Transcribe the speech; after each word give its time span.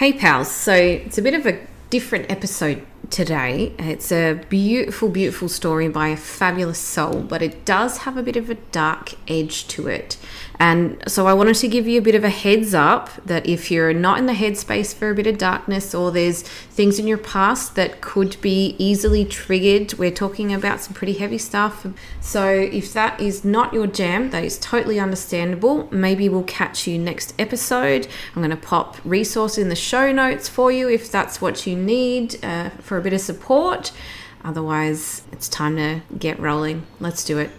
Hey, 0.00 0.14
pals. 0.14 0.50
So 0.50 0.72
it's 0.72 1.18
a 1.18 1.22
bit 1.22 1.34
of 1.34 1.44
a 1.44 1.58
different 1.90 2.30
episode 2.30 2.86
today. 3.10 3.74
It's 3.78 4.10
a 4.10 4.40
beautiful, 4.48 5.10
beautiful 5.10 5.50
story 5.50 5.88
by 5.88 6.08
a 6.08 6.16
fabulous 6.16 6.78
soul, 6.78 7.20
but 7.20 7.42
it 7.42 7.66
does 7.66 7.98
have 7.98 8.16
a 8.16 8.22
bit 8.22 8.36
of 8.36 8.48
a 8.48 8.54
dark 8.54 9.12
edge 9.28 9.68
to 9.68 9.88
it. 9.88 10.16
And 10.60 11.02
so 11.08 11.26
I 11.26 11.32
wanted 11.32 11.56
to 11.56 11.68
give 11.68 11.88
you 11.88 11.98
a 11.98 12.02
bit 12.02 12.14
of 12.14 12.22
a 12.22 12.28
heads 12.28 12.74
up 12.74 13.08
that 13.24 13.46
if 13.46 13.70
you're 13.70 13.94
not 13.94 14.18
in 14.18 14.26
the 14.26 14.34
headspace 14.34 14.94
for 14.94 15.08
a 15.08 15.14
bit 15.14 15.26
of 15.26 15.38
darkness 15.38 15.94
or 15.94 16.12
there's 16.12 16.42
things 16.42 16.98
in 16.98 17.06
your 17.06 17.16
past 17.16 17.76
that 17.76 18.02
could 18.02 18.38
be 18.42 18.76
easily 18.78 19.24
triggered, 19.24 19.94
we're 19.94 20.10
talking 20.10 20.52
about 20.52 20.80
some 20.80 20.92
pretty 20.92 21.14
heavy 21.14 21.38
stuff. 21.38 21.86
So 22.20 22.46
if 22.46 22.92
that 22.92 23.18
is 23.18 23.42
not 23.42 23.72
your 23.72 23.86
jam, 23.86 24.28
that 24.32 24.44
is 24.44 24.58
totally 24.58 25.00
understandable. 25.00 25.88
Maybe 25.90 26.28
we'll 26.28 26.42
catch 26.42 26.86
you 26.86 26.98
next 26.98 27.32
episode. 27.38 28.06
I'm 28.36 28.42
going 28.42 28.50
to 28.50 28.56
pop 28.56 28.98
resources 29.02 29.56
in 29.56 29.70
the 29.70 29.74
show 29.74 30.12
notes 30.12 30.46
for 30.46 30.70
you 30.70 30.90
if 30.90 31.10
that's 31.10 31.40
what 31.40 31.66
you 31.66 31.74
need 31.74 32.44
uh, 32.44 32.68
for 32.80 32.98
a 32.98 33.00
bit 33.00 33.14
of 33.14 33.22
support. 33.22 33.92
Otherwise, 34.44 35.22
it's 35.32 35.48
time 35.48 35.76
to 35.76 36.02
get 36.18 36.38
rolling. 36.38 36.86
Let's 37.00 37.24
do 37.24 37.38
it. 37.38 37.50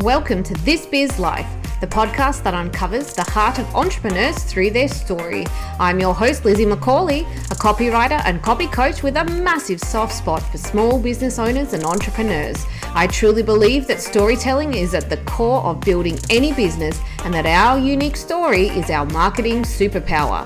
Welcome 0.00 0.42
to 0.42 0.54
This 0.64 0.86
Biz 0.86 1.20
Life, 1.20 1.46
the 1.80 1.86
podcast 1.86 2.42
that 2.42 2.52
uncovers 2.52 3.14
the 3.14 3.22
heart 3.22 3.60
of 3.60 3.76
entrepreneurs 3.76 4.42
through 4.42 4.70
their 4.70 4.88
story. 4.88 5.46
I'm 5.78 6.00
your 6.00 6.12
host, 6.12 6.44
Lizzie 6.44 6.64
McCauley, 6.64 7.20
a 7.52 7.54
copywriter 7.54 8.20
and 8.24 8.42
copy 8.42 8.66
coach 8.66 9.04
with 9.04 9.16
a 9.16 9.24
massive 9.24 9.78
soft 9.78 10.12
spot 10.12 10.42
for 10.50 10.58
small 10.58 10.98
business 10.98 11.38
owners 11.38 11.74
and 11.74 11.84
entrepreneurs. 11.84 12.66
I 12.92 13.06
truly 13.06 13.44
believe 13.44 13.86
that 13.86 14.00
storytelling 14.00 14.74
is 14.74 14.94
at 14.94 15.08
the 15.08 15.18
core 15.18 15.62
of 15.62 15.80
building 15.82 16.18
any 16.28 16.52
business 16.52 16.98
and 17.22 17.32
that 17.32 17.46
our 17.46 17.78
unique 17.78 18.16
story 18.16 18.70
is 18.70 18.90
our 18.90 19.06
marketing 19.06 19.62
superpower. 19.62 20.44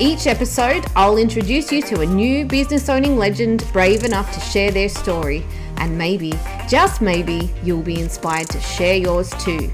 Each 0.00 0.28
episode, 0.28 0.86
I'll 0.94 1.18
introduce 1.18 1.72
you 1.72 1.82
to 1.82 2.02
a 2.02 2.06
new 2.06 2.46
business 2.46 2.88
owning 2.88 3.18
legend 3.18 3.64
brave 3.72 4.04
enough 4.04 4.32
to 4.32 4.38
share 4.38 4.70
their 4.70 4.88
story 4.88 5.44
and 5.78 5.98
maybe, 5.98 6.34
just 6.68 7.02
maybe, 7.02 7.50
you'll 7.64 7.82
be 7.82 7.98
inspired 7.98 8.48
to 8.50 8.60
share 8.60 8.94
yours 8.94 9.28
too. 9.40 9.72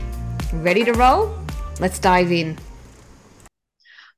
Ready 0.54 0.82
to 0.84 0.94
roll? 0.94 1.36
Let's 1.78 1.98
dive 1.98 2.32
in. 2.32 2.56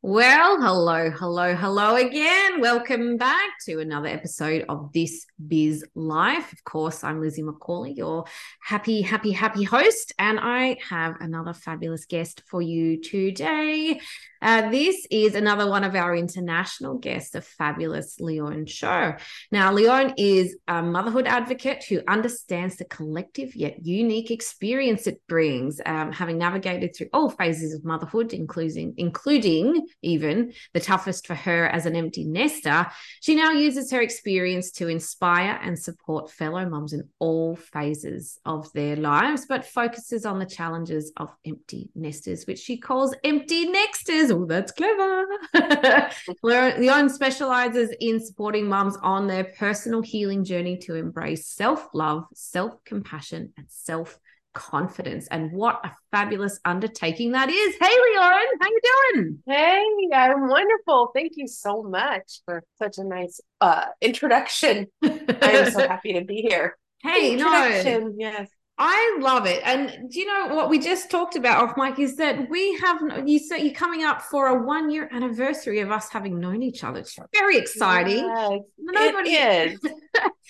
Well, 0.00 0.60
hello, 0.60 1.10
hello, 1.10 1.56
hello 1.56 1.96
again. 1.96 2.60
Welcome 2.60 3.16
back 3.16 3.50
to 3.64 3.80
another 3.80 4.06
episode 4.06 4.64
of 4.68 4.92
This 4.92 5.26
Biz 5.48 5.84
Life. 5.96 6.52
Of 6.52 6.62
course, 6.62 7.02
I'm 7.02 7.20
Lizzie 7.20 7.42
McCauley, 7.42 7.96
your 7.96 8.26
happy, 8.60 9.02
happy, 9.02 9.32
happy 9.32 9.64
host, 9.64 10.12
and 10.16 10.38
I 10.38 10.76
have 10.88 11.16
another 11.18 11.52
fabulous 11.52 12.06
guest 12.06 12.44
for 12.46 12.62
you 12.62 13.02
today. 13.02 14.00
Uh, 14.42 14.70
this 14.70 15.06
is 15.10 15.34
another 15.34 15.68
one 15.68 15.84
of 15.84 15.94
our 15.94 16.14
international 16.14 16.98
guests, 16.98 17.34
a 17.34 17.40
fabulous 17.40 18.20
Leonne 18.20 18.66
Sherr. 18.66 19.20
Now, 19.50 19.72
Leonne 19.72 20.14
is 20.16 20.56
a 20.68 20.82
motherhood 20.82 21.26
advocate 21.26 21.84
who 21.84 22.00
understands 22.06 22.76
the 22.76 22.84
collective 22.84 23.54
yet 23.56 23.84
unique 23.84 24.30
experience 24.30 25.06
it 25.06 25.20
brings, 25.28 25.80
um, 25.86 26.12
having 26.12 26.38
navigated 26.38 26.94
through 26.94 27.08
all 27.12 27.30
phases 27.30 27.74
of 27.74 27.84
motherhood, 27.84 28.32
including 28.32 28.94
including 28.96 29.86
even 30.02 30.52
the 30.74 30.80
toughest 30.80 31.26
for 31.26 31.34
her 31.34 31.66
as 31.66 31.86
an 31.86 31.96
empty 31.96 32.24
nester. 32.24 32.86
She 33.20 33.34
now 33.34 33.50
uses 33.50 33.90
her 33.90 34.00
experience 34.00 34.70
to 34.72 34.88
inspire 34.88 35.58
and 35.62 35.78
support 35.78 36.30
fellow 36.30 36.68
moms 36.68 36.92
in 36.92 37.08
all 37.18 37.56
phases 37.56 38.38
of 38.44 38.72
their 38.72 38.96
lives, 38.96 39.46
but 39.48 39.64
focuses 39.64 40.24
on 40.26 40.38
the 40.38 40.46
challenges 40.46 41.12
of 41.16 41.34
empty 41.44 41.90
nesters, 41.94 42.46
which 42.46 42.58
she 42.58 42.76
calls 42.76 43.14
empty 43.24 43.66
nexters 43.66 44.25
Oh, 44.30 44.46
that's 44.46 44.72
clever. 44.72 45.26
Leonne 46.42 47.08
specializes 47.08 47.94
in 48.00 48.24
supporting 48.24 48.68
mums 48.68 48.96
on 49.02 49.26
their 49.26 49.44
personal 49.44 50.02
healing 50.02 50.44
journey 50.44 50.76
to 50.78 50.94
embrace 50.94 51.46
self 51.46 51.88
love, 51.94 52.24
self 52.34 52.82
compassion, 52.84 53.52
and 53.56 53.66
self 53.68 54.18
confidence. 54.56 55.28
And 55.30 55.52
what 55.52 55.80
a 55.84 55.92
fabulous 56.10 56.58
undertaking 56.64 57.32
that 57.32 57.50
is. 57.50 57.76
Hey, 57.78 57.94
Leonne, 58.10 58.46
how 58.60 58.68
you 58.68 58.80
doing? 59.12 59.38
Hey, 59.46 59.84
I'm 60.14 60.48
wonderful. 60.48 61.10
Thank 61.14 61.32
you 61.36 61.46
so 61.46 61.82
much 61.82 62.40
for 62.44 62.64
such 62.78 62.98
a 62.98 63.04
nice 63.04 63.40
uh, 63.60 63.86
introduction. 64.00 64.86
I 65.02 65.50
am 65.52 65.70
so 65.70 65.86
happy 65.86 66.14
to 66.14 66.24
be 66.24 66.36
here. 66.48 66.76
Hey, 67.02 67.36
no. 67.36 68.12
Yes. 68.16 68.48
I 68.78 69.18
love 69.20 69.46
it. 69.46 69.62
And 69.64 70.10
do 70.10 70.20
you 70.20 70.26
know 70.26 70.54
what 70.54 70.68
we 70.68 70.78
just 70.78 71.10
talked 71.10 71.34
about 71.34 71.64
off 71.64 71.76
mic 71.78 71.98
is 71.98 72.16
that 72.16 72.50
we 72.50 72.74
have 72.74 73.00
you 73.26 73.38
said 73.38 73.58
you're 73.58 73.72
coming 73.72 74.04
up 74.04 74.20
for 74.20 74.48
a 74.48 74.62
one 74.62 74.90
year 74.90 75.08
anniversary 75.12 75.80
of 75.80 75.90
us 75.90 76.10
having 76.10 76.38
known 76.38 76.62
each 76.62 76.84
other. 76.84 77.00
It's 77.00 77.18
very 77.32 77.56
exciting. 77.56 78.18
Yes, 78.26 78.60
Nobody, 78.78 79.30
it 79.30 79.72
is. 79.84 79.92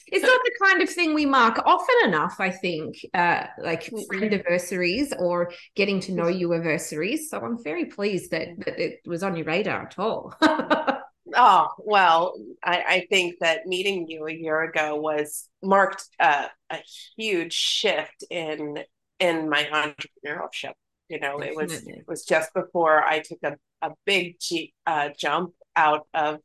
it's 0.08 0.24
not 0.24 0.40
the 0.44 0.52
kind 0.60 0.82
of 0.82 0.90
thing 0.90 1.14
we 1.14 1.24
mark 1.24 1.60
often 1.64 1.94
enough, 2.04 2.40
I 2.40 2.50
think, 2.50 2.96
uh, 3.14 3.46
like 3.62 3.92
anniversaries 4.12 5.12
or 5.20 5.52
getting 5.76 6.00
to 6.00 6.12
know 6.12 6.26
you 6.26 6.52
anniversaries. 6.52 7.30
So 7.30 7.40
I'm 7.40 7.62
very 7.62 7.84
pleased 7.84 8.32
that, 8.32 8.48
that 8.64 8.80
it 8.80 9.02
was 9.06 9.22
on 9.22 9.36
your 9.36 9.46
radar 9.46 9.82
at 9.82 9.98
all. 10.00 10.34
Oh, 11.34 11.68
well, 11.78 12.34
I, 12.62 12.84
I, 12.88 13.06
think 13.10 13.40
that 13.40 13.66
meeting 13.66 14.06
you 14.08 14.26
a 14.26 14.32
year 14.32 14.62
ago 14.62 14.96
was 14.96 15.48
marked 15.62 16.04
uh, 16.20 16.46
a 16.70 16.78
huge 17.16 17.52
shift 17.52 18.24
in 18.30 18.78
in 19.18 19.48
my 19.48 19.64
entrepreneurship. 19.64 20.72
You 21.08 21.20
know, 21.20 21.38
Definitely. 21.38 21.48
it 21.48 21.56
was 21.56 21.72
it 21.86 22.04
was 22.06 22.24
just 22.24 22.54
before 22.54 23.02
I 23.02 23.20
took 23.20 23.38
a, 23.42 23.56
a 23.82 23.90
big 24.04 24.36
G, 24.40 24.72
uh, 24.86 25.10
jump 25.18 25.52
out 25.74 26.06
of 26.14 26.38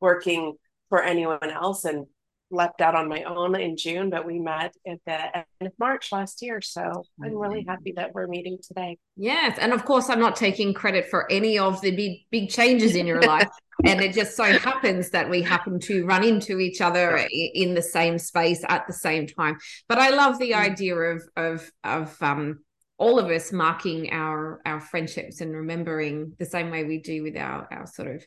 working 0.00 0.54
for 0.88 1.02
anyone 1.02 1.50
else 1.50 1.84
and 1.84 2.06
leapt 2.50 2.80
out 2.80 2.94
on 2.94 3.08
my 3.08 3.22
own 3.24 3.58
in 3.60 3.76
June, 3.76 4.10
but 4.10 4.26
we 4.26 4.38
met 4.38 4.74
at 4.86 4.98
the 5.06 5.36
end 5.36 5.44
of 5.60 5.72
March 5.78 6.12
last 6.12 6.42
year. 6.42 6.60
So 6.60 7.04
I'm 7.22 7.34
really 7.34 7.60
mm-hmm. 7.60 7.70
happy 7.70 7.92
that 7.96 8.14
we're 8.14 8.26
meeting 8.26 8.58
today. 8.66 8.98
Yes. 9.16 9.58
And 9.60 9.72
of 9.72 9.84
course, 9.84 10.08
I'm 10.08 10.20
not 10.20 10.36
taking 10.36 10.74
credit 10.74 11.08
for 11.08 11.30
any 11.30 11.58
of 11.58 11.80
the 11.80 11.94
big, 11.94 12.20
big 12.30 12.50
changes 12.50 12.94
in 12.94 13.06
your 13.06 13.22
life. 13.22 13.48
and 13.84 14.00
it 14.00 14.12
just 14.12 14.36
so 14.36 14.44
happens 14.44 15.10
that 15.10 15.30
we 15.30 15.42
happen 15.42 15.78
to 15.78 16.04
run 16.04 16.24
into 16.24 16.58
each 16.58 16.80
other 16.80 17.28
in 17.30 17.74
the 17.74 17.82
same 17.82 18.18
space 18.18 18.64
at 18.68 18.86
the 18.86 18.92
same 18.92 19.26
time. 19.26 19.56
But 19.88 19.98
I 19.98 20.10
love 20.10 20.38
the 20.38 20.52
mm. 20.52 20.58
idea 20.58 20.96
of, 20.96 21.22
of, 21.36 21.70
of, 21.84 22.16
um, 22.20 22.60
all 22.98 23.20
of 23.20 23.30
us 23.30 23.52
marking 23.52 24.12
our 24.12 24.60
our 24.66 24.80
friendships 24.80 25.40
and 25.40 25.54
remembering 25.54 26.32
the 26.40 26.44
same 26.44 26.68
way 26.68 26.82
we 26.82 26.98
do 26.98 27.22
with 27.22 27.36
our 27.36 27.68
our 27.70 27.86
sort 27.86 28.12
of 28.12 28.24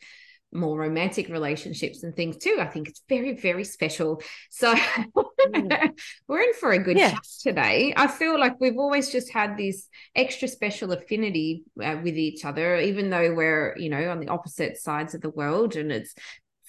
more 0.53 0.77
romantic 0.77 1.29
relationships 1.29 2.03
and 2.03 2.15
things 2.15 2.37
too. 2.37 2.57
I 2.59 2.65
think 2.65 2.89
it's 2.89 3.01
very, 3.07 3.35
very 3.35 3.63
special. 3.63 4.21
So 4.49 4.73
mm. 4.73 5.91
we're 6.27 6.41
in 6.41 6.53
for 6.53 6.71
a 6.71 6.79
good 6.79 6.97
yes. 6.97 7.11
chat 7.11 7.23
today. 7.41 7.93
I 7.95 8.07
feel 8.07 8.39
like 8.39 8.59
we've 8.59 8.77
always 8.77 9.11
just 9.11 9.31
had 9.31 9.57
this 9.57 9.87
extra 10.15 10.47
special 10.47 10.91
affinity 10.91 11.63
uh, 11.81 11.97
with 12.03 12.17
each 12.17 12.45
other, 12.45 12.77
even 12.77 13.09
though 13.09 13.33
we're, 13.33 13.75
you 13.77 13.89
know, 13.89 14.09
on 14.09 14.19
the 14.19 14.27
opposite 14.27 14.77
sides 14.77 15.13
of 15.13 15.21
the 15.21 15.29
world 15.29 15.75
and 15.75 15.91
it's 15.91 16.13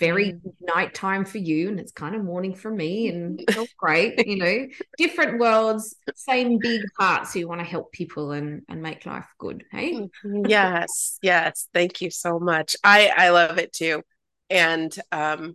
very 0.03 0.33
mm. 0.33 0.41
nighttime 0.61 1.25
for 1.25 1.39
you 1.39 1.69
and 1.69 1.79
it's 1.79 1.93
kind 1.93 2.17
of 2.17 2.25
morning 2.25 2.55
for 2.55 2.71
me 2.71 3.09
and 3.09 3.41
it's 3.49 3.73
great 3.75 4.27
you 4.27 4.37
know 4.37 4.67
different 4.99 5.39
worlds 5.39 5.95
same 6.17 6.59
big 6.59 6.83
hearts 6.99 7.33
who 7.33 7.47
want 7.47 7.61
to 7.61 7.65
help 7.65 7.93
people 7.93 8.33
and 8.33 8.63
and 8.69 8.83
make 8.83 9.07
life 9.07 9.27
good 9.39 9.65
hey 9.71 9.95
mm-hmm. 9.95 10.45
yes 10.47 11.19
yes 11.23 11.69
thank 11.73 12.01
you 12.01 12.11
so 12.11 12.41
much 12.41 12.75
i 12.83 13.13
i 13.17 13.29
love 13.31 13.59
it 13.59 13.73
too 13.73 14.03
and 14.51 14.97
um 15.13 15.55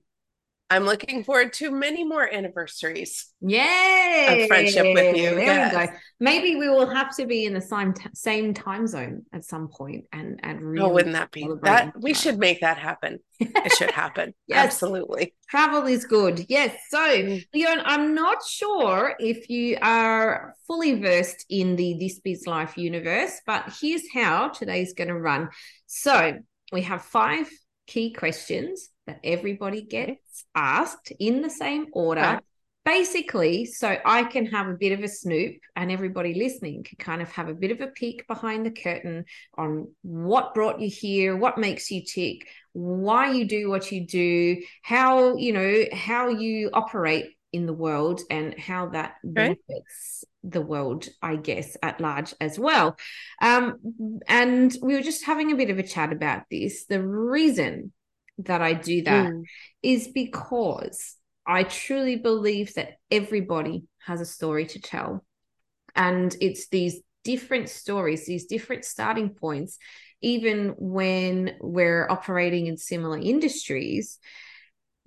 I'm 0.69 0.83
looking 0.83 1.23
forward 1.23 1.53
to 1.53 1.72
many 1.72 2.03
more 2.03 2.28
anniversaries. 2.31 3.28
Yay! 3.39 4.41
Of 4.44 4.47
friendship 4.50 4.94
with 4.94 5.16
you. 5.16 5.29
There 5.29 5.39
yes. 5.39 5.73
we 5.73 5.85
go. 5.88 5.94
Maybe 6.19 6.55
we 6.57 6.67
will 6.67 6.89
have 6.89 7.16
to 7.16 7.25
be 7.25 7.45
in 7.45 7.53
the 7.53 7.61
same 7.61 7.94
t- 7.94 8.09
same 8.13 8.53
time 8.53 8.85
zone 8.85 9.23
at 9.31 9.45
some 9.45 9.69
point 9.69 10.06
and 10.11 10.39
and 10.44 10.61
really 10.61 10.85
Oh, 10.85 10.94
wouldn't 10.94 11.13
that 11.13 11.31
be 11.31 11.47
that 11.63 11.94
we 12.01 12.13
should 12.13 12.38
make 12.38 12.59
that 12.61 12.77
happen. 12.77 13.19
it 13.39 13.72
should 13.77 13.91
happen. 14.03 14.33
yes. 14.47 14.65
Absolutely. 14.65 15.33
Travel 15.50 15.86
is 15.86 16.03
good. 16.03 16.45
Yes. 16.50 16.75
So, 16.89 17.00
mm. 17.00 17.45
Leonne, 17.53 17.81
I'm 17.86 18.13
not 18.13 18.45
sure 18.45 19.13
if 19.19 19.50
you 19.50 19.77
are 19.81 20.53
fully 20.68 21.00
versed 21.00 21.45
in 21.50 21.77
the 21.77 21.95
This 21.97 22.19
Biz 22.19 22.45
Life 22.45 22.77
universe, 22.77 23.39
but 23.45 23.74
here's 23.80 24.03
how 24.13 24.50
today's 24.50 24.94
going 24.94 25.07
to 25.07 25.18
run. 25.18 25.47
So, 25.86 26.39
we 26.74 26.81
have 26.81 27.03
five 27.03 27.47
key 27.88 28.13
questions 28.13 28.89
that 29.07 29.19
everybody 29.24 29.81
gets 29.81 30.45
asked 30.54 31.12
in 31.19 31.42
the 31.42 31.50
same 31.50 31.88
order. 31.94 32.22
Okay. 32.22 32.39
Basically, 32.86 33.66
so 33.66 33.98
I 34.06 34.24
can 34.24 34.45
have 34.45 34.68
a 34.68 34.74
bit 34.74 34.94
of 34.94 35.04
a 35.04 35.10
snoop, 35.10 35.57
and 35.75 35.92
everybody 35.92 36.34
listening 36.34 36.84
can 36.84 36.98
kind 36.98 37.22
of 37.22 37.30
have 37.34 37.50
a 37.50 37.54
bit 37.54 37.72
of 37.72 37.81
a 37.81 37.88
peek 37.88 38.25
behind 38.28 38.66
the 38.66 38.72
curtain 38.72 39.25
on 39.57 39.94
what 40.04 40.54
brought 40.54 40.80
you 40.80 40.89
here, 40.89 41.36
what 41.36 41.57
makes 41.57 41.92
you 41.92 42.01
tick, 42.06 42.48
why 42.72 43.31
you 43.31 43.45
do 43.45 43.69
what 43.69 43.92
you 43.92 44.07
do, 44.07 44.62
how 44.84 45.36
you 45.36 45.51
know 45.51 45.84
how 45.92 46.30
you 46.30 46.69
operate 46.72 47.37
in 47.57 47.65
the 47.65 47.74
world 47.74 48.21
and 48.30 48.57
how 48.59 48.89
that 48.89 49.15
benefits 49.24 50.24
the 50.44 50.62
world, 50.62 51.09
I 51.24 51.36
guess, 51.36 51.75
at 51.81 52.00
large 52.00 52.36
as 52.39 52.59
well. 52.59 52.95
Um, 53.42 54.21
and 54.27 54.77
we 54.81 54.94
were 54.94 55.01
just 55.01 55.25
having 55.25 55.51
a 55.51 55.56
bit 55.56 55.71
of 55.71 55.80
a 55.80 55.83
chat 55.83 56.13
about 56.13 56.44
this. 56.51 56.86
The 56.86 57.04
reason 57.04 57.92
that 58.38 58.62
I 58.62 58.74
do 58.74 59.01
that 59.01 59.31
mm. 59.31 59.44
is 59.81 60.07
because 60.07 61.15
I 61.48 61.63
truly 61.63 62.15
believe 62.15 62.75
that 62.75 63.00
everybody 63.09 63.86
has 64.06 64.21
a 64.21 64.25
story 64.25 64.68
to 64.68 64.80
tell. 64.80 65.25
And 65.95 66.36
it's 66.39 66.68
these 66.68 67.01
different 67.24 67.69
stories, 67.69 68.27
these 68.27 68.45
different 68.45 68.86
starting 68.86 69.31
points, 69.31 69.80
even 70.21 70.75
when 70.77 71.56
we're 71.60 72.07
operating 72.07 72.68
in 72.68 72.77
similar 72.77 73.18
industries. 73.18 74.19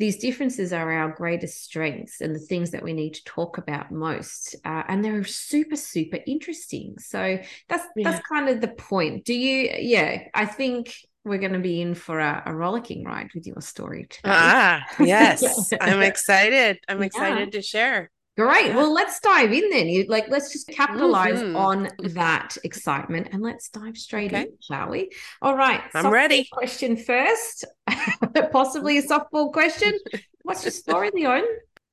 These 0.00 0.17
differences 0.17 0.73
are 0.73 0.91
our 0.91 1.12
greatest 1.12 1.62
strengths 1.62 2.23
and 2.23 2.35
the 2.35 2.41
things 2.41 2.70
that 2.70 2.82
we 2.82 2.94
need 2.94 3.14
to 3.14 3.25
talk 3.25 3.58
about 3.58 3.93
most, 3.93 4.56
uh, 4.64 4.82
and 4.88 5.05
they're 5.05 5.25
super, 5.25 5.76
super 5.76 6.19
interesting. 6.26 6.97
So 6.99 7.38
that's 7.69 7.85
yeah. 7.94 8.11
that's 8.11 8.26
kind 8.26 8.49
of 8.49 8.61
the 8.61 8.69
point. 8.69 9.26
Do 9.26 9.35
you? 9.35 9.70
Yeah, 9.79 10.25
I 10.35 10.47
think 10.47 10.94
we're 11.25 11.38
going 11.38 11.52
to 11.52 11.58
be 11.58 11.82
in 11.82 11.94
for 11.94 12.19
a, 12.19 12.43
a 12.47 12.55
rollicking 12.55 13.05
ride 13.05 13.29
with 13.35 13.47
your 13.47 13.61
story 13.61 14.06
today. 14.08 14.31
Ah, 14.32 14.87
yes. 14.99 15.70
I'm 15.81 16.00
excited. 16.03 16.79
I'm 16.88 17.03
excited 17.03 17.53
to 17.53 17.62
share. 17.62 18.11
Great. 18.37 18.75
Well, 18.75 18.93
let's 18.93 19.21
dive 19.21 19.53
in 19.53 19.71
then. 19.71 19.88
You 19.88 20.06
like 20.09 20.29
let's 20.29 20.53
just 20.53 20.69
capitalize 20.69 21.41
mm-hmm. 21.41 21.56
on 21.56 21.88
that 21.99 22.56
excitement 22.65 23.29
and 23.32 23.43
let's 23.43 23.69
dive 23.69 23.99
straight 23.99 24.32
okay. 24.32 24.43
in, 24.43 24.53
shall 24.61 24.88
we? 24.88 25.11
All 25.43 25.56
right. 25.56 25.82
I'm 25.94 26.11
ready. 26.11 26.49
Question 26.50 26.97
first. 26.97 27.65
Possibly 28.53 28.99
a 28.99 29.03
softball 29.03 29.53
question. 29.53 29.93
What's 30.43 30.65
your 30.65 30.71
story, 30.71 31.11
Leonne? 31.12 31.44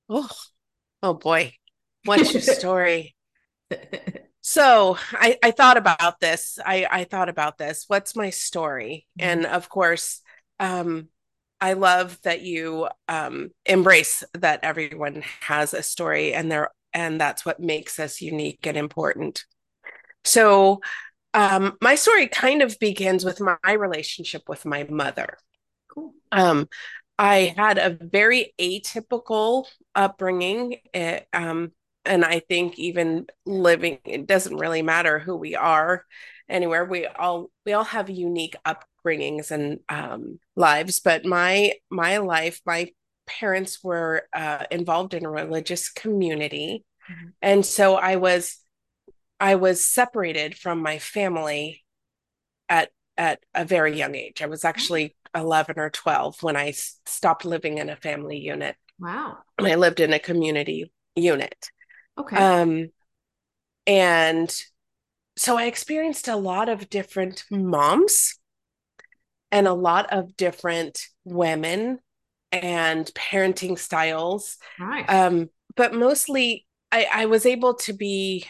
Oh, 0.10 0.30
oh 1.04 1.13
boy. 1.16 1.54
What's 2.06 2.34
your 2.34 2.42
story? 2.56 3.16
so 4.42 4.98
I, 5.12 5.38
I 5.44 5.51
thought 5.51 5.75
about 5.75 6.19
this. 6.19 6.60
I, 6.63 6.88
I 6.89 7.04
thought 7.04 7.30
about 7.30 7.57
this. 7.57 7.86
What's 7.88 8.16
my 8.16 8.30
story? 8.30 9.06
Mm-hmm. 9.19 9.30
And 9.30 9.45
of 9.48 9.69
course, 9.69 10.22
um, 10.60 11.10
I 11.59 11.74
love 11.74 12.19
that 12.24 12.42
you 12.42 12.88
um, 13.07 13.50
embrace 13.65 14.24
that 14.33 14.59
everyone 14.63 15.24
has 15.42 15.74
a 15.74 15.83
story 15.83 16.33
and 16.33 16.51
there 16.51 16.69
and 16.94 17.19
that's 17.19 17.45
what 17.45 17.59
makes 17.59 18.00
us 18.00 18.21
unique 18.21 18.65
and 18.65 18.77
important. 18.77 19.45
So 20.24 20.81
um, 21.33 21.77
my 21.81 21.95
story 21.95 22.27
kind 22.27 22.62
of 22.62 22.80
begins 22.80 23.24
with 23.24 23.39
my 23.39 23.71
relationship 23.74 24.44
with 24.48 24.65
my 24.65 24.86
mother. 24.89 25.38
Cool. 25.89 26.13
Um, 26.31 26.68
I 27.19 27.54
had 27.56 27.77
a 27.77 27.98
very 28.01 28.53
atypical 28.60 29.65
upbringing. 29.94 30.77
It, 30.94 31.27
um, 31.33 31.71
and 32.06 32.24
I 32.24 32.39
think 32.39 32.80
even 32.80 33.27
living, 33.45 34.00
it 34.06 34.27
doesn't 34.27 34.57
really 34.57 34.81
matter 34.81 35.19
who 35.19 35.36
we 35.36 35.56
are 35.56 36.03
anywhere. 36.50 36.86
We 36.86 37.06
all 37.06 37.51
we 37.65 37.74
all 37.74 37.83
have 37.83 38.10
unique 38.10 38.56
up 38.65 38.86
upbringings 39.07 39.51
and 39.51 39.80
um, 39.89 40.39
lives, 40.56 41.00
but 41.00 41.25
my 41.25 41.74
my 41.89 42.18
life, 42.18 42.62
my 42.65 42.89
parents 43.25 43.83
were 43.83 44.27
uh, 44.33 44.63
involved 44.71 45.13
in 45.13 45.25
a 45.25 45.30
religious 45.30 45.89
community, 45.89 46.83
mm-hmm. 47.09 47.30
and 47.42 47.65
so 47.65 47.95
I 47.95 48.18
was 48.18 48.57
I 49.39 49.56
was 49.56 49.88
separated 49.88 50.57
from 50.57 50.81
my 50.81 51.00
family 51.00 51.83
at 52.69 52.89
at 53.18 53.39
a 53.54 53.65
very 53.65 53.98
young 53.98 54.15
age. 54.15 54.42
I 54.42 54.48
was 54.48 54.63
actually 54.63 55.15
11 55.36 55.80
or 55.80 55.89
12 55.89 56.44
when 56.44 56.56
I 56.56 56.69
s- 56.69 57.00
stopped 57.06 57.45
living 57.45 57.80
in 57.80 57.89
a 57.89 57.95
family 57.95 58.38
unit. 58.38 58.75
Wow. 59.00 59.39
I 59.60 59.75
lived 59.75 60.00
in 60.00 60.13
a 60.13 60.19
community 60.19 60.92
unit. 61.15 61.69
Okay. 62.18 62.36
Um, 62.36 62.89
and 63.88 64.56
so 65.36 65.57
I 65.57 65.65
experienced 65.65 66.27
a 66.27 66.36
lot 66.36 66.69
of 66.69 66.89
different 66.89 67.44
moms 67.50 68.38
and 69.51 69.67
a 69.67 69.73
lot 69.73 70.11
of 70.11 70.35
different 70.35 71.01
women 71.23 71.99
and 72.51 73.05
parenting 73.13 73.77
styles. 73.77 74.57
Right. 74.79 75.09
Um, 75.09 75.49
but 75.75 75.94
mostly 75.94 76.65
I, 76.91 77.07
I 77.11 77.25
was 77.25 77.45
able 77.45 77.75
to 77.75 77.94
be 77.94 78.45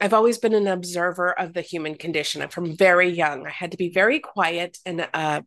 I've 0.00 0.14
always 0.14 0.38
been 0.38 0.54
an 0.54 0.68
observer 0.68 1.36
of 1.36 1.54
the 1.54 1.60
human 1.60 1.96
condition 1.96 2.46
from 2.48 2.76
very 2.76 3.08
young. 3.10 3.46
I 3.46 3.50
had 3.50 3.72
to 3.72 3.76
be 3.76 3.90
very 3.90 4.20
quiet 4.20 4.78
and 4.86 5.08
uh 5.12 5.42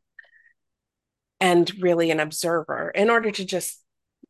and 1.40 1.72
really 1.80 2.12
an 2.12 2.20
observer 2.20 2.90
in 2.90 3.10
order 3.10 3.32
to 3.32 3.46
just 3.46 3.82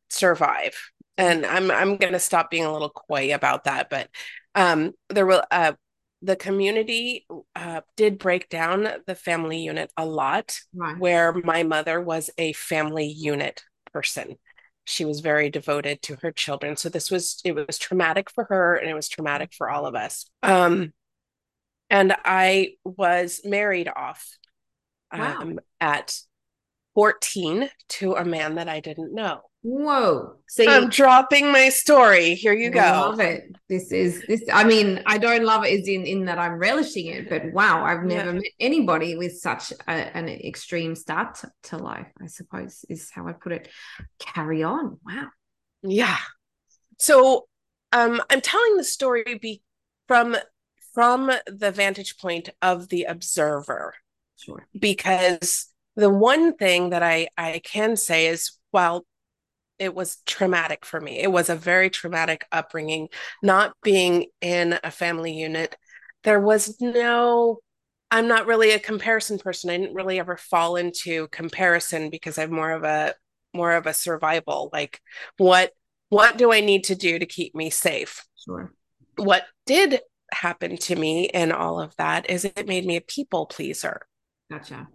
survive. 0.10 0.76
And 1.18 1.46
I'm 1.46 1.72
I'm 1.72 1.98
gonna 1.98 2.20
stop 2.20 2.52
being 2.52 2.66
a 2.66 2.74
little 2.74 2.90
coy 2.90 3.34
about 3.34 3.66
that, 3.66 3.90
but 3.90 4.10
um 4.56 4.94
there 5.10 5.26
will 5.26 5.44
uh 5.50 5.74
the 6.22 6.36
community 6.36 7.26
uh, 7.56 7.82
did 7.96 8.20
break 8.20 8.50
down 8.50 8.88
the 9.08 9.16
family 9.16 9.60
unit 9.60 9.92
a 9.98 10.06
lot, 10.06 10.60
right. 10.76 10.98
where 10.98 11.34
my 11.34 11.64
mother 11.64 12.00
was 12.00 12.30
a 12.38 12.54
family 12.54 13.08
unit 13.08 13.64
person. 13.92 14.38
She 14.86 15.06
was 15.06 15.20
very 15.20 15.50
devoted 15.50 16.02
to 16.04 16.18
her 16.22 16.32
children. 16.32 16.76
So 16.76 16.90
this 16.90 17.10
was 17.10 17.42
it 17.46 17.54
was 17.54 17.78
traumatic 17.78 18.30
for 18.30 18.46
her 18.46 18.76
and 18.76 18.90
it 18.90 18.94
was 18.94 19.10
traumatic 19.10 19.54
for 19.54 19.70
all 19.70 19.86
of 19.86 19.96
us. 19.96 20.30
Um, 20.44 20.94
and 21.90 22.16
I 22.24 22.76
was 22.84 23.42
married 23.44 23.90
off 23.94 24.38
um, 25.12 25.56
wow. 25.56 25.60
at 25.80 26.18
14 26.96 27.70
to 27.90 28.14
a 28.14 28.26
man 28.26 28.56
that 28.56 28.70
I 28.70 28.80
didn't 28.80 29.14
know. 29.14 29.42
Whoa. 29.64 30.38
So 30.48 30.68
I'm 30.68 30.90
dropping 30.90 31.52
my 31.52 31.70
story. 31.70 32.34
Here 32.34 32.54
you 32.54 32.72
go. 32.72 32.80
I 32.80 33.00
love 33.00 33.20
it. 33.20 33.56
This 33.70 33.92
is 33.92 34.24
this 34.28 34.42
I 34.52 34.64
mean, 34.64 35.04
I 35.06 35.20
don't 35.20 35.44
love 35.44 35.64
it 35.66 35.88
in 35.88 36.06
in 36.06 36.26
that 36.26 36.40
I'm 36.40 36.58
relishing 36.58 37.06
it, 37.08 37.30
but 37.30 37.54
wow, 37.54 37.86
I've 37.86 38.04
never 38.04 38.30
yeah. 38.30 38.36
met 38.38 38.52
anybody 38.60 39.16
with 39.16 39.38
such 39.38 39.72
a, 39.72 39.92
an 39.92 40.28
extreme 40.28 40.96
start 40.96 41.36
to, 41.36 41.52
to 41.64 41.78
life, 41.78 42.08
I 42.22 42.26
suppose 42.26 42.84
is 42.90 43.12
how 43.12 43.28
I 43.28 43.34
put 43.34 43.52
it. 43.52 43.70
Carry 44.20 44.64
on. 44.64 44.98
Wow. 45.06 45.28
Yeah. 45.84 46.18
So 46.98 47.48
um 47.92 48.20
I'm 48.32 48.42
telling 48.42 48.78
the 48.78 48.84
story 48.84 49.24
be 49.40 49.62
from 50.08 50.38
from 50.94 51.32
the 51.46 51.72
vantage 51.72 52.18
point 52.18 52.50
of 52.64 52.90
the 52.90 53.04
observer. 53.04 53.94
Sure. 54.38 54.66
Because 54.78 55.68
the 55.96 56.10
one 56.10 56.56
thing 56.56 56.90
that 56.90 57.04
I 57.04 57.28
I 57.38 57.62
can 57.64 57.96
say 57.96 58.26
is 58.26 58.58
while 58.72 59.06
it 59.82 59.96
was 59.96 60.22
traumatic 60.28 60.86
for 60.86 61.02
me. 61.02 61.20
It 61.20 61.32
was 61.32 61.50
a 61.50 61.56
very 61.56 61.90
traumatic 61.90 62.46
upbringing, 62.52 63.10
not 63.42 63.74
being 63.82 64.28
in 64.40 64.78
a 64.84 64.92
family 64.92 65.34
unit. 65.34 65.76
There 66.24 66.40
was 66.40 66.80
no, 66.80 67.58
I'm 68.12 68.28
not 68.28 68.46
really 68.46 68.72
a 68.72 68.80
comparison 68.80 69.40
person. 69.40 69.72
I 69.72 69.78
didn't 69.78 69.96
really 69.96 70.20
ever 70.20 70.38
fall 70.38 70.76
into 70.76 71.28
comparison 71.30 72.12
because 72.12 72.38
I'm 72.38 72.54
more 72.54 72.72
of 72.72 72.84
a 72.84 73.16
more 73.56 73.74
of 73.74 73.88
a 73.88 73.94
survival. 73.94 74.70
Like 74.72 75.02
what 75.38 75.72
what 76.10 76.38
do 76.38 76.54
I 76.54 76.60
need 76.60 76.84
to 76.86 76.96
do 76.96 77.18
to 77.18 77.26
keep 77.26 77.56
me 77.56 77.72
safe? 77.72 78.24
Sure. 78.46 78.72
What 79.16 79.46
did 79.66 80.00
happen 80.32 80.78
to 80.78 80.96
me 80.96 81.26
in 81.26 81.52
all 81.52 81.82
of 81.82 81.96
that 81.98 82.30
is 82.30 82.46
it 82.46 82.68
made 82.68 82.86
me 82.86 82.98
a 82.98 83.02
people 83.02 83.48
pleaser. 83.48 84.02
Gotcha. 84.50 84.88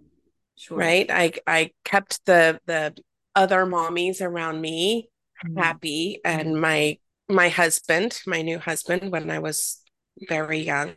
Sure. 0.57 0.79
Right. 0.79 1.11
I 1.11 1.33
I 1.45 1.73
kept 1.85 2.25
the 2.25 2.61
the 2.67 2.95
other 3.37 3.67
mommies 3.67 4.21
around 4.21 4.61
me 4.61 5.09
mm-hmm. 5.45 5.59
happy 5.59 6.21
and 6.25 6.61
my 6.61 6.99
my 7.29 7.49
husband 7.49 8.21
my 8.27 8.43
new 8.43 8.59
husband 8.59 9.13
when 9.13 9.31
i 9.31 9.39
was 9.39 9.81
very 10.29 10.61
young 10.61 10.95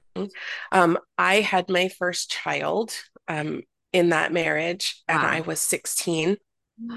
um, 0.72 0.98
i 1.18 1.42
had 1.42 1.70
my 1.70 1.90
first 1.90 2.32
child 2.32 2.94
um, 3.28 3.62
in 3.92 4.10
that 4.10 4.32
marriage 4.32 5.04
wow. 5.10 5.18
and 5.18 5.28
i 5.28 5.42
was 5.42 5.60
16 5.62 6.38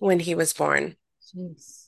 when 0.00 0.18
he 0.18 0.34
was 0.34 0.52
born 0.52 0.96
Jeez. 1.34 1.86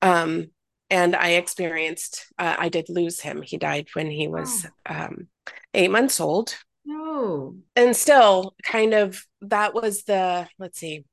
um 0.00 0.50
and 0.88 1.16
i 1.16 1.30
experienced 1.30 2.26
uh, 2.38 2.54
i 2.58 2.68
did 2.68 2.88
lose 2.88 3.20
him 3.20 3.42
he 3.42 3.56
died 3.56 3.88
when 3.94 4.10
he 4.10 4.28
was 4.28 4.66
oh. 4.88 4.94
um, 4.94 5.28
eight 5.74 5.90
months 5.90 6.20
old 6.20 6.56
no 6.84 7.56
and 7.74 7.96
still 7.96 8.54
kind 8.62 8.94
of 8.94 9.26
that 9.40 9.74
was 9.74 10.04
the 10.04 10.48
let's 10.58 10.78
see 10.78 11.04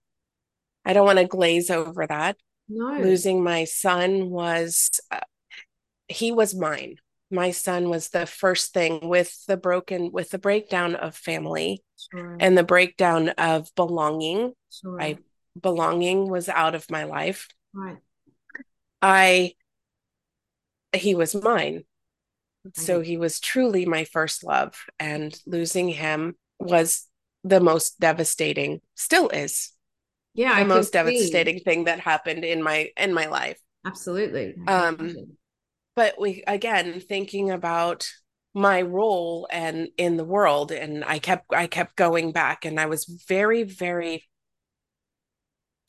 I 0.86 0.94
don't 0.94 1.06
want 1.06 1.20
to 1.20 1.26
glaze 1.26 1.70
over 1.70 2.06
that. 2.08 2.38
No. 2.68 3.00
Losing 3.02 3.44
my 3.44 3.66
son 3.66 4.30
was, 4.30 5.00
uh, 5.12 5.20
he 6.08 6.32
was 6.32 6.56
mine. 6.56 6.98
My 7.32 7.52
son 7.52 7.90
was 7.90 8.10
the 8.10 8.26
first 8.26 8.74
thing 8.74 9.08
with 9.08 9.46
the 9.48 9.58
broken, 9.58 10.12
with 10.12 10.30
the 10.30 10.38
breakdown 10.38 10.96
of 10.96 11.16
family 11.16 11.84
sure. 12.12 12.38
and 12.40 12.58
the 12.58 12.64
breakdown 12.64 13.30
of 13.30 13.74
belonging. 13.76 14.54
Sure. 14.72 15.02
I, 15.02 15.18
belonging 15.60 16.30
was 16.30 16.50
out 16.50 16.76
of 16.76 16.90
my 16.92 17.04
life. 17.06 17.48
Right. 17.74 17.98
I, 19.02 19.54
he 20.94 21.16
was 21.16 21.36
mine. 21.36 21.84
So 22.76 23.02
he 23.02 23.18
was 23.18 23.40
truly 23.40 23.86
my 23.86 24.06
first 24.06 24.44
love. 24.44 24.76
And 25.00 25.38
losing 25.46 25.90
him 25.90 26.36
was 26.60 27.08
the 27.44 27.60
most 27.60 28.00
devastating, 28.00 28.80
still 28.96 29.30
is 29.30 29.74
yeah 30.34 30.60
the 30.60 30.66
most 30.66 30.94
devastating 30.94 31.58
see. 31.58 31.64
thing 31.64 31.84
that 31.86 32.00
happened 32.00 32.44
in 32.44 32.62
my 32.62 32.90
in 32.98 33.14
my 33.14 33.28
life. 33.28 33.60
Absolutely. 33.86 34.56
Um, 34.68 35.16
but 35.96 36.20
we 36.20 36.44
again 36.48 37.00
thinking 37.00 37.52
about 37.52 38.10
my 38.54 38.82
role 38.82 39.48
and 39.52 39.88
in 39.98 40.16
the 40.16 40.24
world 40.24 40.72
and 40.72 41.04
i 41.04 41.18
kept 41.18 41.52
i 41.52 41.66
kept 41.66 41.96
going 41.96 42.32
back 42.32 42.66
and 42.66 42.80
i 42.80 42.86
was 42.86 43.06
very 43.28 43.64
very 43.64 44.24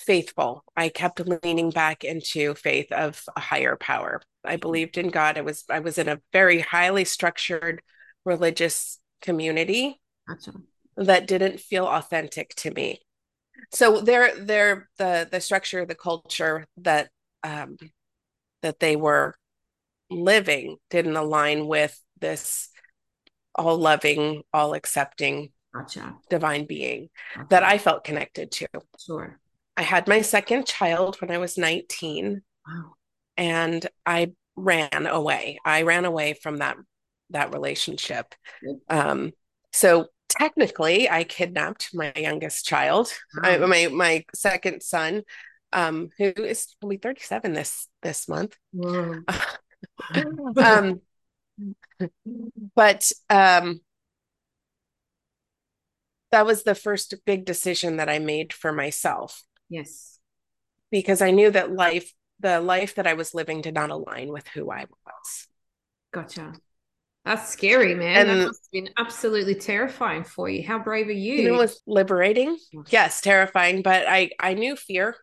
faithful. 0.04 0.64
I 0.76 0.88
kept 0.88 1.20
leaning 1.20 1.70
back 1.70 2.04
into 2.04 2.54
faith 2.54 2.92
of 2.92 3.22
a 3.36 3.40
higher 3.40 3.76
power. 3.76 4.20
I 4.44 4.56
believed 4.56 4.98
in 4.98 5.08
god. 5.08 5.38
I 5.38 5.40
was 5.40 5.64
i 5.70 5.80
was 5.80 5.98
in 5.98 6.08
a 6.08 6.20
very 6.32 6.60
highly 6.60 7.04
structured 7.04 7.82
religious 8.24 8.98
community 9.22 10.00
gotcha. 10.28 10.52
that 10.96 11.26
didn't 11.26 11.60
feel 11.60 11.86
authentic 11.86 12.54
to 12.56 12.70
me 12.70 13.00
so 13.72 14.00
they're 14.00 14.34
they're 14.36 14.88
the 14.98 15.28
the 15.30 15.40
structure 15.40 15.84
the 15.84 15.94
culture 15.94 16.66
that 16.76 17.10
um 17.42 17.76
that 18.62 18.80
they 18.80 18.96
were 18.96 19.34
living 20.10 20.76
didn't 20.90 21.16
align 21.16 21.66
with 21.66 22.00
this 22.20 22.70
all 23.54 23.76
loving, 23.76 24.42
all 24.52 24.74
accepting 24.74 25.50
gotcha. 25.72 26.14
divine 26.28 26.66
being 26.66 27.08
gotcha. 27.34 27.46
that 27.50 27.62
I 27.62 27.78
felt 27.78 28.04
connected 28.04 28.50
to. 28.52 28.66
Sure. 28.98 29.38
I 29.76 29.82
had 29.82 30.08
my 30.08 30.22
second 30.22 30.66
child 30.66 31.20
when 31.20 31.30
I 31.30 31.38
was 31.38 31.58
19. 31.58 32.42
Wow. 32.66 32.92
And 33.36 33.86
I 34.06 34.32
ran 34.56 35.06
away. 35.06 35.58
I 35.64 35.82
ran 35.82 36.04
away 36.04 36.34
from 36.34 36.58
that 36.58 36.76
that 37.30 37.52
relationship. 37.52 38.34
Um, 38.88 39.32
so 39.72 40.06
technically 40.28 41.08
I 41.08 41.24
kidnapped 41.24 41.94
my 41.94 42.12
youngest 42.16 42.64
child, 42.64 43.12
my 43.34 43.88
my 43.88 44.24
second 44.34 44.82
son, 44.82 45.22
um, 45.72 46.10
who 46.18 46.32
is 46.36 46.74
will 46.80 46.90
be 46.90 46.96
37 46.96 47.52
this 47.52 47.88
this 48.02 48.28
month. 48.28 48.56
um, 50.56 51.00
but 52.74 53.12
um, 53.30 53.80
that 56.30 56.46
was 56.46 56.64
the 56.64 56.74
first 56.74 57.14
big 57.24 57.44
decision 57.44 57.98
that 57.98 58.08
I 58.08 58.18
made 58.18 58.52
for 58.52 58.72
myself. 58.72 59.42
Yes. 59.68 60.18
Because 60.90 61.22
I 61.22 61.30
knew 61.30 61.50
that 61.50 61.72
life, 61.72 62.12
the 62.40 62.60
life 62.60 62.96
that 62.96 63.06
I 63.06 63.14
was 63.14 63.34
living, 63.34 63.60
did 63.60 63.74
not 63.74 63.90
align 63.90 64.28
with 64.32 64.48
who 64.48 64.70
I 64.70 64.86
was. 65.06 65.46
Gotcha. 66.12 66.54
That's 67.24 67.50
scary, 67.50 67.94
man. 67.94 68.28
And 68.28 68.28
that 68.28 68.46
must 68.46 68.64
have 68.66 68.84
been 68.84 68.92
absolutely 68.98 69.54
terrifying 69.54 70.24
for 70.24 70.48
you. 70.48 70.66
How 70.66 70.78
brave 70.78 71.08
are 71.08 71.12
you? 71.12 71.34
You 71.34 71.48
know, 71.48 71.54
it 71.54 71.58
was 71.58 71.82
liberating. 71.86 72.58
Yes, 72.88 73.20
terrifying, 73.22 73.82
but 73.82 74.06
I 74.06 74.30
I 74.38 74.54
knew 74.54 74.76
fear. 74.76 75.16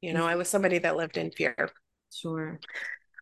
You 0.00 0.12
know, 0.14 0.24
I 0.24 0.36
was 0.36 0.48
somebody 0.48 0.78
that 0.78 0.96
lived 0.96 1.16
in 1.16 1.32
fear. 1.32 1.70
Sure. 2.12 2.60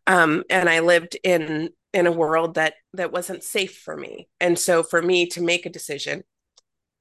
Um, 0.06 0.44
and 0.50 0.68
I 0.68 0.80
lived 0.80 1.16
in 1.24 1.70
in 1.96 2.06
a 2.06 2.12
world 2.12 2.56
that 2.56 2.74
that 2.92 3.10
wasn't 3.10 3.42
safe 3.42 3.78
for 3.78 3.96
me 3.96 4.28
and 4.38 4.58
so 4.58 4.82
for 4.82 5.00
me 5.00 5.26
to 5.26 5.40
make 5.40 5.64
a 5.64 5.70
decision 5.70 6.22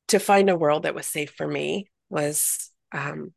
to 0.08 0.20
find 0.20 0.50
a 0.50 0.56
world 0.56 0.84
that 0.84 0.96
was 0.96 1.06
safe 1.06 1.34
for 1.36 1.46
me 1.46 1.90
was 2.10 2.72
um, 2.94 3.34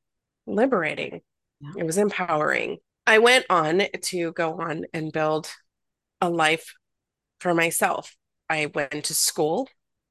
liberating 0.47 1.21
yeah. 1.61 1.73
it 1.77 1.85
was 1.85 1.99
empowering 1.99 2.79
i 3.09 3.19
went 3.19 3.45
on 3.51 3.83
to 4.01 4.31
go 4.35 4.61
on 4.61 4.85
and 4.93 5.11
build 5.11 5.51
a 6.21 6.31
life 6.31 6.75
for 7.41 7.55
myself. 7.55 8.15
I 8.49 8.67
went 8.67 9.05
to 9.05 9.15
school. 9.15 9.69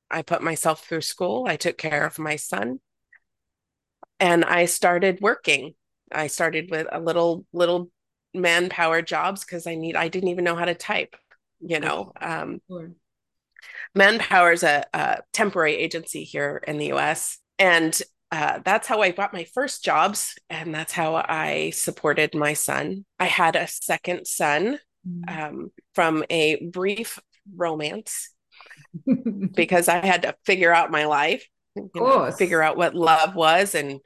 I 0.09 0.21
put 0.21 0.41
myself 0.41 0.85
through 0.85 1.01
school. 1.01 1.45
I 1.47 1.57
took 1.57 1.77
care 1.77 2.05
of 2.05 2.19
my 2.19 2.35
son. 2.35 2.79
And 4.19 4.43
i 4.45 4.65
started 4.65 5.19
working. 5.21 5.73
I 6.11 6.27
started 6.27 6.71
with 6.71 6.87
a 6.91 6.99
little 6.99 7.45
little 7.53 7.91
manpower 8.33 9.01
jobs 9.01 9.43
because 9.43 9.67
i 9.67 9.75
need 9.75 9.95
i 9.95 10.07
didn't 10.07 10.29
even 10.29 10.43
know 10.43 10.55
how 10.55 10.65
to 10.65 10.75
type 10.75 11.15
you 11.59 11.79
know 11.79 12.11
um, 12.21 12.61
sure. 12.69 12.91
manpower 13.95 14.51
is 14.51 14.63
a, 14.63 14.85
a, 14.93 15.21
temporary 15.33 15.75
agency 15.75 16.23
here 16.23 16.61
in 16.67 16.77
the 16.77 16.91
us 16.91 17.39
and 17.59 18.01
uh, 18.31 18.59
that's 18.63 18.87
how 18.87 19.01
i 19.01 19.11
got 19.11 19.33
my 19.33 19.45
first 19.53 19.83
jobs 19.83 20.35
and 20.49 20.73
that's 20.73 20.93
how 20.93 21.15
i 21.15 21.71
supported 21.73 22.35
my 22.35 22.53
son. 22.53 23.05
I 23.19 23.25
had 23.25 23.55
a 23.55 23.67
second 23.67 24.27
son. 24.27 24.79
Um, 25.27 25.71
from 25.93 26.23
a 26.29 26.63
brief 26.65 27.19
romance 27.55 28.29
because 29.55 29.87
i 29.87 30.05
had 30.05 30.23
to 30.23 30.35
figure 30.45 30.73
out 30.73 30.91
my 30.91 31.05
life 31.05 31.47
you 31.75 31.89
know, 31.95 32.31
figure 32.31 32.61
out 32.61 32.77
what 32.77 32.95
love 32.95 33.35
was 33.35 33.75
and 33.75 33.99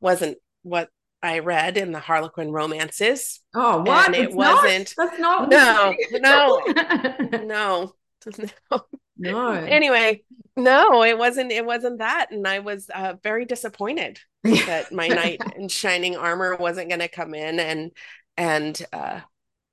wasn't 0.00 0.38
what 0.62 0.88
I 1.22 1.40
read 1.40 1.76
in 1.76 1.92
the 1.92 2.00
Harlequin 2.00 2.50
romances. 2.50 3.40
Oh, 3.54 3.82
what? 3.82 4.06
And 4.06 4.16
it 4.16 4.24
it's 4.26 4.34
wasn't. 4.34 4.94
Not, 4.96 5.10
that's 5.10 5.20
not. 5.20 5.50
No, 5.50 5.94
no, 6.18 7.38
no, 7.42 7.44
no. 7.44 7.92
No. 9.22 9.50
Anyway, 9.50 10.24
no, 10.56 11.04
it 11.04 11.18
wasn't. 11.18 11.52
It 11.52 11.66
wasn't 11.66 11.98
that, 11.98 12.28
and 12.30 12.48
I 12.48 12.60
was 12.60 12.88
uh, 12.88 13.16
very 13.22 13.44
disappointed 13.44 14.18
that 14.44 14.92
my 14.92 15.08
knight 15.08 15.42
in 15.56 15.68
shining 15.68 16.16
armor 16.16 16.56
wasn't 16.56 16.88
going 16.88 17.00
to 17.00 17.08
come 17.08 17.34
in 17.34 17.60
and 17.60 17.90
and 18.38 18.82
uh, 18.94 19.20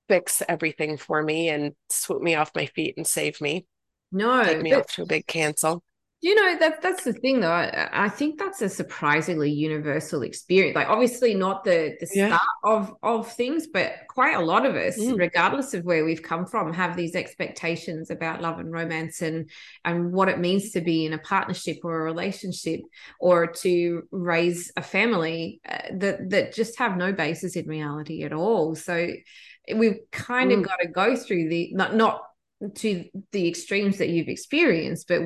fix 0.07 0.41
everything 0.47 0.97
for 0.97 1.21
me 1.21 1.49
and 1.49 1.73
swoop 1.89 2.21
me 2.21 2.35
off 2.35 2.55
my 2.55 2.65
feet 2.65 2.95
and 2.97 3.05
save 3.05 3.41
me. 3.41 3.65
No, 4.11 4.43
take 4.43 4.61
me 4.61 4.71
but, 4.71 4.79
off 4.79 4.93
to 4.93 5.03
a 5.03 5.05
big 5.05 5.27
cancel 5.27 5.83
you 6.21 6.33
know 6.33 6.57
that 6.57 6.81
that's 6.81 7.03
the 7.03 7.13
thing 7.13 7.41
though 7.41 7.51
I, 7.51 7.89
I, 7.91 8.09
think 8.09 8.39
that's 8.39 8.61
a 8.63 8.69
surprisingly 8.69 9.51
universal 9.51 10.23
experience 10.23 10.75
like 10.75 10.89
obviously 10.89 11.35
not 11.35 11.63
the 11.63 11.95
the 11.99 12.07
start 12.07 12.41
of 12.63 12.95
of 13.03 13.31
things 13.31 13.67
but 13.67 13.93
quite 14.09 14.35
a 14.35 14.41
lot 14.41 14.65
of 14.65 14.75
us 14.75 14.97
mm. 14.97 15.17
regardless 15.17 15.75
of 15.75 15.83
where 15.85 16.03
we've 16.03 16.23
come 16.23 16.47
from 16.47 16.73
have 16.73 16.97
these 16.97 17.15
expectations 17.15 18.09
about 18.09 18.41
love 18.41 18.57
and 18.57 18.71
romance 18.71 19.21
and 19.21 19.51
and 19.85 20.11
what 20.11 20.27
it 20.27 20.39
means 20.39 20.71
to 20.71 20.81
be 20.81 21.05
in 21.05 21.13
a 21.13 21.19
partnership 21.19 21.77
or 21.83 21.99
a 21.99 22.03
relationship 22.03 22.79
or 23.19 23.45
to 23.45 24.01
raise 24.09 24.71
a 24.75 24.81
family 24.81 25.61
uh, 25.69 25.77
that 25.91 26.31
that 26.31 26.53
just 26.53 26.79
have 26.79 26.97
no 26.97 27.13
basis 27.13 27.55
in 27.55 27.67
reality 27.67 28.23
at 28.23 28.33
all 28.33 28.73
so 28.73 29.07
we've 29.75 29.99
kind 30.11 30.51
mm. 30.51 30.57
of 30.57 30.65
got 30.65 30.77
to 30.77 30.87
go 30.87 31.15
through 31.15 31.47
the 31.47 31.69
not 31.73 31.95
not 31.95 32.21
to 32.75 33.05
the 33.31 33.47
extremes 33.47 33.99
that 33.99 34.09
you've 34.09 34.27
experienced, 34.27 35.07
but 35.07 35.21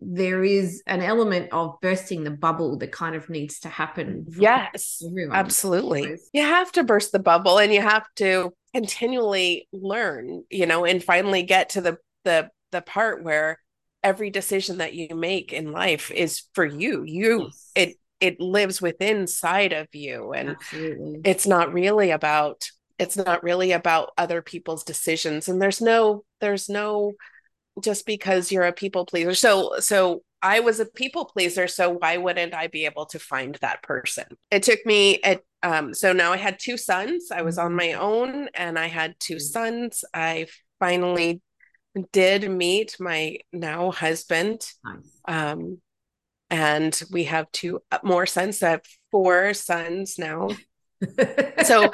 there 0.00 0.42
is 0.42 0.82
an 0.86 1.02
element 1.02 1.48
of 1.52 1.78
bursting 1.82 2.24
the 2.24 2.30
bubble 2.30 2.78
that 2.78 2.90
kind 2.90 3.14
of 3.14 3.28
needs 3.28 3.60
to 3.60 3.68
happen. 3.68 4.26
Yes, 4.38 5.02
everyone. 5.06 5.36
absolutely. 5.36 6.16
You 6.32 6.42
have 6.42 6.72
to 6.72 6.84
burst 6.84 7.12
the 7.12 7.18
bubble 7.18 7.58
and 7.58 7.72
you 7.72 7.82
have 7.82 8.06
to 8.16 8.52
continually 8.74 9.68
learn, 9.72 10.44
you 10.50 10.66
know, 10.66 10.84
and 10.84 11.02
finally 11.02 11.42
get 11.42 11.70
to 11.70 11.80
the 11.80 11.98
the 12.24 12.50
the 12.72 12.80
part 12.80 13.22
where 13.22 13.58
every 14.02 14.30
decision 14.30 14.78
that 14.78 14.94
you 14.94 15.14
make 15.14 15.52
in 15.52 15.72
life 15.72 16.10
is 16.10 16.44
for 16.54 16.64
you. 16.64 17.02
You 17.04 17.42
yes. 17.44 17.70
it 17.74 17.96
it 18.20 18.40
lives 18.40 18.80
within 18.80 19.26
side 19.26 19.72
of 19.72 19.88
you 19.92 20.32
and 20.32 20.50
absolutely. 20.50 21.20
it's 21.24 21.46
not 21.46 21.72
really 21.72 22.10
about 22.10 22.70
it's 22.98 23.16
not 23.16 23.42
really 23.42 23.72
about 23.72 24.10
other 24.18 24.42
people's 24.42 24.84
decisions 24.84 25.48
and 25.48 25.60
there's 25.60 25.80
no 25.80 26.22
there's 26.40 26.68
no 26.68 27.12
just 27.82 28.06
because 28.06 28.50
you're 28.50 28.64
a 28.64 28.72
people 28.72 29.06
pleaser. 29.06 29.34
So 29.34 29.78
so 29.80 30.22
i 30.42 30.60
was 30.60 30.80
a 30.80 30.86
people 30.86 31.26
pleaser 31.26 31.68
so 31.68 31.90
why 31.90 32.16
wouldn't 32.16 32.54
i 32.54 32.66
be 32.66 32.86
able 32.86 33.06
to 33.06 33.18
find 33.18 33.56
that 33.56 33.82
person? 33.82 34.24
It 34.50 34.62
took 34.62 34.84
me 34.86 35.20
at 35.22 35.42
um 35.62 35.92
so 35.94 36.12
now 36.12 36.32
i 36.32 36.36
had 36.36 36.58
two 36.58 36.76
sons. 36.76 37.30
I 37.30 37.42
was 37.42 37.58
on 37.58 37.74
my 37.74 37.94
own 37.94 38.48
and 38.54 38.78
i 38.78 38.86
had 38.86 39.14
two 39.20 39.36
mm-hmm. 39.36 39.52
sons. 39.52 40.04
I 40.14 40.46
finally 40.78 41.42
did 42.12 42.50
meet 42.50 42.96
my 42.98 43.38
now 43.52 43.90
husband 43.90 44.62
um 45.26 45.78
and 46.48 47.00
we 47.12 47.24
have 47.24 47.50
two 47.52 47.80
uh, 47.92 47.98
more 48.02 48.26
sons. 48.26 48.62
I 48.62 48.70
have 48.70 48.82
four 49.10 49.54
sons 49.54 50.18
now. 50.18 50.50
So 51.64 51.92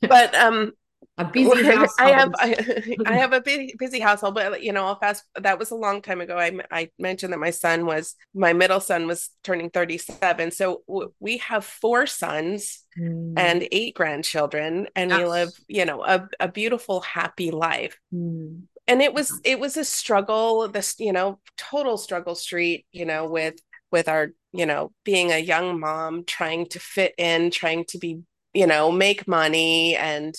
but 0.00 0.34
um 0.34 0.72
a 1.18 1.24
busy 1.32 1.64
household. 1.64 1.90
I 1.98 2.10
have 2.10 2.34
I, 2.38 2.96
I, 3.06 3.16
have 3.16 3.32
a 3.32 3.40
busy, 3.40 3.74
busy 3.78 4.00
household, 4.00 4.34
but 4.34 4.62
you 4.62 4.72
know, 4.72 4.86
I'll 4.86 4.98
fast. 4.98 5.24
That 5.40 5.58
was 5.58 5.70
a 5.70 5.76
long 5.76 6.02
time 6.02 6.20
ago. 6.20 6.36
I 6.38 6.58
I 6.70 6.90
mentioned 6.98 7.32
that 7.32 7.38
my 7.38 7.50
son 7.50 7.86
was 7.86 8.14
my 8.34 8.52
middle 8.52 8.80
son 8.80 9.06
was 9.06 9.30
turning 9.42 9.70
thirty 9.70 9.98
seven, 9.98 10.50
so 10.50 10.82
w- 10.88 11.12
we 11.20 11.38
have 11.38 11.64
four 11.64 12.06
sons 12.06 12.84
mm. 12.98 13.34
and 13.36 13.66
eight 13.72 13.94
grandchildren, 13.94 14.88
and 14.94 15.10
yes. 15.10 15.18
we 15.18 15.24
live 15.26 15.50
you 15.68 15.84
know 15.84 16.04
a 16.04 16.28
a 16.40 16.48
beautiful 16.48 17.00
happy 17.00 17.50
life. 17.50 17.98
Mm. 18.12 18.62
And 18.86 19.00
it 19.00 19.14
was 19.14 19.40
it 19.44 19.58
was 19.58 19.76
a 19.76 19.84
struggle. 19.84 20.68
This 20.68 20.96
you 20.98 21.12
know 21.12 21.40
total 21.56 21.96
struggle 21.96 22.34
street. 22.34 22.86
You 22.92 23.06
know 23.06 23.26
with 23.26 23.56
with 23.90 24.08
our 24.08 24.32
you 24.52 24.66
know 24.66 24.92
being 25.04 25.32
a 25.32 25.38
young 25.38 25.80
mom 25.80 26.24
trying 26.24 26.66
to 26.66 26.78
fit 26.78 27.14
in, 27.16 27.50
trying 27.50 27.84
to 27.86 27.98
be 27.98 28.20
you 28.54 28.66
know 28.66 28.90
make 28.90 29.28
money 29.28 29.96
and 29.96 30.34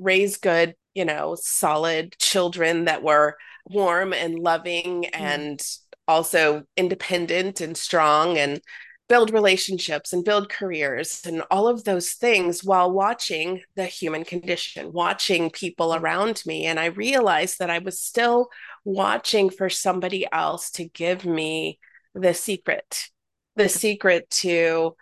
raise 0.00 0.36
good, 0.36 0.74
you 0.94 1.04
know, 1.04 1.36
solid 1.38 2.16
children 2.18 2.86
that 2.86 3.02
were 3.02 3.36
warm 3.66 4.12
and 4.12 4.38
loving 4.38 5.04
mm. 5.04 5.10
and 5.12 5.62
also 6.08 6.64
independent 6.76 7.60
and 7.60 7.76
strong 7.76 8.36
and 8.36 8.60
build 9.08 9.32
relationships 9.32 10.12
and 10.12 10.24
build 10.24 10.48
careers 10.48 11.22
and 11.26 11.42
all 11.50 11.66
of 11.66 11.82
those 11.82 12.12
things 12.12 12.62
while 12.62 12.92
watching 12.92 13.60
the 13.74 13.84
human 13.84 14.24
condition, 14.24 14.92
watching 14.92 15.50
people 15.50 15.94
around 15.96 16.40
me. 16.46 16.64
And 16.64 16.78
I 16.78 16.86
realized 16.86 17.58
that 17.58 17.70
I 17.70 17.80
was 17.80 18.00
still 18.00 18.50
watching 18.84 19.50
for 19.50 19.68
somebody 19.68 20.26
else 20.30 20.70
to 20.72 20.84
give 20.84 21.24
me 21.24 21.80
the 22.14 22.34
secret, 22.34 23.08
the 23.56 23.68
secret 23.68 24.30
to 24.30 24.94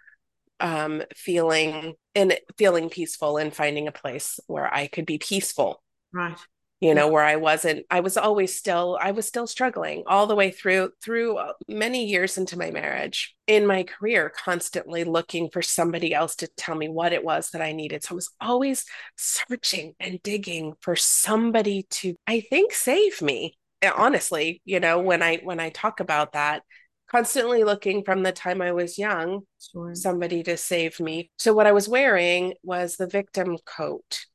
um, 0.59 1.03
feeling 1.15 1.95
and 2.19 2.37
feeling 2.57 2.91
peaceful 2.91 3.37
and 3.37 3.55
finding 3.55 3.87
a 3.87 3.93
place 3.93 4.41
where 4.49 4.73
I 4.73 4.89
could 4.89 5.07
be 5.07 5.19
peaceful. 5.19 5.83
Right. 6.13 6.37
You 6.81 6.95
know 6.95 7.09
where 7.09 7.25
i 7.25 7.35
wasn't 7.35 7.87
i 7.91 7.99
was 7.99 8.17
always 8.17 8.57
still 8.57 8.97
i 9.03 9.11
was 9.11 9.27
still 9.27 9.49
struggling 9.49 10.05
all 10.07 10.29
the 10.29 10.37
way 10.37 10.53
through 10.53 10.93
through 11.03 11.37
uh, 11.37 11.55
many 11.67 12.07
years 12.07 12.39
into 12.39 12.57
my 12.57 12.71
marriage 12.71 13.35
in 13.49 13.67
my 13.67 13.83
career 13.83 14.33
constantly 14.45 15.03
looking 15.03 15.51
for 15.51 15.61
somebody 15.61 16.15
else 16.15 16.37
to 16.37 16.47
tell 16.57 16.77
me 16.77 16.89
what 16.89 17.13
it 17.13 17.25
was 17.25 17.51
that 17.51 17.63
i 17.63 17.73
needed. 17.73 18.05
So 18.05 18.13
i 18.13 18.15
was 18.15 18.31
always 18.41 18.85
searching 19.17 19.95
and 19.99 20.23
digging 20.23 20.75
for 20.81 20.95
somebody 20.95 21.85
to 21.91 22.15
i 22.29 22.43
think 22.43 22.73
save 22.73 23.21
me 23.21 23.59
honestly 23.97 24.63
you 24.65 24.79
know 24.79 25.01
when 25.01 25.21
i 25.21 25.39
when 25.43 25.59
i 25.59 25.71
talk 25.71 25.99
about 25.99 26.35
that 26.35 26.63
constantly 27.11 27.65
looking 27.65 28.03
from 28.05 28.23
the 28.23 28.33
time 28.33 28.61
i 28.61 28.73
was 28.73 28.99
young 28.99 29.41
sure. 29.73 29.95
somebody 29.95 30.43
to 30.43 30.57
save 30.57 31.01
me 31.01 31.31
so 31.39 31.53
what 31.53 31.67
i 31.67 31.73
was 31.73 31.89
wearing 31.89 32.55
was 32.63 32.97
the 32.97 33.07
victim 33.07 33.57
coat 33.65 34.27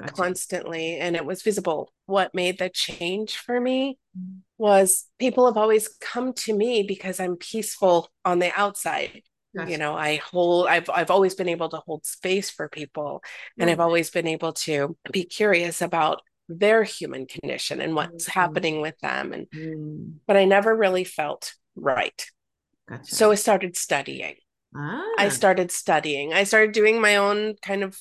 gotcha. 0.00 0.12
constantly 0.14 0.96
and 0.96 1.16
it 1.16 1.24
was 1.24 1.42
visible. 1.42 1.92
What 2.06 2.34
made 2.34 2.58
the 2.58 2.68
change 2.68 3.36
for 3.36 3.60
me 3.60 3.98
mm-hmm. 4.16 4.38
was 4.58 5.06
people 5.18 5.46
have 5.46 5.56
always 5.56 5.88
come 6.00 6.32
to 6.34 6.54
me 6.54 6.82
because 6.82 7.20
I'm 7.20 7.36
peaceful 7.36 8.08
on 8.24 8.38
the 8.38 8.50
outside. 8.56 9.22
Gotcha. 9.56 9.70
You 9.70 9.78
know, 9.78 9.94
I 9.94 10.16
hold 10.16 10.68
I've 10.68 10.88
I've 10.90 11.10
always 11.10 11.34
been 11.34 11.48
able 11.48 11.68
to 11.70 11.78
hold 11.78 12.06
space 12.06 12.50
for 12.50 12.68
people 12.68 13.22
and 13.58 13.68
I've 13.68 13.80
always 13.80 14.10
been 14.10 14.28
able 14.28 14.52
to 14.52 14.96
be 15.10 15.24
curious 15.24 15.82
about 15.82 16.22
their 16.48 16.82
human 16.82 17.26
condition 17.26 17.80
and 17.80 17.94
what's 17.94 18.28
mm-hmm. 18.28 18.40
happening 18.40 18.80
with 18.80 18.98
them 19.00 19.32
and 19.32 19.46
mm. 19.50 20.12
but 20.26 20.36
I 20.36 20.44
never 20.44 20.74
really 20.74 21.04
felt 21.04 21.54
right. 21.80 22.26
Gotcha. 22.88 23.14
So 23.14 23.30
I 23.30 23.34
started 23.34 23.76
studying. 23.76 24.36
Ah. 24.76 25.04
I 25.18 25.28
started 25.28 25.70
studying. 25.70 26.32
I 26.32 26.44
started 26.44 26.72
doing 26.72 27.00
my 27.00 27.16
own 27.16 27.54
kind 27.62 27.82
of 27.82 27.98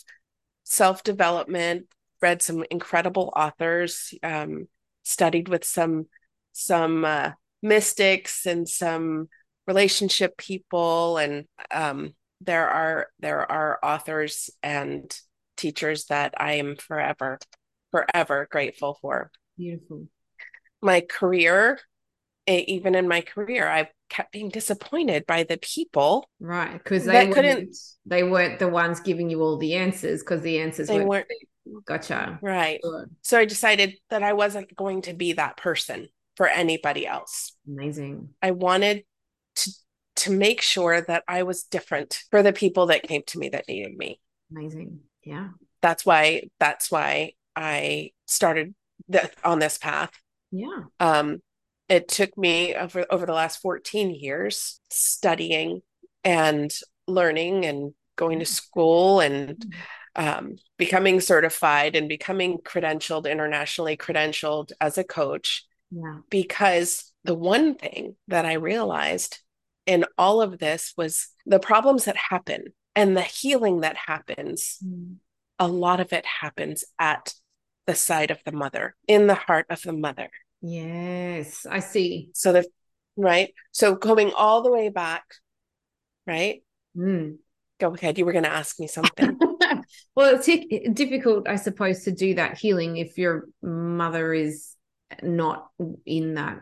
self 0.63 1.03
development, 1.03 1.87
read 2.21 2.41
some 2.41 2.63
incredible 2.69 3.33
authors, 3.35 4.13
um, 4.23 4.67
studied 5.03 5.49
with 5.49 5.65
some 5.65 6.07
some 6.51 7.05
uh, 7.05 7.31
mystics 7.61 8.45
and 8.45 8.67
some 8.67 9.29
relationship 9.67 10.37
people, 10.37 11.17
and 11.17 11.45
um, 11.71 12.13
there 12.41 12.67
are 12.69 13.07
there 13.19 13.49
are 13.51 13.79
authors 13.83 14.49
and 14.63 15.15
teachers 15.57 16.05
that 16.05 16.33
I 16.37 16.53
am 16.53 16.75
forever 16.77 17.39
forever 17.91 18.47
grateful 18.49 18.97
for. 19.01 19.31
Beautiful. 19.57 20.07
My 20.81 21.01
career, 21.01 21.79
even 22.57 22.95
in 22.95 23.07
my 23.07 23.21
career, 23.21 23.67
I 23.67 23.89
kept 24.09 24.31
being 24.31 24.49
disappointed 24.49 25.25
by 25.25 25.43
the 25.43 25.57
people. 25.57 26.29
Right. 26.39 26.73
Because 26.73 27.05
they 27.05 27.27
couldn't 27.29 27.75
they 28.05 28.23
weren't 28.23 28.59
the 28.59 28.67
ones 28.67 28.99
giving 28.99 29.29
you 29.29 29.41
all 29.41 29.57
the 29.57 29.75
answers 29.75 30.21
because 30.21 30.41
the 30.41 30.59
answers 30.59 30.87
they 30.87 31.03
weren't, 31.05 31.27
weren't 31.65 31.85
gotcha. 31.85 32.39
Right. 32.41 32.79
Good. 32.81 33.09
So 33.21 33.39
I 33.39 33.45
decided 33.45 33.95
that 34.09 34.23
I 34.23 34.33
wasn't 34.33 34.75
going 34.75 35.03
to 35.03 35.13
be 35.13 35.33
that 35.33 35.57
person 35.57 36.09
for 36.35 36.47
anybody 36.47 37.05
else. 37.05 37.55
Amazing. 37.67 38.29
I 38.41 38.51
wanted 38.51 39.03
to 39.57 39.71
to 40.17 40.31
make 40.31 40.61
sure 40.61 41.01
that 41.01 41.23
I 41.27 41.43
was 41.43 41.63
different 41.63 42.23
for 42.29 42.43
the 42.43 42.51
people 42.51 42.87
that 42.87 43.03
came 43.03 43.23
to 43.27 43.39
me 43.39 43.49
that 43.49 43.67
needed 43.67 43.95
me. 43.95 44.19
Amazing. 44.51 44.99
Yeah. 45.23 45.49
That's 45.81 46.05
why 46.05 46.49
that's 46.59 46.91
why 46.91 47.33
I 47.55 48.11
started 48.25 48.73
the, 49.07 49.29
on 49.43 49.59
this 49.59 49.77
path. 49.77 50.11
Yeah. 50.51 50.83
Um 50.99 51.41
it 51.89 52.07
took 52.07 52.37
me 52.37 52.75
over, 52.75 53.05
over 53.09 53.25
the 53.25 53.33
last 53.33 53.61
14 53.61 54.11
years 54.11 54.79
studying 54.89 55.81
and 56.23 56.71
learning 57.07 57.65
and 57.65 57.93
going 58.15 58.39
to 58.39 58.45
school 58.45 59.19
and 59.19 59.57
mm-hmm. 59.57 60.27
um, 60.27 60.55
becoming 60.77 61.19
certified 61.19 61.95
and 61.95 62.07
becoming 62.07 62.59
credentialed 62.59 63.29
internationally 63.29 63.97
credentialed 63.97 64.71
as 64.79 64.97
a 64.97 65.03
coach 65.03 65.65
yeah. 65.89 66.19
because 66.29 67.11
the 67.23 67.33
one 67.33 67.75
thing 67.75 68.15
that 68.27 68.45
i 68.45 68.53
realized 68.53 69.39
in 69.85 70.05
all 70.17 70.41
of 70.41 70.59
this 70.59 70.93
was 70.97 71.29
the 71.45 71.59
problems 71.59 72.05
that 72.05 72.17
happen 72.17 72.65
and 72.95 73.15
the 73.15 73.21
healing 73.21 73.79
that 73.79 73.95
happens 73.95 74.77
mm. 74.85 75.15
a 75.57 75.67
lot 75.67 75.99
of 75.99 76.11
it 76.11 76.25
happens 76.25 76.83
at 76.99 77.33
the 77.87 77.95
side 77.95 78.29
of 78.29 78.39
the 78.45 78.51
mother 78.51 78.95
in 79.07 79.27
the 79.27 79.35
heart 79.35 79.65
of 79.69 79.81
the 79.81 79.93
mother 79.93 80.29
Yes, 80.61 81.65
I 81.69 81.79
see. 81.79 82.29
So 82.33 82.51
the 82.53 82.65
right. 83.15 83.53
So 83.71 83.95
going 83.95 84.31
all 84.33 84.61
the 84.61 84.71
way 84.71 84.89
back, 84.89 85.23
right? 86.27 86.63
Mm. 86.95 87.37
Go 87.79 87.93
ahead. 87.93 88.17
You 88.17 88.25
were 88.25 88.33
going 88.33 88.43
to 88.43 88.51
ask 88.51 88.79
me 88.79 88.87
something. 88.87 89.39
well, 90.15 90.35
it's 90.35 90.93
difficult, 90.93 91.47
I 91.47 91.55
suppose, 91.55 92.03
to 92.03 92.11
do 92.11 92.35
that 92.35 92.57
healing 92.57 92.97
if 92.97 93.17
your 93.17 93.47
mother 93.61 94.33
is 94.33 94.75
not 95.23 95.69
in 96.05 96.35
that 96.35 96.61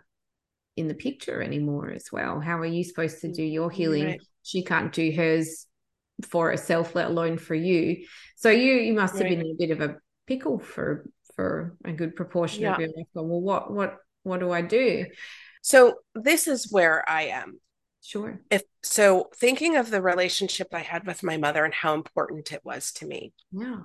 in 0.75 0.87
the 0.87 0.93
picture 0.93 1.41
anymore 1.41 1.89
as 1.89 2.11
well. 2.11 2.39
How 2.39 2.59
are 2.59 2.65
you 2.65 2.83
supposed 2.83 3.21
to 3.21 3.31
do 3.31 3.43
your 3.43 3.71
healing? 3.71 4.05
Right. 4.05 4.21
She 4.43 4.63
can't 4.63 4.93
do 4.93 5.11
hers 5.11 5.65
for 6.23 6.51
herself, 6.51 6.95
let 6.95 7.07
alone 7.07 7.37
for 7.37 7.55
you. 7.55 8.05
So 8.35 8.49
you 8.49 8.75
you 8.75 8.93
must 8.93 9.15
have 9.15 9.23
right. 9.23 9.31
been 9.31 9.41
in 9.41 9.51
a 9.51 9.57
bit 9.57 9.71
of 9.71 9.81
a 9.81 9.97
pickle 10.27 10.59
for 10.59 11.09
for 11.37 11.77
a 11.85 11.93
good 11.93 12.15
proportion 12.15 12.63
yeah. 12.63 12.73
of 12.73 12.79
your 12.81 12.89
life. 12.89 13.07
Well 13.13 13.39
what 13.39 13.71
what 13.71 13.97
what 14.23 14.41
do 14.41 14.51
i 14.51 14.61
do? 14.61 15.05
So 15.61 15.95
this 16.13 16.47
is 16.47 16.69
where 16.69 17.07
i 17.09 17.23
am. 17.23 17.61
Sure. 18.01 18.41
If 18.51 18.63
so 18.83 19.29
thinking 19.35 19.77
of 19.77 19.89
the 19.89 20.01
relationship 20.01 20.67
i 20.73 20.79
had 20.79 21.07
with 21.07 21.23
my 21.23 21.37
mother 21.37 21.63
and 21.63 21.73
how 21.73 21.93
important 21.93 22.51
it 22.51 22.65
was 22.65 22.91
to 22.93 23.05
me. 23.05 23.31
Yeah. 23.51 23.81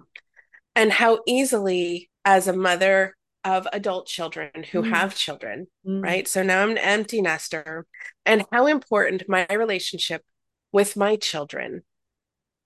And 0.74 0.90
how 0.90 1.20
easily 1.26 2.10
as 2.24 2.48
a 2.48 2.56
mother 2.56 3.14
of 3.44 3.68
adult 3.72 4.06
children 4.06 4.50
who 4.70 4.82
mm. 4.82 4.90
have 4.90 5.14
children 5.14 5.66
mm. 5.86 6.02
right? 6.02 6.26
So 6.26 6.42
now 6.42 6.62
i'm 6.62 6.70
an 6.70 6.78
empty 6.78 7.20
nester. 7.20 7.86
And 8.24 8.44
how 8.50 8.66
important 8.66 9.28
my 9.28 9.46
relationship 9.50 10.24
with 10.72 10.96
my 10.96 11.16
children 11.16 11.82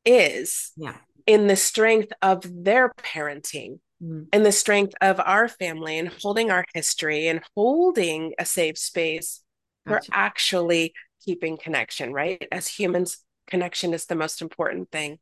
is 0.04 0.70
yeah. 0.76 0.98
in 1.26 1.48
the 1.48 1.56
strength 1.56 2.12
of 2.22 2.44
their 2.64 2.94
parenting 3.02 3.80
mm. 4.06 4.26
and 4.32 4.46
the 4.46 4.52
strength 4.52 4.94
of 5.00 5.20
our 5.20 5.48
family 5.48 5.98
and 5.98 6.08
holding 6.22 6.50
our 6.50 6.64
history 6.74 7.28
and 7.28 7.40
holding 7.54 8.32
a 8.38 8.44
safe 8.44 8.78
space 8.78 9.42
gotcha. 9.86 10.06
for 10.06 10.14
actually 10.14 10.92
keeping 11.24 11.56
connection, 11.56 12.12
right? 12.12 12.46
As 12.52 12.68
humans, 12.68 13.18
connection 13.46 13.92
is 13.92 14.06
the 14.06 14.14
most 14.14 14.42
important 14.42 14.90
thing. 14.90 15.18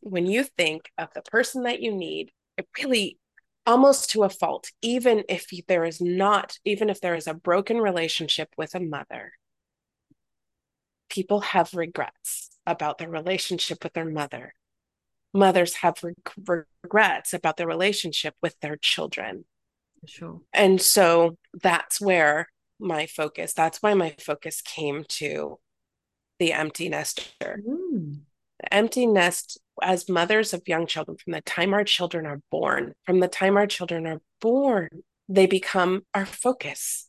When 0.00 0.26
you 0.26 0.44
think 0.44 0.90
of 0.98 1.08
the 1.14 1.22
person 1.22 1.64
that 1.64 1.80
you 1.80 1.94
need, 1.94 2.30
it 2.56 2.66
really 2.78 3.18
almost 3.66 4.10
to 4.10 4.24
a 4.24 4.28
fault, 4.28 4.70
even 4.82 5.24
if 5.28 5.48
there 5.68 5.84
is 5.84 6.00
not, 6.00 6.58
even 6.64 6.90
if 6.90 7.00
there 7.00 7.14
is 7.14 7.26
a 7.26 7.34
broken 7.34 7.78
relationship 7.78 8.48
with 8.56 8.74
a 8.74 8.80
mother, 8.80 9.32
people 11.08 11.40
have 11.40 11.74
regrets 11.74 12.50
about 12.66 12.98
their 12.98 13.10
relationship 13.10 13.82
with 13.82 13.92
their 13.92 14.08
mother 14.08 14.54
mothers 15.34 15.74
have 15.74 15.96
re- 16.02 16.62
regrets 16.82 17.34
about 17.34 17.56
their 17.56 17.66
relationship 17.66 18.34
with 18.40 18.58
their 18.60 18.76
children. 18.76 19.44
Sure. 20.06 20.40
And 20.52 20.80
so 20.80 21.36
that's 21.62 22.00
where 22.00 22.48
my 22.78 23.06
focus, 23.06 23.52
that's 23.52 23.82
why 23.82 23.94
my 23.94 24.14
focus 24.18 24.62
came 24.62 25.04
to 25.08 25.58
the 26.38 26.52
empty 26.52 26.88
nester. 26.88 27.60
Mm. 27.66 28.20
The 28.60 28.74
empty 28.74 29.06
nest, 29.06 29.58
as 29.82 30.08
mothers 30.08 30.54
of 30.54 30.62
young 30.66 30.86
children, 30.86 31.16
from 31.16 31.32
the 31.32 31.40
time 31.40 31.74
our 31.74 31.84
children 31.84 32.26
are 32.26 32.40
born, 32.50 32.94
from 33.04 33.20
the 33.20 33.28
time 33.28 33.56
our 33.56 33.66
children 33.66 34.06
are 34.06 34.20
born, 34.40 34.88
they 35.28 35.46
become 35.46 36.02
our 36.14 36.26
focus. 36.26 37.08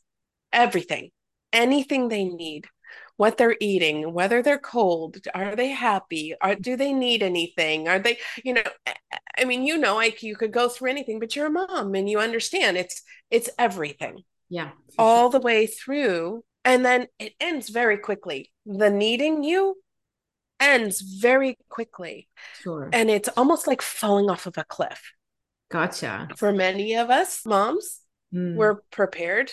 Everything, 0.52 1.10
anything 1.52 2.08
they 2.08 2.26
need 2.26 2.66
what 3.18 3.38
they're 3.38 3.56
eating, 3.60 4.14
whether 4.14 4.42
they're 4.42 4.58
cold, 4.58 5.18
are 5.34 5.56
they 5.56 5.70
happy, 5.70 6.36
are 6.42 6.56
do 6.56 6.76
they 6.76 6.94
need 6.94 7.24
anything? 7.24 7.88
Are 7.88 8.00
they, 8.00 8.18
you 8.44 8.54
know, 8.54 8.64
I 9.38 9.46
mean, 9.46 9.64
you 9.64 9.78
know, 9.78 9.96
like 9.96 10.24
you 10.24 10.36
could 10.36 10.52
go 10.52 10.68
through 10.68 10.90
anything, 10.92 11.20
but 11.20 11.36
you're 11.36 11.48
a 11.48 11.52
mom 11.52 11.96
and 11.96 12.10
you 12.10 12.20
understand 12.20 12.78
it's 12.78 13.02
it's 13.32 13.50
everything. 13.58 14.24
Yeah. 14.50 14.72
All 14.98 15.30
the 15.30 15.40
way 15.40 15.66
through. 15.68 16.44
And 16.64 16.86
then 16.86 17.08
it 17.20 17.34
ends 17.40 17.70
very 17.70 17.98
quickly. 17.98 18.52
The 18.66 18.90
needing 18.90 19.44
you 19.44 19.78
ends 20.60 21.02
very 21.02 21.58
quickly. 21.70 22.28
Sure. 22.62 22.90
And 22.92 23.10
it's 23.10 23.30
almost 23.30 23.68
like 23.68 23.82
falling 23.82 24.30
off 24.30 24.46
of 24.46 24.58
a 24.58 24.64
cliff. 24.64 25.14
Gotcha. 25.72 26.28
For 26.36 26.52
many 26.52 26.96
of 26.96 27.10
us 27.10 27.42
moms, 27.46 28.00
mm. 28.34 28.56
we're 28.56 28.82
prepared 28.92 29.52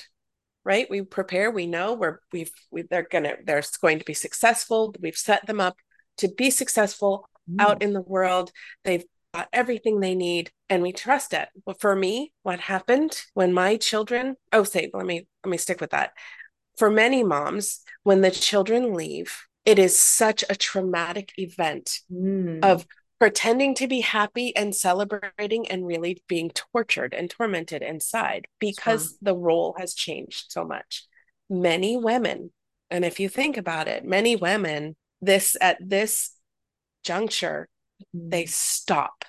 right? 0.64 0.88
We 0.88 1.02
prepare, 1.02 1.50
we 1.50 1.66
know 1.66 1.94
we're 1.94 2.18
we've 2.32 2.50
we, 2.70 2.82
they're 2.82 3.06
gonna 3.10 3.34
they're 3.44 3.62
going 3.80 3.98
to 3.98 4.04
be 4.04 4.14
successful. 4.14 4.94
We've 5.00 5.16
set 5.16 5.46
them 5.46 5.60
up 5.60 5.76
to 6.18 6.28
be 6.28 6.50
successful 6.50 7.28
mm. 7.50 7.60
out 7.60 7.82
in 7.82 7.92
the 7.92 8.00
world. 8.00 8.52
They've 8.84 9.04
got 9.34 9.48
everything 9.52 10.00
they 10.00 10.14
need 10.14 10.50
and 10.68 10.82
we 10.82 10.92
trust 10.92 11.32
it. 11.32 11.48
But 11.64 11.80
for 11.80 11.96
me, 11.96 12.32
what 12.42 12.60
happened 12.60 13.20
when 13.34 13.52
my 13.52 13.76
children, 13.76 14.36
oh 14.52 14.64
say, 14.64 14.90
let 14.92 15.06
me 15.06 15.26
let 15.44 15.50
me 15.50 15.56
stick 15.56 15.80
with 15.80 15.90
that. 15.90 16.12
For 16.76 16.90
many 16.90 17.22
moms, 17.22 17.80
when 18.02 18.20
the 18.20 18.30
children 18.30 18.94
leave, 18.94 19.42
it 19.64 19.78
is 19.78 19.98
such 19.98 20.44
a 20.48 20.56
traumatic 20.56 21.32
event 21.36 22.00
mm. 22.12 22.64
of 22.64 22.86
pretending 23.22 23.72
to 23.72 23.86
be 23.86 24.00
happy 24.00 24.52
and 24.56 24.74
celebrating 24.74 25.70
and 25.70 25.86
really 25.86 26.20
being 26.26 26.50
tortured 26.50 27.14
and 27.14 27.30
tormented 27.30 27.80
inside 27.80 28.48
because 28.58 29.10
sure. 29.10 29.18
the 29.22 29.36
role 29.36 29.76
has 29.78 29.94
changed 29.94 30.46
so 30.48 30.64
much. 30.64 31.06
Many 31.48 31.96
women, 31.96 32.50
and 32.90 33.04
if 33.04 33.20
you 33.20 33.28
think 33.28 33.56
about 33.56 33.86
it, 33.86 34.04
many 34.04 34.34
women, 34.34 34.96
this 35.20 35.56
at 35.60 35.78
this 35.80 36.32
juncture, 37.04 37.68
mm-hmm. 38.02 38.30
they 38.30 38.46
stop. 38.46 39.24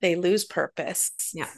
They 0.00 0.16
lose 0.16 0.44
purpose. 0.44 1.12
Yeah. 1.32 1.50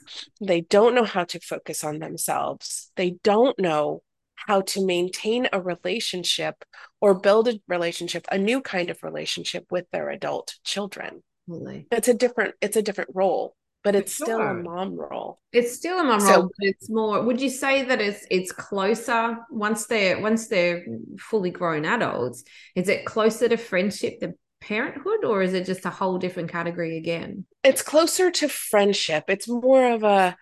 They 0.43 0.61
don't 0.61 0.95
know 0.95 1.05
how 1.05 1.25
to 1.25 1.41
focus 1.41 1.85
on 1.85 2.01
themselves. 2.01 2.93
They 2.97 3.13
don't 3.25 3.59
know 3.59 4.03
how 4.35 4.61
to 4.61 4.85
maintain 4.85 5.49
a 5.51 5.63
relationship 5.63 6.67
or 7.01 7.15
build 7.15 7.49
a 7.49 7.61
relationship, 7.67 8.27
a 8.31 8.37
new 8.37 8.61
kind 8.61 8.91
of 8.91 9.03
relationship 9.03 9.65
with 9.71 9.87
their 9.91 10.11
adult 10.11 10.57
children. 10.65 11.23
Absolutely. 11.49 11.87
It's 11.91 12.09
a 12.09 12.15
different 12.15 12.55
it's 12.61 12.77
a 12.77 12.83
different 12.83 13.11
role, 13.15 13.57
but 13.83 13.95
it's 13.95 14.15
sure. 14.15 14.27
still 14.27 14.41
a 14.41 14.55
mom 14.55 14.97
role. 14.97 15.41
It's 15.53 15.75
still 15.75 15.99
a 15.99 16.05
mom 16.05 16.21
so, 16.21 16.33
role, 16.33 16.43
but 16.43 16.69
it's 16.69 16.89
more 16.89 17.23
would 17.23 17.41
you 17.41 17.51
say 17.51 17.85
that 17.85 18.01
it's 18.01 18.27
it's 18.31 18.53
closer 18.53 19.39
once 19.51 19.87
they're 19.87 20.21
once 20.21 20.49
they're 20.49 20.85
fully 21.19 21.51
grown 21.51 21.85
adults, 21.85 22.45
is 22.75 22.89
it 22.89 23.05
closer 23.05 23.49
to 23.49 23.57
friendship 23.57 24.21
than 24.21 24.35
parenthood 24.61 25.25
or 25.25 25.43
is 25.43 25.55
it 25.55 25.67
just 25.67 25.85
a 25.85 25.91
whole 25.91 26.19
different 26.19 26.51
category 26.51 26.97
again? 26.97 27.45
It's 27.65 27.83
closer 27.83 28.31
to 28.31 28.49
friendship. 28.49 29.25
It's 29.29 29.49
more 29.49 29.93
of 29.93 30.05
a 30.05 30.37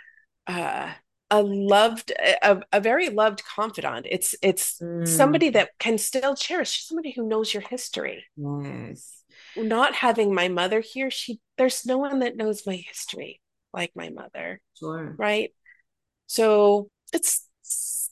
uh 0.47 0.91
a 1.31 1.43
loved 1.43 2.13
a, 2.43 2.61
a 2.73 2.81
very 2.81 3.09
loved 3.09 3.45
confidant 3.45 4.07
it's 4.11 4.35
it's 4.43 4.81
mm. 4.81 5.07
somebody 5.07 5.51
that 5.51 5.71
can 5.79 5.97
still 5.97 6.35
cherish 6.35 6.85
somebody 6.85 7.13
who 7.13 7.27
knows 7.27 7.55
your 7.55 7.63
history 7.63 8.25
yes 8.37 9.20
not 9.65 9.95
having 9.95 10.35
my 10.35 10.49
mother 10.49 10.81
here, 10.81 11.11
she 11.11 11.41
there's 11.59 11.87
no 11.87 11.99
one 11.99 12.21
that 12.21 12.37
knows 12.37 12.67
my 12.67 12.77
history 12.77 13.41
like 13.73 13.93
my 13.95 14.11
mother. 14.11 14.61
Sure. 14.79 15.15
Right. 15.19 15.51
So 16.27 16.89
it's 17.13 17.49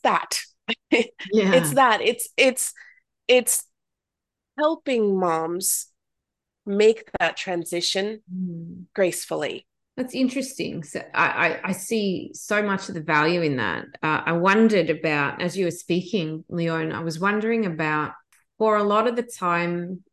that. 0.02 0.40
yeah. 0.90 1.54
It's 1.54 1.74
that. 1.74 2.00
It's 2.02 2.28
it's 2.36 2.72
it's 3.26 3.64
helping 4.58 5.18
moms 5.18 5.88
make 6.66 7.08
that 7.18 7.36
transition 7.36 8.22
mm. 8.32 8.84
gracefully. 8.94 9.66
That's 9.96 10.14
interesting. 10.14 10.84
So 10.84 11.02
I, 11.12 11.26
I, 11.26 11.60
I, 11.64 11.72
see 11.72 12.30
so 12.32 12.62
much 12.62 12.88
of 12.88 12.94
the 12.94 13.00
value 13.00 13.42
in 13.42 13.56
that. 13.56 13.84
Uh, 14.00 14.22
I 14.26 14.32
wondered 14.32 14.90
about, 14.90 15.42
as 15.42 15.56
you 15.56 15.64
were 15.64 15.72
speaking, 15.72 16.44
Leonne, 16.48 16.92
I 16.92 17.00
was 17.00 17.18
wondering 17.18 17.66
about 17.66 18.12
for 18.58 18.76
a 18.76 18.84
lot 18.84 19.08
of 19.08 19.16
the 19.16 19.24
time 19.24 20.04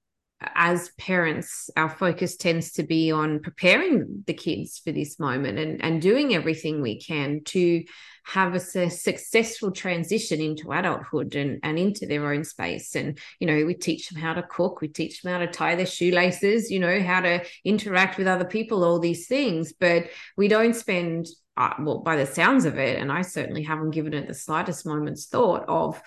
as 0.41 0.89
parents, 0.97 1.69
our 1.77 1.89
focus 1.89 2.35
tends 2.35 2.73
to 2.73 2.83
be 2.83 3.11
on 3.11 3.39
preparing 3.39 4.23
the 4.27 4.33
kids 4.33 4.79
for 4.83 4.91
this 4.91 5.17
moment 5.19 5.57
and, 5.57 5.83
and 5.83 6.01
doing 6.01 6.33
everything 6.35 6.81
we 6.81 6.99
can 6.99 7.41
to 7.45 7.83
have 8.25 8.53
a, 8.53 8.79
a 8.79 8.89
successful 8.89 9.71
transition 9.71 10.41
into 10.41 10.71
adulthood 10.71 11.35
and, 11.35 11.59
and 11.63 11.79
into 11.79 12.05
their 12.05 12.33
own 12.33 12.43
space. 12.43 12.95
And, 12.95 13.17
you 13.39 13.47
know, 13.47 13.65
we 13.65 13.75
teach 13.75 14.09
them 14.09 14.21
how 14.21 14.33
to 14.33 14.43
cook, 14.43 14.81
we 14.81 14.87
teach 14.89 15.21
them 15.21 15.31
how 15.31 15.39
to 15.39 15.47
tie 15.47 15.75
their 15.75 15.85
shoelaces, 15.85 16.69
you 16.69 16.79
know, 16.79 17.01
how 17.01 17.21
to 17.21 17.45
interact 17.63 18.17
with 18.17 18.27
other 18.27 18.45
people, 18.45 18.83
all 18.83 18.99
these 18.99 19.27
things. 19.27 19.73
But 19.73 20.09
we 20.35 20.47
don't 20.47 20.75
spend, 20.75 21.27
uh, 21.55 21.75
well, 21.79 21.99
by 21.99 22.17
the 22.17 22.25
sounds 22.25 22.65
of 22.65 22.77
it, 22.77 22.99
and 22.99 23.11
I 23.11 23.21
certainly 23.21 23.63
haven't 23.63 23.91
given 23.91 24.13
it 24.13 24.27
the 24.27 24.33
slightest 24.33 24.85
moment's 24.85 25.27
thought 25.27 25.63
of, 25.67 26.01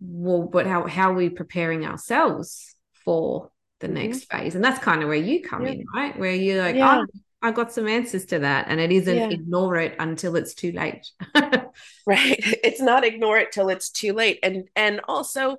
well, 0.00 0.48
but 0.50 0.66
how, 0.66 0.86
how 0.86 1.10
are 1.10 1.14
we 1.14 1.28
preparing 1.28 1.84
ourselves 1.84 2.74
for 3.04 3.50
the 3.80 3.86
mm-hmm. 3.86 3.96
next 3.96 4.30
phase. 4.30 4.54
And 4.54 4.64
that's 4.64 4.82
kind 4.82 5.02
of 5.02 5.08
where 5.08 5.16
you 5.16 5.42
come 5.42 5.66
yeah. 5.66 5.72
in, 5.72 5.84
right? 5.94 6.18
Where 6.18 6.34
you're 6.34 6.62
like, 6.62 6.76
yeah. 6.76 7.02
oh, 7.02 7.20
I 7.42 7.52
got 7.52 7.72
some 7.72 7.88
answers 7.88 8.26
to 8.26 8.40
that. 8.40 8.66
And 8.68 8.80
it 8.80 8.92
isn't 8.92 9.32
ignore 9.32 9.76
it 9.76 9.96
until 9.98 10.36
it's 10.36 10.54
too 10.54 10.72
late. 10.72 11.06
right. 11.34 12.38
It's 12.62 12.80
not 12.80 13.04
ignore 13.04 13.38
it 13.38 13.52
till 13.52 13.68
it's 13.70 13.90
too 13.90 14.12
late. 14.12 14.38
And 14.42 14.68
and 14.76 15.00
also, 15.08 15.56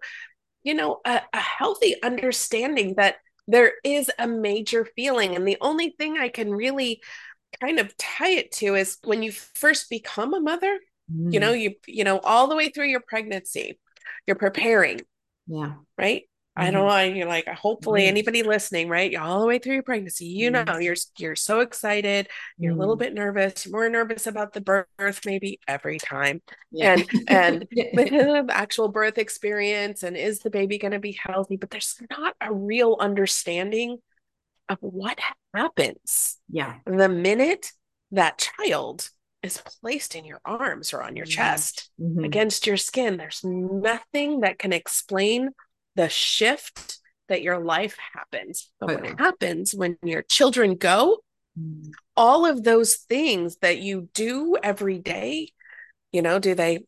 you 0.64 0.74
know, 0.74 1.00
a, 1.06 1.22
a 1.34 1.40
healthy 1.40 2.02
understanding 2.02 2.96
that 2.98 3.16
there 3.48 3.74
is 3.84 4.10
a 4.20 4.28
major 4.28 4.86
feeling. 4.86 5.36
And 5.36 5.48
the 5.48 5.58
only 5.60 5.96
thing 5.98 6.18
I 6.18 6.30
can 6.30 6.54
really 6.54 7.02
kind 7.60 7.80
of 7.80 7.96
tie 7.98 8.30
it 8.30 8.52
to 8.54 8.76
is 8.76 8.98
when 9.04 9.24
you 9.24 9.32
first 9.32 9.90
become 9.90 10.34
a 10.34 10.40
mother, 10.40 10.80
mm. 11.12 11.34
you 11.34 11.40
know, 11.40 11.52
you 11.52 11.74
you 11.88 12.04
know, 12.04 12.20
all 12.20 12.48
the 12.48 12.56
way 12.56 12.70
through 12.70 12.88
your 12.88 13.02
pregnancy, 13.02 13.80
you're 14.28 14.36
preparing. 14.36 15.02
Yeah. 15.48 15.74
Right 15.98 16.26
I 16.56 16.70
don't 16.70 16.86
mm-hmm. 16.86 17.12
know. 17.12 17.16
You're 17.16 17.28
like, 17.28 17.48
hopefully, 17.48 18.08
anybody 18.08 18.44
listening, 18.44 18.90
right? 18.90 19.16
All 19.16 19.40
the 19.40 19.48
way 19.48 19.58
through 19.58 19.76
your 19.76 19.84
pregnancy, 19.84 20.26
you 20.26 20.52
know, 20.52 20.78
you're 20.80 20.98
you're 21.18 21.36
so 21.36 21.62
excited. 21.62 22.28
You're 22.58 22.74
a 22.74 22.76
little 22.76 22.96
mm-hmm. 22.96 23.04
bit 23.04 23.14
nervous. 23.14 23.66
You're 23.66 23.72
more 23.72 23.90
nervous 23.90 24.28
about 24.28 24.52
the 24.52 24.60
birth, 24.62 25.26
maybe 25.26 25.62
every 25.66 25.98
time, 25.98 26.42
yeah. 26.70 26.94
and 26.94 27.08
and 27.30 27.68
the 27.72 28.46
actual 28.50 28.90
birth 28.90 29.18
experience, 29.18 30.04
and 30.04 30.18
is 30.18 30.40
the 30.40 30.50
baby 30.50 30.78
going 30.78 30.92
to 30.92 31.00
be 31.00 31.18
healthy? 31.24 31.56
But 31.56 31.70
there's 31.70 31.96
not 32.10 32.36
a 32.42 32.54
real 32.54 32.98
understanding 33.00 34.00
of 34.68 34.78
what 34.82 35.20
happens. 35.54 36.38
Yeah, 36.50 36.76
the 36.86 37.08
minute 37.08 37.72
that 38.12 38.46
child 38.60 39.10
is 39.42 39.62
placed 39.82 40.16
in 40.16 40.26
your 40.26 40.42
arms 40.44 40.94
or 40.94 41.02
on 41.02 41.16
your 41.16 41.26
mm-hmm. 41.26 41.32
chest 41.32 41.90
mm-hmm. 42.00 42.26
against 42.26 42.68
your 42.68 42.78
skin, 42.78 43.16
there's 43.16 43.42
nothing 43.46 44.42
that 44.42 44.60
can 44.60 44.74
explain 44.74 45.52
the 45.96 46.10
shift 46.10 47.00
that 47.30 47.42
your 47.42 47.60
life 47.60 47.98
happens. 48.14 48.70
But 48.80 49.02
what 49.02 49.20
happens 49.20 49.74
when 49.74 49.98
your 50.04 50.22
children 50.22 50.76
go, 50.76 51.20
all 52.16 52.46
of 52.46 52.64
those 52.64 52.96
things 52.96 53.58
that 53.58 53.80
you 53.80 54.10
do 54.14 54.58
every 54.62 55.00
day, 55.00 55.50
you 56.12 56.22
know, 56.22 56.40
do 56.40 56.56
they 56.56 56.84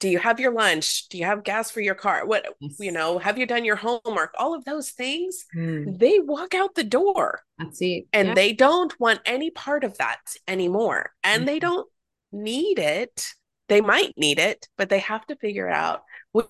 do 0.00 0.08
you 0.08 0.18
have 0.18 0.40
your 0.40 0.52
lunch? 0.52 1.08
Do 1.10 1.18
you 1.18 1.26
have 1.26 1.44
gas 1.44 1.70
for 1.70 1.80
your 1.80 1.94
car? 1.94 2.26
What 2.26 2.44
yes. 2.58 2.74
you 2.80 2.90
know, 2.90 3.18
have 3.18 3.38
you 3.38 3.46
done 3.46 3.64
your 3.64 3.76
homework? 3.76 4.34
All 4.36 4.52
of 4.52 4.64
those 4.64 4.90
things, 4.90 5.44
mm. 5.54 5.96
they 5.96 6.18
walk 6.18 6.54
out 6.54 6.74
the 6.74 6.82
door. 6.82 7.40
That's 7.56 7.80
it. 7.80 8.06
And 8.12 8.28
yeah. 8.28 8.34
they 8.34 8.52
don't 8.52 8.98
want 8.98 9.20
any 9.24 9.50
part 9.50 9.84
of 9.84 9.96
that 9.98 10.18
anymore. 10.48 11.12
And 11.22 11.44
mm. 11.44 11.46
they 11.46 11.60
don't 11.60 11.88
need 12.32 12.80
it. 12.80 13.28
They 13.68 13.80
might 13.80 14.12
need 14.16 14.40
it, 14.40 14.66
but 14.76 14.88
they 14.88 14.98
have 14.98 15.24
to 15.26 15.36
figure 15.36 15.68
out. 15.68 16.02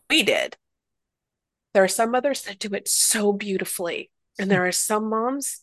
We 0.08 0.22
did. 0.22 0.56
There 1.74 1.85
are 1.85 1.88
some 1.88 2.11
mothers 2.11 2.42
that 2.42 2.58
do 2.58 2.74
it 2.74 2.88
so 2.88 3.32
beautifully. 3.32 4.11
And 4.38 4.50
there 4.50 4.66
are 4.66 4.72
some 4.72 5.11
moms 5.11 5.61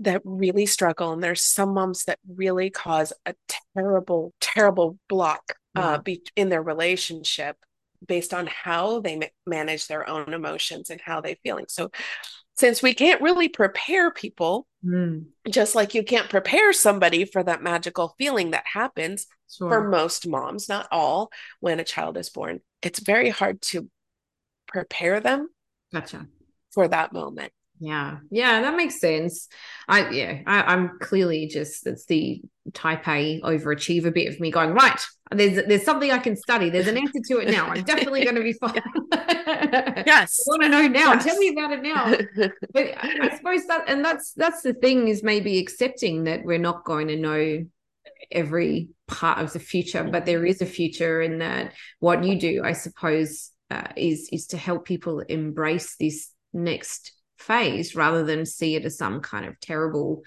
that 0.00 0.20
really 0.24 0.66
struggle. 0.66 1.12
And 1.12 1.22
there's 1.22 1.42
some 1.42 1.74
moms 1.74 2.04
that 2.04 2.18
really 2.28 2.70
cause 2.70 3.12
a 3.24 3.34
terrible, 3.74 4.34
terrible 4.40 4.98
block 5.08 5.54
uh, 5.74 5.98
be- 5.98 6.22
in 6.36 6.48
their 6.48 6.62
relationship 6.62 7.56
based 8.06 8.34
on 8.34 8.46
how 8.46 9.00
they 9.00 9.16
ma- 9.16 9.26
manage 9.46 9.86
their 9.86 10.08
own 10.08 10.32
emotions 10.32 10.90
and 10.90 11.00
how 11.00 11.20
they're 11.20 11.36
feeling. 11.42 11.66
So, 11.68 11.90
since 12.56 12.82
we 12.82 12.94
can't 12.94 13.20
really 13.20 13.48
prepare 13.48 14.10
people, 14.10 14.66
mm. 14.82 15.26
just 15.50 15.74
like 15.74 15.94
you 15.94 16.02
can't 16.02 16.30
prepare 16.30 16.72
somebody 16.72 17.26
for 17.26 17.42
that 17.42 17.62
magical 17.62 18.14
feeling 18.16 18.52
that 18.52 18.64
happens 18.72 19.26
sure. 19.54 19.68
for 19.68 19.88
most 19.88 20.26
moms, 20.26 20.66
not 20.66 20.88
all, 20.90 21.30
when 21.60 21.80
a 21.80 21.84
child 21.84 22.16
is 22.16 22.30
born, 22.30 22.60
it's 22.80 22.98
very 23.00 23.28
hard 23.28 23.60
to 23.60 23.90
prepare 24.76 25.20
them 25.20 25.48
gotcha. 25.92 26.26
for 26.72 26.86
that 26.88 27.12
moment. 27.12 27.52
Yeah. 27.78 28.18
Yeah 28.30 28.62
that 28.62 28.76
makes 28.76 29.00
sense. 29.00 29.48
I 29.88 30.10
yeah 30.10 30.40
I, 30.46 30.72
am 30.72 30.98
clearly 31.00 31.46
just 31.46 31.84
that's 31.84 32.06
the 32.06 32.42
type 32.72 33.06
a 33.06 33.40
overachiever 33.42 34.12
bit 34.12 34.28
of 34.28 34.40
me 34.40 34.50
going 34.50 34.72
right 34.72 35.00
there's 35.30 35.64
there's 35.66 35.84
something 35.84 36.10
i 36.10 36.18
can 36.18 36.36
study. 36.36 36.70
There's 36.70 36.88
an 36.88 36.96
answer 36.96 37.20
to 37.28 37.38
it 37.38 37.50
now. 37.50 37.68
I'm 37.68 37.84
definitely 37.84 38.24
going 38.24 38.36
to 38.36 38.42
be 38.42 38.52
fine. 38.54 38.82
Yes. 40.06 40.38
I 40.40 40.50
want 40.50 40.62
to 40.62 40.68
know 40.68 40.86
now. 40.88 41.12
Yes. 41.14 41.24
tell 41.24 41.36
me 41.36 41.48
about 41.48 41.72
it 41.72 41.82
now. 41.82 42.16
But 42.72 42.86
I, 42.98 43.18
I 43.22 43.36
suppose 43.36 43.66
that 43.66 43.84
and 43.88 44.04
that's 44.04 44.32
that's 44.32 44.62
the 44.62 44.74
thing 44.74 45.08
is 45.08 45.22
maybe 45.22 45.58
accepting 45.58 46.24
that 46.24 46.44
we're 46.44 46.58
not 46.58 46.84
going 46.84 47.08
to 47.08 47.16
know 47.16 47.64
every 48.30 48.88
part 49.06 49.38
of 49.38 49.52
the 49.52 49.60
future 49.60 50.02
but 50.02 50.26
there 50.26 50.44
is 50.44 50.60
a 50.60 50.66
future 50.66 51.22
in 51.22 51.38
that 51.38 51.72
what 52.00 52.24
you 52.24 52.38
do 52.38 52.62
i 52.64 52.72
suppose 52.72 53.52
uh, 53.70 53.88
is 53.96 54.28
is 54.32 54.46
to 54.48 54.56
help 54.56 54.84
people 54.84 55.20
embrace 55.20 55.96
this 55.98 56.30
next 56.52 57.12
phase 57.38 57.94
rather 57.94 58.24
than 58.24 58.46
see 58.46 58.74
it 58.74 58.84
as 58.84 58.96
some 58.96 59.20
kind 59.20 59.46
of 59.46 59.58
terrible 59.60 60.22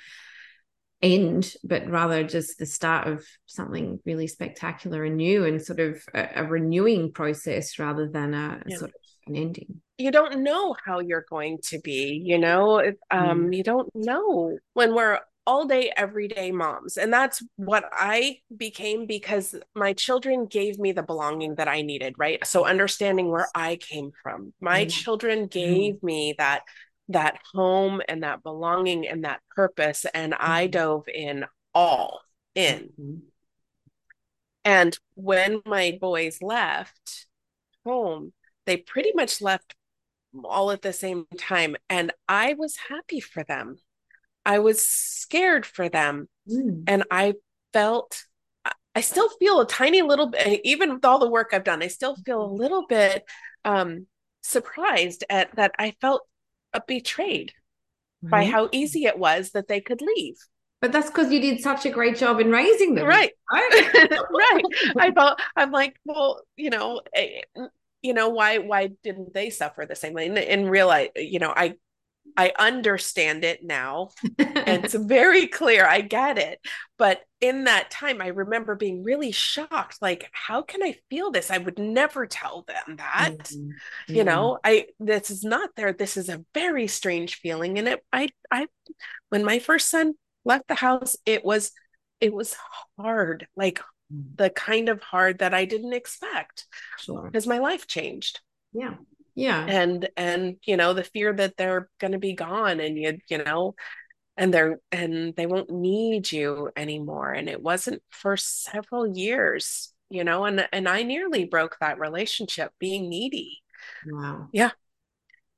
end, 1.01 1.53
but 1.63 1.87
rather 1.89 2.23
just 2.23 2.59
the 2.59 2.65
start 2.65 3.07
of 3.07 3.25
something 3.45 3.99
really 4.05 4.27
spectacular 4.27 5.03
and 5.05 5.17
new 5.17 5.45
and 5.45 5.61
sort 5.61 5.79
of 5.79 6.01
a, 6.13 6.29
a 6.35 6.43
renewing 6.43 7.11
process 7.11 7.79
rather 7.79 8.07
than 8.07 8.33
a, 8.33 8.61
a 8.65 8.71
sort 8.71 8.91
of 8.91 8.95
an 9.27 9.35
ending. 9.35 9.81
You 9.97 10.11
don't 10.11 10.43
know 10.43 10.75
how 10.85 10.99
you're 10.99 11.25
going 11.29 11.59
to 11.65 11.79
be, 11.79 12.21
you 12.23 12.37
know, 12.37 12.79
um, 13.11 13.47
mm. 13.47 13.55
you 13.55 13.63
don't 13.63 13.89
know 13.95 14.57
when 14.73 14.93
we're 14.93 15.19
all 15.49 15.65
day, 15.65 15.91
everyday 15.97 16.51
moms. 16.51 16.95
And 16.95 17.11
that's 17.11 17.43
what 17.55 17.83
I 17.91 18.37
became 18.55 19.07
because 19.07 19.55
my 19.73 19.93
children 19.93 20.45
gave 20.45 20.77
me 20.77 20.91
the 20.91 21.01
belonging 21.01 21.55
that 21.55 21.67
I 21.67 21.81
needed, 21.81 22.13
right? 22.19 22.45
So 22.45 22.65
understanding 22.65 23.29
where 23.31 23.47
I 23.55 23.77
came 23.77 24.11
from. 24.21 24.53
My 24.61 24.85
mm. 24.85 24.91
children 24.91 25.47
gave 25.47 25.95
mm. 25.95 26.03
me 26.03 26.35
that 26.37 26.61
that 27.07 27.39
home 27.51 27.99
and 28.07 28.21
that 28.21 28.43
belonging 28.43 29.07
and 29.07 29.23
that 29.23 29.39
purpose. 29.55 30.05
And 30.13 30.35
I 30.39 30.65
mm-hmm. 30.65 30.71
dove 30.71 31.07
in 31.07 31.45
all 31.73 32.21
in. 32.53 32.91
Mm-hmm. 33.01 33.15
And 34.65 34.99
when 35.15 35.63
my 35.65 35.97
boys 35.99 36.43
left 36.43 37.25
home, 37.83 38.33
they 38.67 38.77
pretty 38.77 39.13
much 39.15 39.41
left 39.41 39.73
all 40.43 40.69
at 40.69 40.83
the 40.83 40.93
same 40.93 41.25
time. 41.39 41.75
And 41.89 42.13
I 42.27 42.53
was 42.53 42.77
happy 42.87 43.19
for 43.19 43.43
them. 43.43 43.77
I 44.49 44.57
was 44.57 44.81
scared 44.81 45.63
for 45.63 45.89
them. 45.89 46.27
Mm. 46.49 46.85
And 46.87 47.03
I 47.11 47.35
felt, 47.71 48.23
I 48.95 49.01
still 49.01 49.29
feel 49.29 49.61
a 49.61 49.67
tiny 49.67 50.01
little 50.01 50.25
bit, 50.25 50.61
even 50.63 50.95
with 50.95 51.05
all 51.05 51.19
the 51.19 51.29
work 51.29 51.49
I've 51.53 51.63
done, 51.63 51.83
I 51.83 51.87
still 51.87 52.15
feel 52.15 52.41
a 52.41 52.47
mm-hmm. 52.47 52.55
little 52.55 52.87
bit 52.87 53.25
um, 53.63 54.07
surprised 54.41 55.23
at 55.29 55.55
that 55.55 55.73
I 55.77 55.93
felt 56.01 56.23
betrayed 56.87 57.53
right. 58.23 58.31
by 58.31 58.45
how 58.45 58.69
easy 58.71 59.05
it 59.05 59.19
was 59.19 59.51
that 59.51 59.67
they 59.67 59.81
could 59.81 60.01
leave. 60.01 60.37
But 60.81 60.93
that's 60.93 61.11
because 61.11 61.31
you 61.31 61.41
did 61.41 61.61
such 61.61 61.85
a 61.85 61.91
great 61.91 62.17
job 62.17 62.39
in 62.39 62.49
raising 62.49 62.95
them. 62.95 63.05
Right. 63.05 63.31
right. 63.51 64.63
I 64.97 65.11
felt, 65.11 65.39
I'm 65.55 65.71
like, 65.71 65.95
well, 66.05 66.41
you 66.55 66.71
know, 66.71 67.01
eh, 67.13 67.41
you 68.01 68.15
know, 68.15 68.29
why 68.29 68.57
why 68.57 68.91
didn't 69.03 69.33
they 69.33 69.51
suffer 69.51 69.85
the 69.85 69.95
same 69.95 70.13
way? 70.13 70.25
And, 70.25 70.37
and 70.39 70.71
realize, 70.71 71.09
you 71.17 71.37
know, 71.37 71.53
I 71.55 71.75
I 72.39 72.53
understand 72.57 73.43
it 73.43 73.65
now. 73.65 74.11
and 74.39 74.85
it's 74.85 74.93
very 74.93 75.45
clear. 75.47 75.85
I 75.85 75.99
get 75.99 76.37
it. 76.37 76.65
But 76.97 77.19
in 77.41 77.65
that 77.65 77.91
time, 77.91 78.21
I 78.21 78.27
remember 78.27 78.75
being 78.75 79.03
really 79.03 79.33
shocked. 79.33 79.97
Like, 80.01 80.29
how 80.31 80.61
can 80.61 80.81
I 80.81 80.95
feel 81.09 81.31
this? 81.31 81.51
I 81.51 81.57
would 81.57 81.77
never 81.77 82.25
tell 82.27 82.63
them 82.65 82.95
that. 82.95 83.39
Mm-hmm. 83.39 84.15
You 84.15 84.23
know, 84.23 84.57
mm-hmm. 84.63 84.71
I 84.71 84.85
this 85.01 85.29
is 85.29 85.43
not 85.43 85.71
there. 85.75 85.91
This 85.91 86.15
is 86.15 86.29
a 86.29 86.45
very 86.53 86.87
strange 86.87 87.35
feeling. 87.35 87.77
And 87.77 87.89
it 87.89 88.05
I 88.13 88.29
I 88.49 88.67
when 89.27 89.43
my 89.43 89.59
first 89.59 89.89
son 89.89 90.13
left 90.45 90.69
the 90.69 90.75
house, 90.75 91.17
it 91.25 91.43
was 91.43 91.73
it 92.21 92.33
was 92.33 92.55
hard. 92.97 93.47
Like 93.57 93.81
mm. 94.13 94.37
the 94.37 94.49
kind 94.49 94.87
of 94.87 95.01
hard 95.01 95.39
that 95.39 95.53
I 95.53 95.65
didn't 95.65 95.93
expect. 95.93 96.67
Sure. 96.99 97.23
Because 97.23 97.45
my 97.45 97.57
life 97.57 97.85
changed. 97.85 98.39
Yeah 98.71 98.95
yeah. 99.39 99.65
And 99.67 100.09
and 100.17 100.57
you 100.65 100.77
know 100.77 100.93
the 100.93 101.03
fear 101.03 101.33
that 101.33 101.57
they're 101.57 101.89
going 101.99 102.13
to 102.13 102.19
be 102.19 102.33
gone 102.33 102.79
and 102.79 102.97
you 102.97 103.17
you 103.29 103.43
know 103.43 103.75
and 104.37 104.53
they're 104.53 104.79
and 104.91 105.35
they 105.35 105.45
won't 105.45 105.69
need 105.69 106.31
you 106.31 106.69
anymore. 106.75 107.31
And 107.31 107.49
it 107.49 107.61
wasn't 107.61 108.01
for 108.09 108.37
several 108.37 109.07
years 109.07 109.93
you 110.09 110.23
know 110.23 110.45
and 110.45 110.67
and 110.71 110.89
I 110.89 111.03
nearly 111.03 111.45
broke 111.45 111.77
that 111.79 111.99
relationship 111.99 112.71
being 112.79 113.09
needy. 113.09 113.61
Wow. 114.05 114.49
Yeah. 114.51 114.71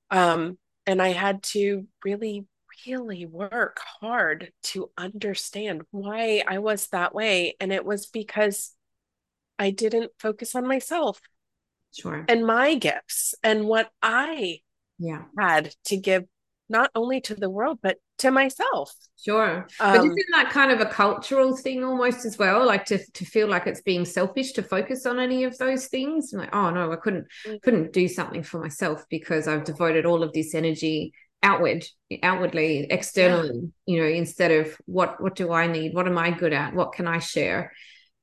Um 0.10 0.58
and 0.86 1.02
I 1.02 1.10
had 1.10 1.44
to 1.44 1.88
really 2.04 2.46
really 2.88 3.26
work 3.26 3.80
hard 4.00 4.52
to 4.64 4.90
understand 4.98 5.84
why 5.92 6.44
I 6.48 6.60
was 6.60 6.88
that 6.88 7.14
way. 7.14 7.56
And 7.60 7.72
it 7.72 7.86
was 7.86 8.08
because 8.08 8.74
I 9.60 9.70
didn't 9.70 10.12
focus 10.20 10.56
on 10.56 10.68
myself 10.68 11.22
sure. 11.94 12.26
and 12.28 12.46
my 12.46 12.76
gifts 12.76 13.36
and 13.44 13.66
what 13.66 13.90
i 14.02 14.60
yeah. 15.00 15.24
had 15.38 15.74
to 15.86 15.98
give 15.98 16.26
not 16.70 16.90
only 16.96 17.20
to 17.22 17.36
the 17.36 17.50
world 17.50 17.80
but 17.82 17.98
to 18.22 18.32
myself. 18.32 18.94
Sure. 19.20 19.68
Um, 19.80 19.98
but 19.98 20.06
isn't 20.06 20.32
that 20.32 20.52
kind 20.52 20.72
of 20.72 20.80
a 20.80 20.86
cultural 20.86 21.56
thing 21.58 21.84
almost 21.84 22.24
as 22.24 22.38
well? 22.38 22.66
Like 22.66 22.86
to, 22.86 23.00
to 23.14 23.26
feel 23.26 23.48
like 23.48 23.66
it's 23.66 23.82
being 23.82 24.06
selfish 24.06 24.54
to 24.54 24.64
focus 24.64 25.06
on 25.08 25.20
any 25.20 25.44
of 25.44 25.58
those 25.58 25.88
things? 25.88 26.32
Like 26.34 26.54
oh 26.56 26.70
no 26.70 26.92
i 26.92 26.96
couldn't 26.96 27.28
mm. 27.46 27.62
couldn't 27.62 27.94
do 27.94 28.08
something 28.08 28.44
for 28.44 28.60
myself 28.60 29.06
because 29.10 29.48
i've 29.48 29.64
devoted 29.64 30.06
all 30.06 30.24
of 30.24 30.34
this 30.34 30.54
energy 30.56 31.14
outward 31.44 31.84
outwardly 32.22 32.88
externally 32.90 33.72
yeah. 33.86 33.94
you 33.94 34.02
know 34.02 34.08
instead 34.08 34.52
of 34.52 34.78
what 34.86 35.22
what 35.22 35.36
do 35.36 35.52
i 35.52 35.68
need? 35.68 35.94
What 35.94 36.08
am 36.08 36.18
i 36.18 36.32
good 36.32 36.54
at? 36.54 36.74
What 36.74 36.94
can 36.94 37.08
i 37.08 37.20
share 37.20 37.74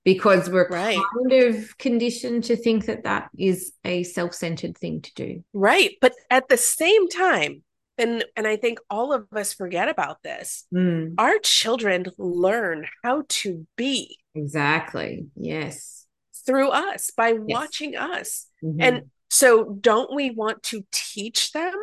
because 0.09 0.49
we're 0.49 0.67
right. 0.71 0.99
kind 1.19 1.33
of 1.33 1.77
conditioned 1.77 2.43
to 2.43 2.57
think 2.57 2.87
that 2.87 3.05
that 3.05 3.29
is 3.37 3.73
a 3.85 4.03
self-centered 4.05 4.75
thing 4.79 5.03
to 5.03 5.13
do 5.13 5.45
right 5.53 5.97
but 6.01 6.15
at 6.31 6.49
the 6.49 6.57
same 6.57 7.09
time 7.09 7.63
and 7.99 8.25
and 8.35 8.47
i 8.47 8.57
think 8.57 8.79
all 8.89 9.13
of 9.13 9.27
us 9.37 9.53
forget 9.53 9.87
about 9.87 10.23
this 10.23 10.65
mm. 10.75 11.13
our 11.19 11.39
children 11.41 12.07
learn 12.17 12.87
how 13.05 13.23
to 13.29 13.67
be 13.77 14.17
exactly 14.35 15.27
yes 15.37 16.07
through 16.47 16.71
us 16.71 17.11
by 17.15 17.29
yes. 17.29 17.41
watching 17.45 17.95
us 17.95 18.47
mm-hmm. 18.65 18.81
and 18.81 19.03
so 19.29 19.77
don't 19.79 20.15
we 20.15 20.31
want 20.31 20.63
to 20.63 20.87
teach 20.91 21.53
them 21.53 21.75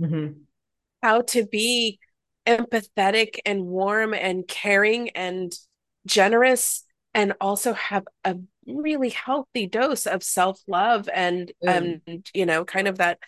mm-hmm. 0.00 0.32
how 1.02 1.20
to 1.20 1.44
be 1.44 1.98
empathetic 2.46 3.40
and 3.44 3.62
warm 3.62 4.14
and 4.14 4.48
caring 4.48 5.10
and 5.10 5.52
generous 6.06 6.83
and 7.14 7.34
also 7.40 7.72
have 7.72 8.04
a 8.24 8.36
really 8.66 9.10
healthy 9.10 9.66
dose 9.66 10.06
of 10.06 10.22
self-love 10.22 11.08
and 11.12 11.52
mm. 11.64 12.00
and 12.06 12.30
you 12.34 12.46
know 12.46 12.64
kind 12.64 12.88
of 12.88 12.98
that 12.98 13.18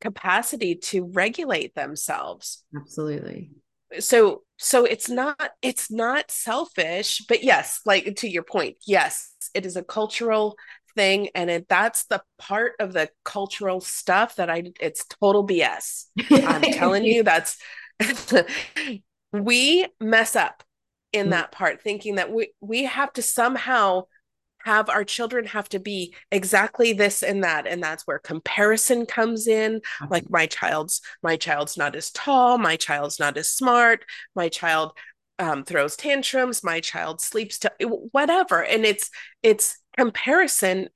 capacity 0.00 0.74
to 0.76 1.04
regulate 1.04 1.74
themselves. 1.74 2.64
Absolutely. 2.74 3.50
So 3.98 4.42
so 4.58 4.84
it's 4.84 5.08
not 5.08 5.50
it's 5.62 5.90
not 5.90 6.30
selfish 6.30 7.24
but 7.28 7.42
yes 7.42 7.80
like 7.86 8.16
to 8.16 8.28
your 8.28 8.42
point 8.42 8.76
yes 8.86 9.32
it 9.54 9.64
is 9.64 9.76
a 9.76 9.82
cultural 9.82 10.56
thing 10.94 11.28
and 11.34 11.48
it, 11.48 11.68
that's 11.68 12.04
the 12.06 12.20
part 12.38 12.72
of 12.80 12.92
the 12.92 13.08
cultural 13.24 13.80
stuff 13.80 14.34
that 14.34 14.50
i 14.50 14.64
it's 14.80 15.04
total 15.20 15.46
bs 15.46 16.06
i'm 16.30 16.60
telling 16.60 17.04
you 17.04 17.22
that's 17.22 17.56
we 19.32 19.86
mess 20.00 20.34
up 20.34 20.64
in 21.12 21.24
mm-hmm. 21.24 21.30
that 21.30 21.52
part 21.52 21.80
thinking 21.80 22.16
that 22.16 22.32
we 22.32 22.52
we 22.60 22.84
have 22.84 23.12
to 23.12 23.22
somehow 23.22 24.02
have 24.64 24.88
our 24.90 25.04
children 25.04 25.46
have 25.46 25.68
to 25.68 25.78
be 25.78 26.14
exactly 26.30 26.92
this 26.92 27.22
and 27.22 27.44
that 27.44 27.66
and 27.66 27.82
that's 27.82 28.06
where 28.06 28.18
comparison 28.18 29.06
comes 29.06 29.46
in 29.46 29.80
like 30.10 30.28
my 30.30 30.46
child's 30.46 31.00
my 31.22 31.36
child's 31.36 31.76
not 31.76 31.94
as 31.94 32.10
tall 32.10 32.58
my 32.58 32.76
child's 32.76 33.18
not 33.18 33.36
as 33.36 33.48
smart 33.48 34.04
my 34.34 34.48
child 34.48 34.92
um, 35.38 35.64
throws 35.64 35.96
tantrums 35.96 36.64
my 36.64 36.80
child 36.80 37.20
sleeps 37.20 37.58
to 37.60 37.72
whatever 38.10 38.62
and 38.62 38.84
it's 38.84 39.10
it's 39.42 39.78
comparison 39.96 40.88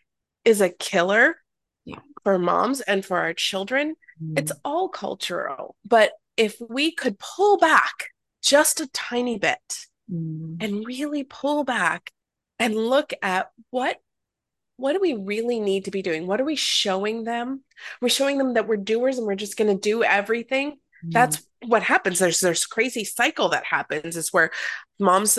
is 0.45 0.61
a 0.61 0.69
killer 0.69 1.37
yeah. 1.85 2.01
for 2.25 2.39
moms 2.39 2.81
and 2.81 3.05
for 3.05 3.19
our 3.19 3.33
children 3.33 3.95
mm. 4.23 4.39
it's 4.39 4.53
all 4.65 4.89
cultural 4.89 5.77
but 5.85 6.13
if 6.37 6.57
we 6.69 6.91
could 6.91 7.19
pull 7.19 7.57
back 7.59 8.07
just 8.43 8.81
a 8.81 8.89
tiny 8.89 9.39
bit 9.39 9.87
mm. 10.13 10.57
and 10.61 10.87
really 10.87 11.25
pull 11.25 11.65
back 11.65 12.13
and 12.59 12.77
look 12.77 13.13
at 13.23 13.51
what 13.71 13.99
what 14.77 14.95
do 14.95 15.01
we 15.01 15.15
really 15.15 15.61
need 15.61 15.85
to 15.85 15.91
be 15.93 16.03
doing? 16.03 16.27
What 16.27 16.41
are 16.41 16.45
we 16.45 16.57
showing 16.57 17.23
them? 17.23 17.63
We're 18.01 18.09
showing 18.09 18.39
them 18.39 18.55
that 18.55 18.67
we're 18.67 18.79
doers 18.79 19.19
and 19.19 19.27
we're 19.27 19.37
just 19.37 19.57
going 19.57 19.73
to 19.73 19.81
do 19.81 20.03
everything. 20.03 20.79
Mm. 21.05 21.13
that's 21.13 21.43
what 21.67 21.83
happens. 21.83 22.19
There's 22.19 22.41
there's 22.41 22.67
crazy 22.67 23.05
cycle 23.05 23.51
that 23.51 23.65
happens. 23.65 24.17
Is 24.17 24.33
where 24.33 24.51
moms 24.99 25.39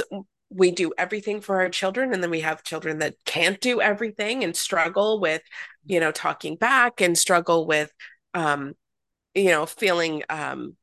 we 0.49 0.71
do 0.71 0.93
everything 0.97 1.41
for 1.41 1.61
our 1.61 1.69
children 1.69 2.13
and 2.13 2.21
then 2.21 2.29
we 2.29 2.41
have 2.41 2.63
children 2.63 2.99
that 2.99 3.15
can't 3.25 3.59
do 3.59 3.81
everything 3.81 4.43
and 4.43 4.55
struggle 4.55 5.19
with 5.19 5.41
you 5.85 5.99
know 5.99 6.11
talking 6.11 6.55
back 6.55 7.01
and 7.01 7.17
struggle 7.17 7.65
with 7.65 7.91
um 8.35 8.73
you 9.33 9.49
know 9.49 9.65
feeling 9.65 10.21
um 10.29 10.75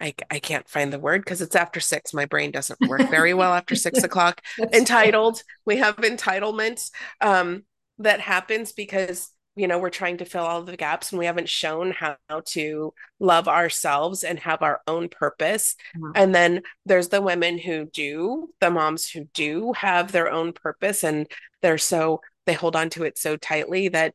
I, 0.00 0.14
I 0.30 0.38
can't 0.38 0.68
find 0.68 0.92
the 0.92 0.98
word 0.98 1.22
because 1.24 1.40
it's 1.42 1.56
after 1.56 1.80
six. 1.80 2.14
My 2.14 2.24
brain 2.24 2.50
doesn't 2.50 2.80
work 2.88 3.08
very 3.10 3.34
well 3.34 3.52
after 3.52 3.74
six 3.74 4.02
o'clock. 4.02 4.40
Entitled. 4.72 5.42
We 5.64 5.76
have 5.76 5.96
entitlement 5.96 6.90
um, 7.20 7.64
that 7.98 8.20
happens 8.20 8.72
because 8.72 9.30
you 9.56 9.66
know 9.66 9.78
we're 9.78 9.90
trying 9.90 10.16
to 10.18 10.24
fill 10.24 10.44
all 10.44 10.62
the 10.62 10.76
gaps 10.76 11.10
and 11.10 11.18
we 11.18 11.26
haven't 11.26 11.48
shown 11.48 11.92
how 11.92 12.16
to 12.46 12.94
love 13.18 13.48
ourselves 13.48 14.22
and 14.22 14.38
have 14.38 14.62
our 14.62 14.80
own 14.86 15.08
purpose 15.08 15.74
mm-hmm. 15.96 16.12
and 16.14 16.32
then 16.34 16.62
there's 16.86 17.08
the 17.08 17.20
women 17.20 17.58
who 17.58 17.84
do 17.86 18.48
the 18.60 18.70
moms 18.70 19.10
who 19.10 19.24
do 19.34 19.72
have 19.72 20.12
their 20.12 20.30
own 20.30 20.52
purpose 20.52 21.02
and 21.02 21.26
they're 21.62 21.78
so 21.78 22.20
they 22.46 22.54
hold 22.54 22.76
on 22.76 22.88
to 22.90 23.02
it 23.02 23.18
so 23.18 23.36
tightly 23.36 23.88
that 23.88 24.14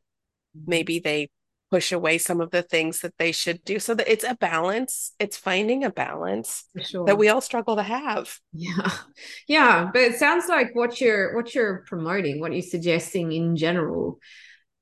maybe 0.66 0.98
they 0.98 1.28
push 1.70 1.90
away 1.92 2.18
some 2.18 2.40
of 2.40 2.50
the 2.50 2.62
things 2.62 3.00
that 3.00 3.16
they 3.18 3.32
should 3.32 3.62
do 3.64 3.78
so 3.78 3.94
that 3.94 4.10
it's 4.10 4.24
a 4.24 4.36
balance 4.36 5.12
it's 5.18 5.36
finding 5.36 5.84
a 5.84 5.90
balance 5.90 6.64
sure. 6.80 7.04
that 7.06 7.18
we 7.18 7.28
all 7.28 7.40
struggle 7.40 7.76
to 7.76 7.82
have 7.82 8.38
yeah 8.52 8.90
yeah 9.48 9.90
but 9.92 10.02
it 10.02 10.16
sounds 10.16 10.48
like 10.48 10.74
what 10.74 11.00
you're 11.00 11.34
what 11.34 11.54
you're 11.54 11.84
promoting 11.86 12.40
what 12.40 12.52
you're 12.52 12.62
suggesting 12.62 13.32
in 13.32 13.56
general 13.56 14.18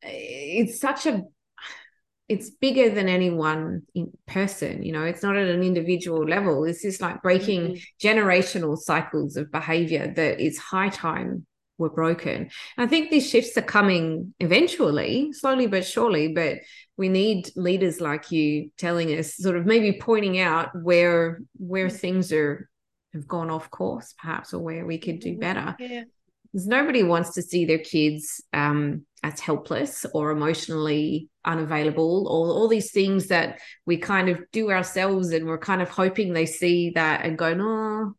it's 0.02 0.78
such 0.78 1.06
a 1.06 1.22
it's 2.28 2.50
bigger 2.50 2.90
than 2.90 3.08
any 3.08 3.30
one 3.30 3.82
person 4.26 4.82
you 4.82 4.92
know 4.92 5.04
it's 5.04 5.22
not 5.22 5.36
at 5.36 5.48
an 5.48 5.62
individual 5.62 6.26
level 6.26 6.62
this 6.62 6.84
is 6.84 7.00
like 7.00 7.22
breaking 7.22 7.62
mm-hmm. 7.62 8.06
generational 8.06 8.76
cycles 8.76 9.36
of 9.36 9.50
behavior 9.50 10.12
that 10.16 10.40
is 10.40 10.58
high 10.58 10.88
time 10.88 11.46
were 11.78 11.90
broken. 11.90 12.50
I 12.78 12.86
think 12.86 13.10
these 13.10 13.28
shifts 13.28 13.56
are 13.56 13.62
coming 13.62 14.34
eventually 14.40 15.32
slowly 15.32 15.66
but 15.66 15.84
surely 15.84 16.28
but 16.28 16.58
we 16.96 17.08
need 17.08 17.50
leaders 17.56 18.00
like 18.00 18.30
you 18.30 18.70
telling 18.78 19.08
us 19.18 19.34
sort 19.34 19.56
of 19.56 19.66
maybe 19.66 19.98
pointing 19.98 20.38
out 20.38 20.70
where 20.80 21.40
where 21.58 21.90
things 21.90 22.32
are 22.32 22.68
have 23.12 23.26
gone 23.26 23.50
off 23.50 23.70
course 23.70 24.14
perhaps 24.18 24.52
or 24.52 24.60
where 24.60 24.86
we 24.86 24.98
could 24.98 25.20
do 25.20 25.36
better. 25.36 25.76
Yeah. 25.78 26.04
Because 26.54 26.68
nobody 26.68 27.02
wants 27.02 27.32
to 27.32 27.42
see 27.42 27.64
their 27.64 27.80
kids 27.80 28.40
um, 28.52 29.04
as 29.24 29.40
helpless 29.40 30.06
or 30.14 30.30
emotionally 30.30 31.28
unavailable 31.44 32.28
or 32.28 32.46
all 32.46 32.68
these 32.68 32.92
things 32.92 33.26
that 33.26 33.58
we 33.86 33.96
kind 33.96 34.28
of 34.28 34.40
do 34.52 34.70
ourselves 34.70 35.30
and 35.30 35.46
we're 35.46 35.58
kind 35.58 35.82
of 35.82 35.88
hoping 35.88 36.32
they 36.32 36.46
see 36.46 36.90
that 36.90 37.24
and 37.24 37.36
go 37.36 37.54
no 37.54 38.14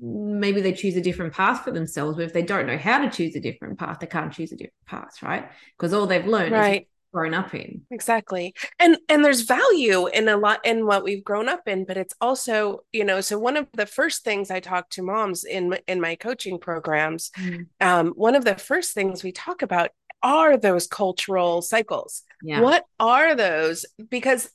maybe 0.00 0.60
they 0.60 0.72
choose 0.72 0.94
a 0.94 1.00
different 1.00 1.34
path 1.34 1.64
for 1.64 1.72
themselves. 1.72 2.16
But 2.16 2.26
if 2.26 2.32
they 2.32 2.42
don't 2.42 2.68
know 2.68 2.78
how 2.78 2.98
to 3.00 3.10
choose 3.10 3.34
a 3.34 3.40
different 3.40 3.80
path 3.80 3.98
they 3.98 4.06
can't 4.06 4.32
choose 4.32 4.52
a 4.52 4.56
different 4.56 4.86
path 4.86 5.20
right? 5.20 5.50
Because 5.76 5.92
all 5.92 6.06
they've 6.06 6.24
learned 6.24 6.52
right 6.52 6.86
grown 7.12 7.34
up 7.34 7.54
in 7.54 7.82
exactly 7.90 8.54
and 8.78 8.96
and 9.08 9.24
there's 9.24 9.42
value 9.42 10.06
in 10.06 10.28
a 10.28 10.36
lot 10.36 10.64
in 10.64 10.86
what 10.86 11.04
we've 11.04 11.24
grown 11.24 11.48
up 11.48 11.66
in 11.66 11.84
but 11.84 11.96
it's 11.96 12.14
also 12.20 12.80
you 12.92 13.04
know 13.04 13.20
so 13.20 13.38
one 13.38 13.56
of 13.56 13.66
the 13.74 13.86
first 13.86 14.24
things 14.24 14.50
i 14.50 14.58
talk 14.60 14.88
to 14.88 15.02
moms 15.02 15.44
in 15.44 15.76
in 15.86 16.00
my 16.00 16.14
coaching 16.14 16.58
programs 16.58 17.30
mm. 17.38 17.66
um, 17.80 18.08
one 18.16 18.34
of 18.34 18.44
the 18.44 18.56
first 18.56 18.94
things 18.94 19.22
we 19.22 19.32
talk 19.32 19.62
about 19.62 19.90
are 20.22 20.56
those 20.56 20.86
cultural 20.86 21.62
cycles? 21.62 22.22
Yeah. 22.42 22.60
What 22.60 22.84
are 23.00 23.34
those? 23.34 23.84
Because 24.08 24.50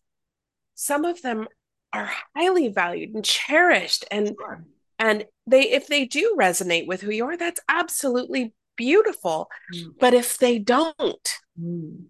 some 0.76 1.06
of 1.06 1.22
them 1.22 1.48
are 1.94 2.10
highly 2.36 2.70
valued 2.70 3.16
and 3.16 3.24
cherished 3.24 4.06
and 4.12 4.36
sure. 4.40 4.66
and 5.00 5.26
they 5.48 5.64
if 5.72 5.88
they 5.88 6.06
do 6.06 6.36
resonate 6.38 6.86
with 6.86 7.02
who 7.02 7.12
you 7.12 7.26
are 7.26 7.38
that's 7.38 7.62
absolutely 7.70 8.54
beautiful 8.76 9.50
mm. 9.74 9.94
but 9.98 10.14
if 10.14 10.38
they 10.38 10.60
don't 10.60 11.38
mm. 11.60 12.04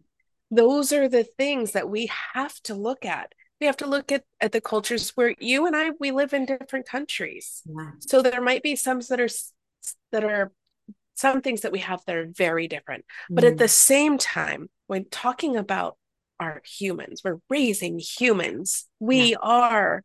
Those 0.49 0.91
are 0.93 1.09
the 1.09 1.23
things 1.23 1.73
that 1.73 1.89
we 1.89 2.09
have 2.33 2.55
to 2.61 2.73
look 2.73 3.05
at 3.05 3.33
we 3.59 3.65
have 3.65 3.77
to 3.77 3.87
look 3.87 4.11
at, 4.11 4.23
at 4.39 4.51
the 4.51 4.61
cultures 4.61 5.11
where 5.15 5.33
you 5.39 5.65
and 5.65 5.75
i 5.75 5.91
we 5.99 6.11
live 6.11 6.33
in 6.33 6.45
different 6.45 6.87
countries 6.87 7.63
yeah. 7.65 7.91
so 7.99 8.21
there 8.21 8.41
might 8.41 8.63
be 8.63 8.75
some 8.75 8.99
that 9.09 9.19
are 9.19 9.29
that 10.11 10.23
are 10.23 10.51
some 11.17 11.41
things 11.41 11.61
that 11.61 11.71
we 11.71 11.79
have 11.79 12.01
that 12.05 12.15
are 12.15 12.27
very 12.27 12.67
different. 12.67 13.03
Mm. 13.31 13.35
But 13.35 13.43
at 13.43 13.57
the 13.57 13.65
mm. 13.65 13.69
same 13.69 14.17
time, 14.17 14.69
when 14.85 15.05
talking 15.09 15.57
about 15.57 15.97
our 16.39 16.61
humans, 16.63 17.21
we're 17.23 17.39
raising 17.49 17.99
humans, 17.99 18.85
we 18.99 19.31
yeah. 19.31 19.37
are 19.41 20.03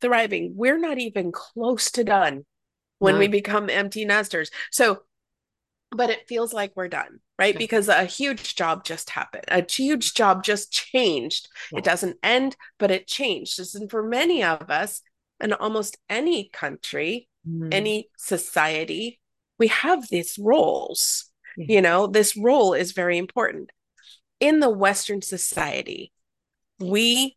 thriving. 0.00 0.54
We're 0.56 0.78
not 0.78 0.98
even 0.98 1.30
close 1.30 1.90
to 1.92 2.04
done 2.04 2.46
when 2.98 3.14
no. 3.14 3.18
we 3.20 3.28
become 3.28 3.68
empty 3.68 4.04
nesters. 4.06 4.50
So, 4.70 5.02
but 5.96 6.10
it 6.10 6.28
feels 6.28 6.52
like 6.52 6.72
we're 6.74 6.88
done, 6.88 7.20
right? 7.38 7.56
Because 7.56 7.88
a 7.88 8.04
huge 8.04 8.56
job 8.56 8.84
just 8.84 9.10
happened. 9.10 9.44
A 9.48 9.64
huge 9.68 10.14
job 10.14 10.44
just 10.44 10.72
changed. 10.72 11.48
Yeah. 11.72 11.78
It 11.78 11.84
doesn't 11.84 12.18
end, 12.22 12.56
but 12.78 12.90
it 12.90 13.06
changed. 13.06 13.58
And 13.74 13.90
for 13.90 14.02
many 14.02 14.42
of 14.44 14.70
us, 14.70 15.02
in 15.40 15.52
almost 15.52 15.98
any 16.08 16.48
country, 16.48 17.28
mm. 17.46 17.68
any 17.72 18.08
society, 18.16 19.20
we 19.58 19.68
have 19.68 20.08
these 20.08 20.38
roles 20.38 21.30
mm-hmm. 21.58 21.70
you 21.70 21.80
know 21.80 22.06
this 22.06 22.36
role 22.36 22.74
is 22.74 22.92
very 22.92 23.18
important 23.18 23.70
in 24.40 24.60
the 24.60 24.70
western 24.70 25.22
society 25.22 26.12
we 26.78 27.36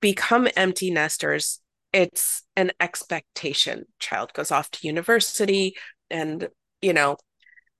become 0.00 0.48
empty 0.56 0.90
nesters 0.90 1.60
it's 1.92 2.42
an 2.56 2.72
expectation 2.80 3.84
child 3.98 4.32
goes 4.32 4.50
off 4.50 4.70
to 4.70 4.86
university 4.86 5.76
and 6.10 6.48
you 6.82 6.92
know 6.92 7.16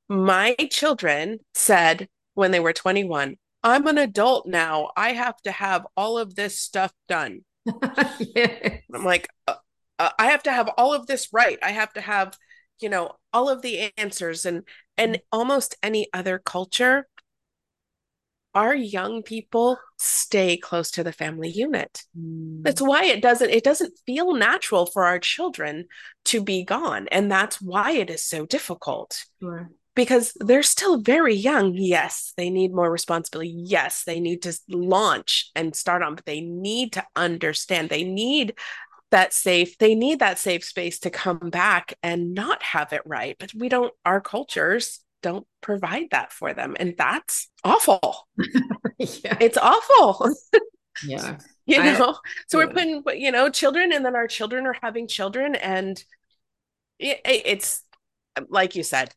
my 0.08 0.54
children 0.70 1.38
said 1.54 2.08
when 2.34 2.50
they 2.50 2.60
were 2.60 2.72
21 2.72 3.36
i'm 3.62 3.86
an 3.86 3.98
adult 3.98 4.46
now 4.46 4.90
i 4.96 5.12
have 5.12 5.36
to 5.42 5.50
have 5.50 5.86
all 5.96 6.18
of 6.18 6.34
this 6.34 6.58
stuff 6.58 6.92
done 7.08 7.40
yes. 8.18 8.82
i'm 8.92 9.04
like 9.04 9.28
uh, 9.46 9.54
uh, 9.98 10.10
i 10.18 10.26
have 10.26 10.42
to 10.42 10.52
have 10.52 10.68
all 10.76 10.92
of 10.92 11.06
this 11.06 11.28
right 11.32 11.58
i 11.62 11.70
have 11.70 11.92
to 11.92 12.00
have 12.00 12.36
you 12.80 12.88
know 12.88 13.12
all 13.32 13.48
of 13.48 13.62
the 13.62 13.90
answers 13.96 14.44
and 14.44 14.62
and 14.96 15.14
mm-hmm. 15.14 15.22
almost 15.32 15.76
any 15.82 16.08
other 16.12 16.38
culture 16.38 17.06
our 18.54 18.74
young 18.74 19.22
people 19.22 19.78
stay 19.98 20.56
close 20.56 20.92
to 20.92 21.02
the 21.02 21.12
family 21.12 21.50
unit 21.50 22.02
mm. 22.16 22.62
that's 22.62 22.80
why 22.80 23.04
it 23.04 23.20
doesn't 23.20 23.50
it 23.50 23.64
doesn't 23.64 23.98
feel 24.06 24.34
natural 24.34 24.86
for 24.86 25.04
our 25.04 25.18
children 25.18 25.86
to 26.24 26.42
be 26.42 26.64
gone 26.64 27.08
and 27.10 27.30
that's 27.30 27.60
why 27.60 27.92
it 27.92 28.10
is 28.10 28.22
so 28.22 28.46
difficult 28.46 29.24
sure. 29.40 29.70
Because 29.94 30.32
they're 30.40 30.62
still 30.62 30.98
very 31.00 31.34
young. 31.34 31.74
Yes 31.74 32.32
they 32.36 32.50
need 32.50 32.72
more 32.72 32.90
responsibility. 32.90 33.54
Yes 33.56 34.04
they 34.04 34.20
need 34.20 34.42
to 34.42 34.58
launch 34.68 35.50
and 35.54 35.74
start 35.74 36.02
on 36.02 36.14
but 36.14 36.24
they 36.24 36.40
need 36.40 36.92
to 36.94 37.04
understand. 37.16 37.88
They 37.88 38.04
need 38.04 38.54
that 39.10 39.32
safe 39.32 39.78
they 39.78 39.94
need 39.94 40.18
that 40.18 40.38
safe 40.38 40.64
space 40.64 40.98
to 41.00 41.10
come 41.10 41.38
back 41.38 41.94
and 42.02 42.34
not 42.34 42.62
have 42.62 42.92
it 42.92 43.02
right. 43.04 43.36
But 43.38 43.52
we 43.54 43.68
don't 43.68 43.92
our 44.04 44.20
cultures 44.20 45.00
don't 45.22 45.46
provide 45.60 46.10
that 46.10 46.32
for 46.32 46.52
them 46.52 46.76
and 46.78 46.94
that's 46.96 47.48
awful. 47.62 48.28
Yeah. 48.96 49.36
it's 49.40 49.58
awful. 49.58 50.34
Yeah. 51.04 51.38
You 51.66 51.78
know? 51.82 52.10
I, 52.10 52.14
so 52.46 52.60
yeah. 52.60 52.66
we're 52.66 52.72
putting 52.72 53.02
you 53.14 53.32
know 53.32 53.48
children 53.48 53.90
and 53.90 54.04
then 54.04 54.14
our 54.14 54.28
children 54.28 54.66
are 54.66 54.76
having 54.82 55.08
children 55.08 55.54
and 55.54 55.96
it, 56.98 57.22
it's 57.24 57.82
like 58.50 58.76
you 58.76 58.82
said 58.82 59.14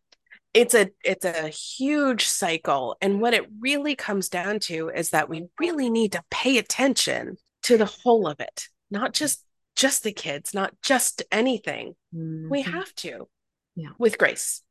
it's 0.58 0.74
a 0.74 0.90
it's 1.04 1.26
a 1.26 1.50
huge 1.50 2.26
cycle 2.26 2.98
and 3.02 3.22
what 3.22 3.34
it 3.34 3.46
really 3.60 3.96
comes 3.96 4.30
down 4.30 4.60
to 4.60 4.90
is 4.90 5.12
that 5.12 5.30
we 5.30 5.46
really 5.60 5.90
need 5.90 6.12
to 6.14 6.24
pay 6.32 6.58
attention 6.58 7.38
to 7.64 7.78
the 7.78 7.86
whole 7.86 8.28
of 8.28 8.40
it 8.40 8.68
not 8.90 9.14
just 9.14 9.44
just 9.78 10.04
the 10.04 10.12
kids, 10.12 10.54
not 10.54 10.74
just 10.82 11.24
anything. 11.32 11.96
Mm-hmm. 12.14 12.50
We 12.50 12.64
have 12.64 12.94
to. 12.96 13.30
Yeah. 13.76 13.90
With 14.00 14.18
grace. 14.18 14.64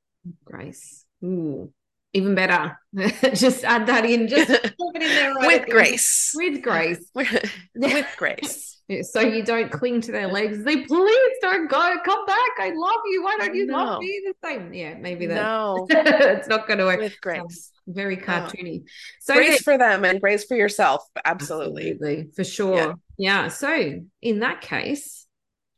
Grace. 0.44 1.04
Ooh. 1.24 1.72
Even 2.16 2.34
better. 2.34 2.78
just 3.34 3.62
add 3.62 3.86
that 3.88 4.06
in. 4.06 4.26
Just 4.26 4.48
put 4.48 4.96
it 4.96 5.02
in 5.02 5.08
there 5.08 5.34
right 5.34 5.60
with 5.60 5.68
grace. 5.68 6.32
With 6.34 6.62
grace. 6.62 7.04
with 7.14 8.06
grace. 8.16 8.80
So 9.02 9.20
you 9.20 9.42
don't 9.42 9.70
cling 9.70 10.00
to 10.02 10.12
their 10.12 10.28
legs. 10.28 10.64
They 10.64 10.78
please 10.78 11.32
don't 11.42 11.68
go. 11.68 11.96
Come 12.06 12.24
back. 12.24 12.50
I 12.58 12.72
love 12.74 13.00
you. 13.04 13.22
Why 13.22 13.36
don't 13.38 13.54
you 13.54 13.66
no. 13.66 13.76
love 13.76 14.00
me 14.00 14.22
the 14.24 14.48
same? 14.48 14.72
Yeah, 14.72 14.94
maybe 14.94 15.26
that. 15.26 15.34
No, 15.34 15.86
it's 15.90 16.48
not 16.48 16.66
going 16.66 16.78
to 16.78 16.86
work. 16.86 17.00
With 17.00 17.20
grace, 17.20 17.70
very 17.86 18.16
cartoony. 18.16 18.78
No. 18.80 18.86
So 19.20 19.34
grace 19.34 19.60
for 19.60 19.76
them 19.76 20.06
and 20.06 20.18
grace 20.18 20.44
for 20.44 20.56
yourself. 20.56 21.04
Absolutely, 21.22 21.90
absolutely 21.90 22.30
for 22.34 22.44
sure. 22.44 22.76
Yeah. 22.76 22.94
yeah. 23.18 23.48
So 23.48 24.00
in 24.22 24.38
that 24.38 24.62
case, 24.62 25.25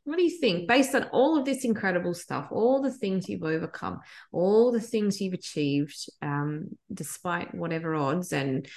what 0.09 0.17
do 0.17 0.23
you 0.23 0.39
think, 0.39 0.67
based 0.67 0.95
on 0.95 1.03
all 1.11 1.37
of 1.37 1.45
this 1.45 1.63
incredible 1.63 2.15
stuff, 2.15 2.47
all 2.51 2.81
the 2.81 2.91
things 2.91 3.29
you've 3.29 3.43
overcome, 3.43 3.99
all 4.31 4.71
the 4.71 4.81
things 4.81 5.21
you've 5.21 5.35
achieved, 5.35 6.09
um, 6.23 6.69
despite 6.91 7.53
whatever 7.53 7.93
odds, 7.93 8.33
and 8.33 8.67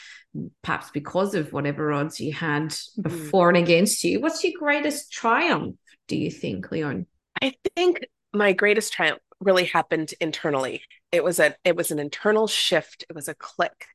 perhaps 0.62 0.90
because 0.90 1.34
of 1.34 1.50
whatever 1.50 1.90
odds 1.90 2.20
you 2.20 2.34
had 2.34 2.64
mm-hmm. 2.64 3.02
before 3.02 3.46
mm. 3.50 3.56
and 3.56 3.64
against 3.64 4.04
you? 4.04 4.20
What's 4.20 4.44
your 4.44 4.52
greatest 4.58 5.10
triumph, 5.10 5.76
do 6.06 6.16
you 6.16 6.30
think, 6.30 6.70
Leonne? 6.70 7.06
I 7.40 7.54
think 7.74 8.00
my 8.34 8.52
greatest 8.52 8.92
triumph 8.92 9.20
really 9.40 9.64
happened 9.64 10.12
internally. 10.20 10.82
It 11.10 11.24
was 11.24 11.40
a 11.40 11.56
it 11.64 11.76
was 11.76 11.90
an 11.90 11.98
internal 11.98 12.46
shift. 12.46 13.06
It 13.08 13.14
was 13.14 13.28
a 13.28 13.34
click 13.34 13.86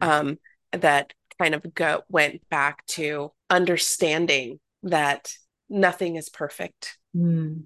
um, 0.00 0.38
that 0.70 1.12
kind 1.40 1.56
of 1.56 1.74
go 1.74 2.02
went 2.08 2.48
back 2.48 2.86
to 2.86 3.32
understanding 3.50 4.60
that 4.84 5.32
nothing 5.68 6.16
is 6.16 6.28
perfect. 6.28 6.98
Mm. 7.16 7.64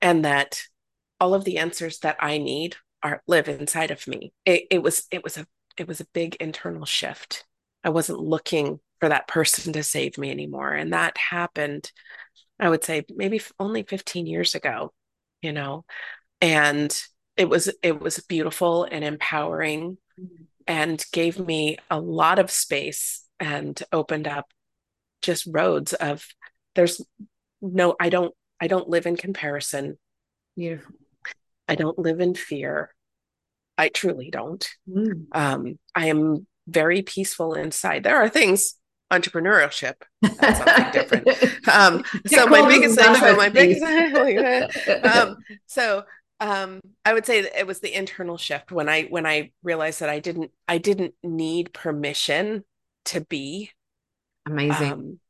and 0.00 0.24
that 0.24 0.62
all 1.18 1.34
of 1.34 1.44
the 1.44 1.58
answers 1.58 1.98
that 2.00 2.16
i 2.20 2.38
need 2.38 2.76
are 3.02 3.22
live 3.26 3.48
inside 3.48 3.90
of 3.90 4.06
me. 4.06 4.32
It, 4.44 4.64
it 4.70 4.82
was 4.82 5.06
it 5.10 5.24
was 5.24 5.36
a 5.36 5.46
it 5.76 5.88
was 5.88 6.00
a 6.00 6.06
big 6.12 6.36
internal 6.36 6.84
shift. 6.84 7.44
I 7.82 7.90
wasn't 7.90 8.20
looking 8.20 8.78
for 9.00 9.08
that 9.08 9.26
person 9.26 9.72
to 9.72 9.82
save 9.82 10.16
me 10.16 10.30
anymore. 10.30 10.72
And 10.72 10.92
that 10.92 11.16
happened 11.18 11.90
i 12.60 12.68
would 12.68 12.84
say 12.84 13.04
maybe 13.16 13.40
only 13.58 13.82
15 13.82 14.26
years 14.26 14.54
ago 14.54 14.92
you 15.42 15.52
know? 15.52 15.84
And 16.40 16.96
it 17.36 17.48
was 17.48 17.70
it 17.82 18.00
was 18.00 18.18
beautiful 18.20 18.84
and 18.84 19.04
empowering 19.04 19.98
mm. 20.18 20.28
and 20.66 21.04
gave 21.12 21.38
me 21.38 21.76
a 21.90 22.00
lot 22.00 22.38
of 22.38 22.50
space 22.50 23.26
and 23.38 23.80
opened 23.92 24.28
up 24.28 24.46
just 25.20 25.48
roads 25.50 25.92
of 25.92 26.26
there's 26.74 27.04
no 27.60 27.94
I 28.00 28.08
don't 28.08 28.34
I 28.60 28.68
don't 28.68 28.88
live 28.88 29.06
in 29.06 29.16
comparison. 29.16 29.98
Beautiful. 30.56 30.94
I 31.68 31.74
don't 31.74 31.98
live 31.98 32.20
in 32.20 32.34
fear. 32.34 32.94
I 33.78 33.88
truly 33.88 34.30
don't. 34.30 34.68
Mm. 34.88 35.26
Um, 35.32 35.78
I 35.94 36.06
am 36.06 36.46
very 36.68 37.02
peaceful 37.02 37.54
inside. 37.54 38.02
There 38.02 38.16
are 38.16 38.28
things 38.28 38.74
entrepreneurship 39.12 39.94
that's 40.22 40.58
something 40.58 40.92
different 40.92 41.28
um 41.68 42.02
so 42.26 42.46
my 42.46 42.66
biggest 42.66 42.98
thing 42.98 43.14
so 43.16 43.36
my 43.36 43.50
biggest 43.50 43.84
um 45.04 45.36
so 45.66 46.02
um 46.40 46.80
i 47.04 47.12
would 47.12 47.26
say 47.26 47.40
it 47.40 47.66
was 47.66 47.80
the 47.80 47.94
internal 47.94 48.38
shift 48.38 48.72
when 48.72 48.88
i 48.88 49.02
when 49.04 49.26
i 49.26 49.50
realized 49.62 50.00
that 50.00 50.08
i 50.08 50.18
didn't 50.18 50.50
i 50.66 50.78
didn't 50.78 51.12
need 51.22 51.74
permission 51.74 52.64
to 53.04 53.20
be 53.20 53.70
amazing 54.46 54.92
um, 54.92 55.20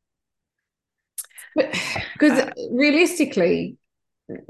because 1.57 2.39
uh, 2.39 2.51
realistically 2.71 3.77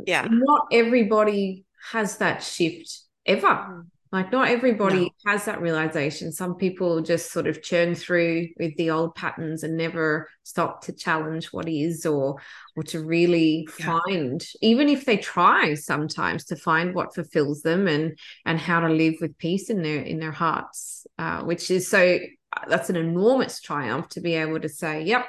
yeah 0.06 0.26
not 0.30 0.66
everybody 0.72 1.64
has 1.90 2.18
that 2.18 2.42
shift 2.42 3.00
ever 3.26 3.48
mm. 3.48 3.84
Like, 4.12 4.30
not 4.30 4.48
everybody 4.48 5.04
no. 5.04 5.10
has 5.32 5.46
that 5.46 5.62
realization. 5.62 6.32
Some 6.32 6.56
people 6.56 7.00
just 7.00 7.32
sort 7.32 7.46
of 7.46 7.62
churn 7.62 7.94
through 7.94 8.48
with 8.58 8.76
the 8.76 8.90
old 8.90 9.14
patterns 9.14 9.62
and 9.62 9.74
never 9.74 10.28
stop 10.42 10.82
to 10.82 10.92
challenge 10.92 11.46
what 11.46 11.66
is 11.66 12.04
or 12.04 12.36
or 12.76 12.82
to 12.84 13.00
really 13.02 13.66
yeah. 13.78 14.00
find, 14.04 14.44
even 14.60 14.90
if 14.90 15.06
they 15.06 15.16
try 15.16 15.72
sometimes 15.72 16.44
to 16.46 16.56
find 16.56 16.94
what 16.94 17.14
fulfills 17.14 17.62
them 17.62 17.88
and 17.88 18.18
and 18.44 18.58
how 18.58 18.80
to 18.80 18.90
live 18.90 19.14
with 19.22 19.38
peace 19.38 19.70
in 19.70 19.80
their 19.80 20.02
in 20.02 20.18
their 20.20 20.30
hearts, 20.30 21.06
uh, 21.18 21.40
which 21.44 21.70
is 21.70 21.88
so 21.88 22.18
that's 22.68 22.90
an 22.90 22.96
enormous 22.96 23.62
triumph 23.62 24.10
to 24.10 24.20
be 24.20 24.34
able 24.34 24.60
to 24.60 24.68
say, 24.68 25.04
"Yep, 25.04 25.24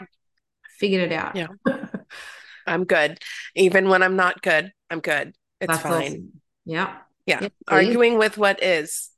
figured 0.84 1.12
it 1.12 1.14
out." 1.14 1.36
Yeah, 1.36 1.48
I'm 2.68 2.84
good, 2.84 3.20
even 3.56 3.90
when 3.90 4.04
I'm 4.04 4.16
not 4.16 4.42
good. 4.42 4.72
I'm 4.90 5.00
good. 5.00 5.34
It's 5.60 5.72
that's 5.72 5.82
fine. 5.82 6.04
Awesome. 6.04 6.42
Yeah. 6.66 6.98
Yeah. 7.26 7.48
arguing 7.68 8.18
with 8.18 8.38
what 8.38 8.62
is, 8.62 9.10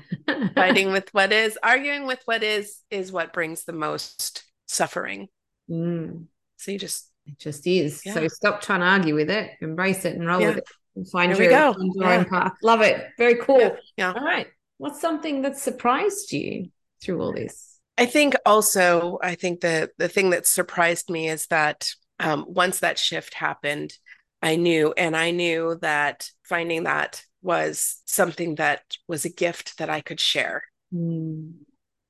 fighting 0.54 0.92
with 0.92 1.08
what 1.12 1.32
is, 1.32 1.58
arguing 1.62 2.06
with 2.06 2.20
what 2.24 2.42
is, 2.42 2.80
is 2.90 3.12
what 3.12 3.32
brings 3.32 3.64
the 3.64 3.72
most 3.72 4.44
suffering. 4.66 5.28
Mm. 5.70 6.26
So 6.56 6.72
you 6.72 6.78
just, 6.78 7.08
it 7.26 7.38
just 7.38 7.66
is. 7.66 8.04
Yeah. 8.04 8.14
So 8.14 8.28
stop 8.28 8.60
trying 8.60 8.80
to 8.80 8.86
argue 8.86 9.14
with 9.14 9.30
it, 9.30 9.52
embrace 9.60 10.04
it, 10.04 10.16
and 10.16 10.26
roll 10.26 10.40
yeah. 10.40 10.48
with 10.48 10.58
it. 10.58 10.64
And 10.96 11.08
find 11.08 11.32
your, 11.32 11.50
your 11.50 11.52
yeah. 11.52 11.72
own 12.18 12.24
path. 12.26 12.52
Love 12.62 12.82
it. 12.82 13.06
Very 13.16 13.36
cool. 13.36 13.76
Yeah. 13.96 14.12
All 14.12 14.24
right. 14.24 14.48
What's 14.76 15.00
something 15.00 15.42
that 15.42 15.56
surprised 15.56 16.32
you 16.32 16.70
through 17.00 17.22
all 17.22 17.32
this? 17.32 17.71
I 17.98 18.06
think 18.06 18.34
also, 18.46 19.18
I 19.22 19.34
think 19.34 19.60
the 19.60 19.90
the 19.98 20.08
thing 20.08 20.30
that 20.30 20.46
surprised 20.46 21.10
me 21.10 21.28
is 21.28 21.46
that 21.48 21.90
um, 22.18 22.46
once 22.48 22.80
that 22.80 22.98
shift 22.98 23.34
happened, 23.34 23.92
I 24.40 24.56
knew, 24.56 24.92
and 24.96 25.16
I 25.16 25.30
knew 25.30 25.78
that 25.82 26.30
finding 26.42 26.84
that 26.84 27.22
was 27.42 28.00
something 28.06 28.54
that 28.56 28.82
was 29.08 29.24
a 29.24 29.30
gift 29.30 29.78
that 29.78 29.90
I 29.90 30.00
could 30.00 30.20
share. 30.20 30.64
Mm. 30.94 31.54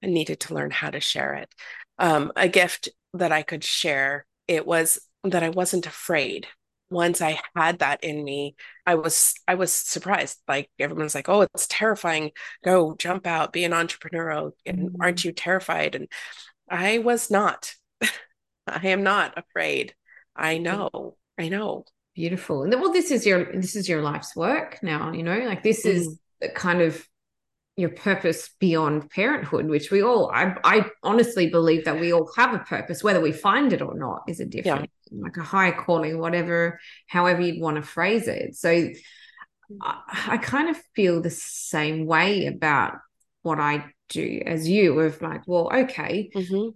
I 0.02 0.06
needed 0.06 0.40
to 0.40 0.54
learn 0.54 0.70
how 0.70 0.90
to 0.90 1.00
share 1.00 1.34
it. 1.34 1.54
Um, 1.98 2.32
a 2.36 2.48
gift 2.48 2.88
that 3.14 3.32
I 3.32 3.42
could 3.42 3.64
share. 3.64 4.26
It 4.48 4.66
was 4.66 5.00
that 5.24 5.42
I 5.42 5.50
wasn't 5.50 5.86
afraid. 5.86 6.46
Once 6.92 7.20
I 7.20 7.40
had 7.56 7.80
that 7.80 8.04
in 8.04 8.22
me, 8.24 8.54
I 8.86 8.94
was 8.94 9.34
I 9.48 9.54
was 9.54 9.72
surprised. 9.72 10.38
Like 10.46 10.70
everyone's 10.78 11.14
like, 11.14 11.28
"Oh, 11.28 11.42
it's 11.42 11.66
terrifying. 11.66 12.32
Go 12.64 12.94
jump 12.96 13.26
out, 13.26 13.52
be 13.52 13.64
an 13.64 13.72
entrepreneur, 13.72 14.52
and 14.66 14.96
aren't 15.00 15.24
you 15.24 15.32
terrified?" 15.32 15.94
And 15.94 16.08
I 16.70 16.98
was 16.98 17.30
not. 17.30 17.74
I 18.66 18.88
am 18.88 19.02
not 19.02 19.36
afraid. 19.36 19.94
I 20.36 20.58
know. 20.58 21.16
I 21.38 21.48
know 21.48 21.86
beautiful 22.14 22.62
and 22.62 22.72
well 22.74 22.92
this 22.92 23.10
is 23.10 23.24
your 23.24 23.50
this 23.52 23.74
is 23.74 23.88
your 23.88 24.02
life's 24.02 24.36
work 24.36 24.78
now 24.82 25.12
you 25.12 25.22
know 25.22 25.38
like 25.38 25.62
this 25.62 25.86
mm. 25.86 25.92
is 25.92 26.18
kind 26.54 26.82
of 26.82 27.08
your 27.76 27.88
purpose 27.88 28.50
beyond 28.60 29.10
parenthood 29.10 29.66
which 29.66 29.90
we 29.90 30.02
all 30.02 30.30
I, 30.30 30.54
I 30.62 30.90
honestly 31.02 31.48
believe 31.48 31.86
that 31.86 31.98
we 31.98 32.12
all 32.12 32.30
have 32.36 32.52
a 32.52 32.58
purpose 32.58 33.02
whether 33.02 33.20
we 33.20 33.32
find 33.32 33.72
it 33.72 33.80
or 33.80 33.96
not 33.96 34.24
is 34.28 34.40
a 34.40 34.44
different 34.44 34.90
yeah. 35.10 35.22
like 35.22 35.36
a 35.38 35.42
higher 35.42 35.72
calling 35.72 36.18
whatever 36.18 36.78
however 37.06 37.40
you'd 37.40 37.62
want 37.62 37.76
to 37.76 37.82
phrase 37.82 38.28
it 38.28 38.56
so 38.56 38.88
I, 39.80 40.00
I 40.28 40.36
kind 40.36 40.68
of 40.68 40.76
feel 40.94 41.22
the 41.22 41.30
same 41.30 42.04
way 42.04 42.46
about 42.46 42.98
what 43.40 43.58
i 43.58 43.86
do 44.10 44.42
as 44.44 44.68
you 44.68 45.00
of 45.00 45.22
like 45.22 45.42
well 45.46 45.70
okay 45.72 46.30
mm-hmm 46.34 46.68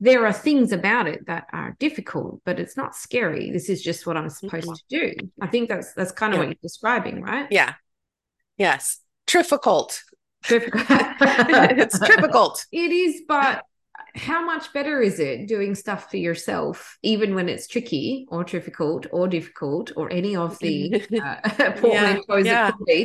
there 0.00 0.26
are 0.26 0.32
things 0.32 0.72
about 0.72 1.06
it 1.06 1.26
that 1.26 1.46
are 1.52 1.76
difficult, 1.78 2.40
but 2.44 2.60
it's 2.60 2.76
not 2.76 2.94
scary. 2.94 3.50
This 3.50 3.68
is 3.68 3.82
just 3.82 4.06
what 4.06 4.16
I'm 4.16 4.28
supposed 4.28 4.68
to 4.68 4.82
do. 4.88 5.14
I 5.40 5.46
think 5.46 5.68
that's 5.68 5.92
that's 5.94 6.12
kind 6.12 6.32
of 6.32 6.38
yeah. 6.38 6.40
what 6.40 6.48
you're 6.48 6.62
describing, 6.62 7.22
right? 7.22 7.46
Yeah. 7.50 7.74
Yes. 8.58 9.00
Difficult. 9.26 10.02
it's 10.48 11.98
difficult. 11.98 12.64
It 12.70 12.92
is, 12.92 13.22
but 13.26 13.62
how 14.14 14.44
much 14.44 14.72
better 14.72 15.00
is 15.00 15.18
it 15.18 15.48
doing 15.48 15.74
stuff 15.74 16.10
for 16.10 16.16
yourself, 16.16 16.98
even 17.02 17.34
when 17.34 17.48
it's 17.48 17.66
tricky 17.66 18.26
or 18.28 18.44
difficult 18.44 19.06
or 19.12 19.28
difficult 19.28 19.92
or 19.96 20.10
any 20.10 20.36
of 20.36 20.58
the 20.60 20.94
uh, 21.22 21.36
portmanteaus 21.80 22.44
yeah, 22.44 22.70
yeah. 22.86 23.04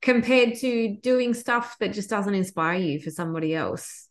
compared 0.00 0.56
to 0.56 0.96
doing 1.02 1.34
stuff 1.34 1.76
that 1.80 1.92
just 1.92 2.10
doesn't 2.10 2.34
inspire 2.34 2.78
you 2.78 3.00
for 3.00 3.10
somebody 3.10 3.54
else? 3.54 4.08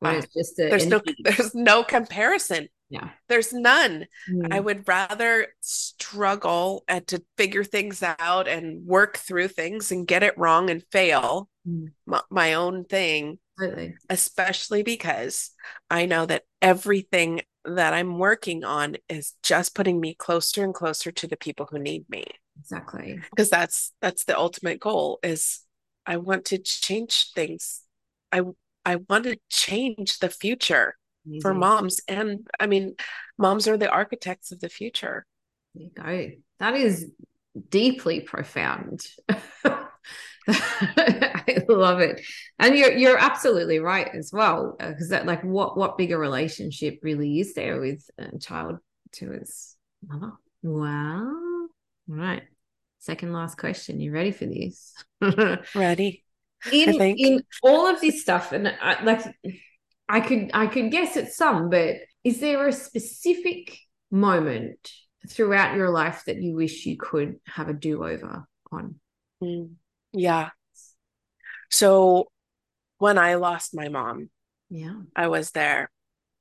when 0.00 0.16
it's 0.16 0.32
just 0.34 0.58
a, 0.58 0.68
there's 0.68 0.86
no 0.86 1.00
there's 1.22 1.54
no 1.54 1.84
comparison 1.84 2.68
yeah 2.90 3.10
there's 3.28 3.52
none 3.52 4.06
mm. 4.28 4.52
i 4.52 4.60
would 4.60 4.86
rather 4.86 5.46
struggle 5.60 6.84
and 6.88 7.06
to 7.06 7.22
figure 7.36 7.64
things 7.64 8.02
out 8.02 8.46
and 8.48 8.84
work 8.84 9.16
through 9.16 9.48
things 9.48 9.90
and 9.90 10.06
get 10.06 10.22
it 10.22 10.36
wrong 10.36 10.68
and 10.68 10.84
fail 10.90 11.48
mm. 11.66 11.90
my, 12.06 12.20
my, 12.30 12.54
own 12.54 12.84
thing 12.84 13.38
Absolutely. 13.58 13.94
especially 14.10 14.82
because 14.82 15.50
i 15.88 16.04
know 16.04 16.26
that 16.26 16.42
everything 16.60 17.40
that 17.64 17.94
i'm 17.94 18.18
working 18.18 18.64
on 18.64 18.96
is 19.08 19.34
just 19.42 19.74
putting 19.74 20.00
me 20.00 20.14
closer 20.14 20.64
and 20.64 20.74
closer 20.74 21.12
to 21.12 21.26
the 21.26 21.36
people 21.36 21.66
who 21.70 21.78
need 21.78 22.04
me 22.10 22.24
exactly 22.58 23.20
because 23.30 23.48
that's 23.48 23.92
that's 24.00 24.24
the 24.24 24.36
ultimate 24.36 24.80
goal 24.80 25.18
is 25.22 25.60
i 26.06 26.16
want 26.16 26.44
to 26.44 26.58
change 26.58 27.30
things 27.32 27.82
i 28.32 28.42
I 28.84 28.96
want 29.08 29.24
to 29.24 29.38
change 29.50 30.18
the 30.18 30.30
future 30.30 30.96
Amazing. 31.26 31.42
for 31.42 31.54
moms. 31.54 32.00
And 32.08 32.46
I 32.58 32.66
mean, 32.66 32.94
moms 33.38 33.68
are 33.68 33.76
the 33.76 33.90
architects 33.90 34.52
of 34.52 34.60
the 34.60 34.68
future. 34.68 35.26
There 35.74 35.84
you 35.84 35.90
go. 35.94 36.30
That 36.58 36.74
is 36.74 37.10
deeply 37.68 38.20
profound. 38.20 39.06
I 40.48 41.64
love 41.68 42.00
it, 42.00 42.20
and 42.58 42.76
you're 42.76 42.92
you're 42.92 43.18
absolutely 43.18 43.78
right 43.78 44.08
as 44.12 44.30
well. 44.32 44.76
Because 44.78 45.12
uh, 45.12 45.16
that, 45.16 45.26
like, 45.26 45.44
what 45.44 45.76
what 45.76 45.98
bigger 45.98 46.18
relationship 46.18 46.98
really 47.02 47.38
is 47.40 47.54
there 47.54 47.80
with 47.80 48.08
a 48.18 48.38
child 48.38 48.78
to 49.12 49.30
his 49.30 49.76
mother? 50.06 50.32
Wow. 50.62 51.68
All 52.10 52.16
right. 52.16 52.42
Second 52.98 53.32
last 53.32 53.58
question. 53.58 54.00
You 54.00 54.12
ready 54.12 54.32
for 54.32 54.46
this? 54.46 54.94
ready 55.74 56.24
in 56.72 57.00
in 57.00 57.42
all 57.62 57.86
of 57.86 58.00
this 58.00 58.20
stuff 58.20 58.52
and 58.52 58.68
I, 58.68 59.02
like 59.02 59.22
i 60.10 60.20
could 60.20 60.50
i 60.52 60.66
could 60.66 60.90
guess 60.90 61.16
at 61.16 61.32
some 61.32 61.70
but 61.70 61.96
is 62.24 62.40
there 62.40 62.68
a 62.68 62.72
specific 62.72 63.78
moment 64.10 64.90
throughout 65.28 65.76
your 65.76 65.90
life 65.90 66.24
that 66.26 66.42
you 66.42 66.54
wish 66.54 66.84
you 66.84 66.96
could 66.96 67.36
have 67.46 67.68
a 67.68 67.74
do-over 67.74 68.46
on? 68.72 68.96
Mm, 69.42 69.74
yeah. 70.12 70.50
So 71.70 72.30
when 72.98 73.16
i 73.16 73.36
lost 73.36 73.74
my 73.74 73.88
mom 73.88 74.28
yeah. 74.70 74.94
I 75.16 75.26
was 75.26 75.50
there. 75.50 75.90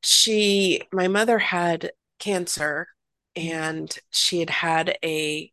She 0.01 0.83
my 0.93 1.07
mother 1.07 1.39
had 1.39 1.91
cancer 2.19 2.87
and 3.35 3.93
she 4.11 4.39
had 4.39 4.49
had 4.49 4.97
a, 5.03 5.51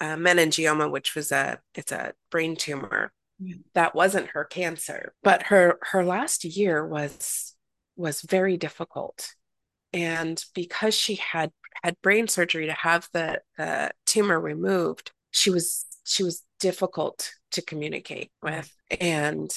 a 0.00 0.04
meningioma 0.04 0.90
which 0.90 1.14
was 1.14 1.30
a 1.30 1.60
it's 1.74 1.92
a 1.92 2.14
brain 2.30 2.56
tumor 2.56 3.12
that 3.74 3.94
wasn't 3.94 4.28
her 4.28 4.44
cancer 4.44 5.12
but 5.22 5.44
her 5.44 5.78
her 5.82 6.04
last 6.04 6.44
year 6.44 6.86
was 6.86 7.53
was 7.96 8.22
very 8.22 8.56
difficult. 8.56 9.34
And 9.92 10.42
because 10.54 10.94
she 10.94 11.16
had 11.16 11.52
had 11.82 12.00
brain 12.02 12.28
surgery 12.28 12.66
to 12.66 12.72
have 12.72 13.08
the 13.12 13.40
the 13.58 13.90
tumor 14.06 14.40
removed 14.40 15.12
she 15.32 15.50
was 15.50 15.84
she 16.04 16.22
was 16.22 16.42
difficult 16.60 17.32
to 17.52 17.62
communicate 17.62 18.30
with. 18.42 18.72
And 19.00 19.50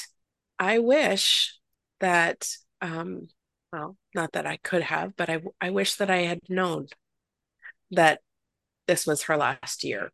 i 0.59 0.79
wish 0.79 1.55
that 1.99 2.49
um 2.81 3.27
well 3.71 3.95
not 4.15 4.31
that 4.33 4.47
i 4.47 4.57
could 4.57 4.81
have 4.81 5.15
but 5.15 5.29
i 5.29 5.39
i 5.61 5.69
wish 5.69 5.95
that 5.95 6.09
i 6.09 6.17
had 6.23 6.39
known 6.49 6.88
that 7.91 8.21
this 8.88 9.05
was 9.05 9.23
her 9.23 9.38
last 9.38 9.83
year. 9.83 10.11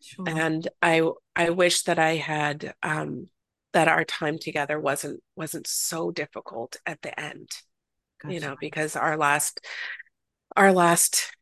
Sure. 0.00 0.24
and 0.28 0.68
i 0.82 1.02
I 1.38 1.50
wish 1.50 1.82
that 1.82 2.00
I 2.00 2.16
had 2.16 2.74
um, 2.82 3.28
that 3.72 3.88
our 3.88 4.04
time 4.04 4.38
together 4.38 4.80
wasn't 4.80 5.22
wasn't 5.36 5.66
so 5.66 6.10
difficult 6.10 6.76
at 6.86 7.02
the 7.02 7.18
end. 7.18 7.48
Gotcha. 8.22 8.34
You 8.34 8.40
know, 8.40 8.56
because 8.60 8.96
our 8.96 9.16
last 9.16 9.64
our 10.56 10.72
last 10.72 11.32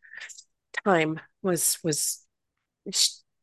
time 0.85 1.21
was 1.43 1.79
was 1.83 2.25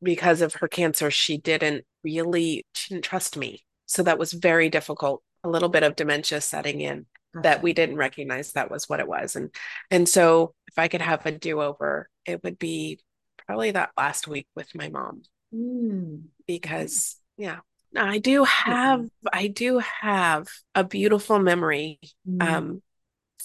because 0.01 0.41
of 0.41 0.55
her 0.55 0.67
cancer 0.67 1.09
she 1.09 1.37
didn't 1.37 1.85
really 2.03 2.65
she 2.73 2.93
didn't 2.93 3.05
trust 3.05 3.37
me 3.37 3.63
so 3.85 4.03
that 4.03 4.19
was 4.19 4.33
very 4.33 4.69
difficult 4.69 5.23
a 5.43 5.49
little 5.49 5.69
bit 5.69 5.83
of 5.83 5.95
dementia 5.95 6.41
setting 6.41 6.81
in 6.81 7.05
that 7.41 7.63
we 7.63 7.73
didn't 7.73 7.95
recognize 7.95 8.51
that 8.51 8.69
was 8.69 8.87
what 8.87 8.99
it 8.99 9.07
was 9.07 9.35
and 9.35 9.49
and 9.89 10.07
so 10.07 10.53
if 10.67 10.77
i 10.77 10.87
could 10.87 11.01
have 11.01 11.25
a 11.25 11.31
do-over 11.31 12.09
it 12.25 12.43
would 12.43 12.59
be 12.59 12.99
probably 13.45 13.71
that 13.71 13.91
last 13.97 14.27
week 14.27 14.47
with 14.55 14.75
my 14.75 14.89
mom 14.89 15.23
mm. 15.53 16.21
because 16.45 17.17
yeah 17.37 17.59
i 17.95 18.17
do 18.17 18.43
have 18.43 19.05
i 19.31 19.47
do 19.47 19.79
have 19.79 20.47
a 20.75 20.83
beautiful 20.83 21.39
memory 21.39 21.99
mm. 22.27 22.41
um 22.41 22.81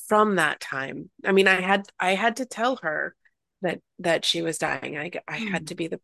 from 0.08 0.36
that 0.36 0.58
time. 0.58 1.10
I 1.24 1.32
mean 1.32 1.46
i 1.46 1.60
had 1.60 1.86
i 2.00 2.14
had 2.14 2.36
to 2.36 2.46
tell 2.46 2.76
her 2.76 3.14
that 3.62 3.80
that 3.98 4.24
she 4.24 4.42
was 4.42 4.58
dying. 4.58 4.96
I 4.96 5.10
i 5.28 5.40
mm. 5.40 5.50
had 5.50 5.68
to 5.68 5.74
be 5.74 5.88
the 5.88 6.00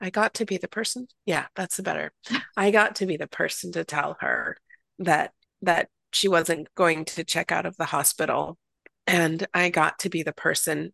i 0.00 0.10
got 0.10 0.34
to 0.34 0.44
be 0.44 0.56
the 0.56 0.68
person 0.68 1.06
yeah 1.26 1.46
that's 1.54 1.76
the 1.76 1.82
better. 1.82 2.12
I 2.56 2.70
got 2.70 2.96
to 2.96 3.06
be 3.06 3.16
the 3.16 3.28
person 3.28 3.72
to 3.72 3.84
tell 3.84 4.16
her 4.20 4.56
that 4.98 5.32
that 5.62 5.88
she 6.12 6.28
wasn't 6.28 6.74
going 6.74 7.04
to 7.06 7.24
check 7.24 7.52
out 7.52 7.66
of 7.66 7.76
the 7.76 7.86
hospital 7.86 8.58
and 9.06 9.46
i 9.54 9.70
got 9.70 9.98
to 10.00 10.08
be 10.08 10.22
the 10.22 10.32
person 10.32 10.92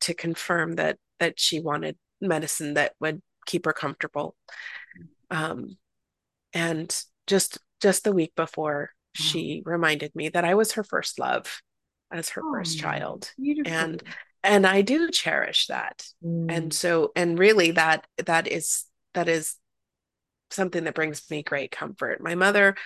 to 0.00 0.14
confirm 0.14 0.74
that 0.74 0.98
that 1.18 1.38
she 1.38 1.60
wanted 1.60 1.96
medicine 2.20 2.74
that 2.74 2.92
would 3.00 3.22
keep 3.46 3.64
her 3.64 3.72
comfortable. 3.72 4.36
Um, 5.30 5.76
and 6.56 7.02
just 7.26 7.58
just 7.80 8.04
the 8.04 8.12
week 8.12 8.32
before 8.36 8.90
she 9.14 9.62
reminded 9.64 10.14
me 10.14 10.28
that 10.28 10.44
i 10.44 10.54
was 10.54 10.72
her 10.72 10.84
first 10.84 11.18
love 11.18 11.60
as 12.10 12.30
her 12.30 12.42
oh, 12.44 12.52
first 12.52 12.78
child 12.78 13.30
beautiful. 13.38 13.72
and 13.72 14.02
and 14.42 14.66
i 14.66 14.82
do 14.82 15.10
cherish 15.10 15.66
that 15.66 16.04
mm. 16.24 16.46
and 16.50 16.72
so 16.72 17.12
and 17.16 17.38
really 17.38 17.70
that 17.72 18.06
that 18.24 18.46
is 18.46 18.84
that 19.14 19.28
is 19.28 19.56
something 20.50 20.84
that 20.84 20.94
brings 20.94 21.28
me 21.30 21.42
great 21.42 21.70
comfort 21.70 22.22
my 22.22 22.34
mother 22.34 22.76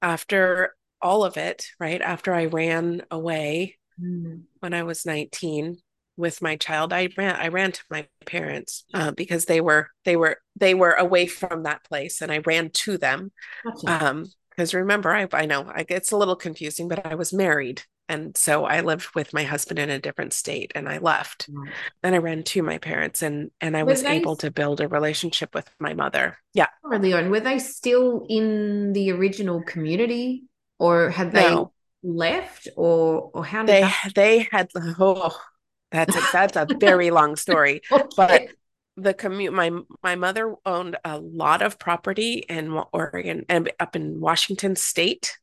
after 0.00 0.74
all 1.02 1.24
of 1.24 1.36
it, 1.36 1.66
right? 1.78 2.00
After 2.00 2.34
I 2.34 2.46
ran 2.46 3.02
away 3.10 3.78
mm. 4.00 4.42
when 4.60 4.74
I 4.74 4.82
was 4.82 5.06
19 5.06 5.78
with 6.20 6.42
my 6.42 6.56
child, 6.56 6.92
I 6.92 7.08
ran 7.16 7.36
I 7.36 7.48
ran 7.48 7.72
to 7.72 7.82
my 7.90 8.06
parents 8.26 8.84
uh, 8.94 9.12
because 9.12 9.46
they 9.46 9.60
were 9.60 9.88
they 10.04 10.16
were 10.16 10.38
they 10.56 10.74
were 10.74 10.92
away 10.92 11.26
from 11.26 11.64
that 11.64 11.84
place, 11.84 12.20
and 12.20 12.30
I 12.30 12.38
ran 12.38 12.70
to 12.70 12.98
them. 12.98 13.32
Gotcha. 13.64 14.06
Um, 14.06 14.26
because 14.50 14.74
remember, 14.74 15.10
I 15.10 15.26
I 15.32 15.46
know 15.46 15.64
I, 15.68 15.86
it's 15.88 16.12
a 16.12 16.16
little 16.16 16.36
confusing, 16.36 16.88
but 16.88 17.06
I 17.06 17.14
was 17.14 17.32
married, 17.32 17.82
and 18.08 18.36
so 18.36 18.64
I 18.64 18.80
lived 18.80 19.14
with 19.14 19.32
my 19.32 19.44
husband 19.44 19.78
in 19.78 19.88
a 19.88 19.98
different 19.98 20.32
state, 20.32 20.72
and 20.74 20.88
I 20.88 20.98
left. 20.98 21.50
Mm. 21.50 21.70
Then 22.02 22.14
I 22.14 22.18
ran 22.18 22.42
to 22.42 22.62
my 22.62 22.78
parents, 22.78 23.22
and 23.22 23.50
and 23.60 23.76
I 23.76 23.84
was 23.84 24.02
able 24.02 24.36
to 24.36 24.50
build 24.50 24.80
a 24.80 24.88
relationship 24.88 25.54
with 25.54 25.70
my 25.78 25.94
mother. 25.94 26.36
Yeah, 26.52 26.66
Leonne, 26.84 27.30
were 27.30 27.40
they 27.40 27.58
still 27.58 28.26
in 28.28 28.92
the 28.92 29.12
original 29.12 29.62
community 29.62 30.44
or 30.80 31.10
had 31.10 31.30
they 31.30 31.48
no. 31.48 31.72
left 32.02 32.66
or 32.76 33.30
or 33.32 33.44
how 33.44 33.64
they 33.64 33.82
that- 33.82 34.12
they 34.16 34.48
had 34.50 34.68
oh 34.98 35.38
that's 35.90 36.16
a, 36.16 36.20
that's 36.32 36.56
a 36.56 36.66
very 36.80 37.10
long 37.10 37.36
story 37.36 37.80
okay. 37.90 38.04
but 38.16 38.48
the 38.96 39.14
commute 39.14 39.52
my 39.52 39.70
my 40.02 40.14
mother 40.14 40.54
owned 40.66 40.96
a 41.04 41.18
lot 41.18 41.62
of 41.62 41.78
property 41.78 42.44
in 42.48 42.78
Oregon 42.92 43.44
and 43.48 43.70
up 43.80 43.96
in 43.96 44.20
Washington 44.20 44.76
state 44.76 45.38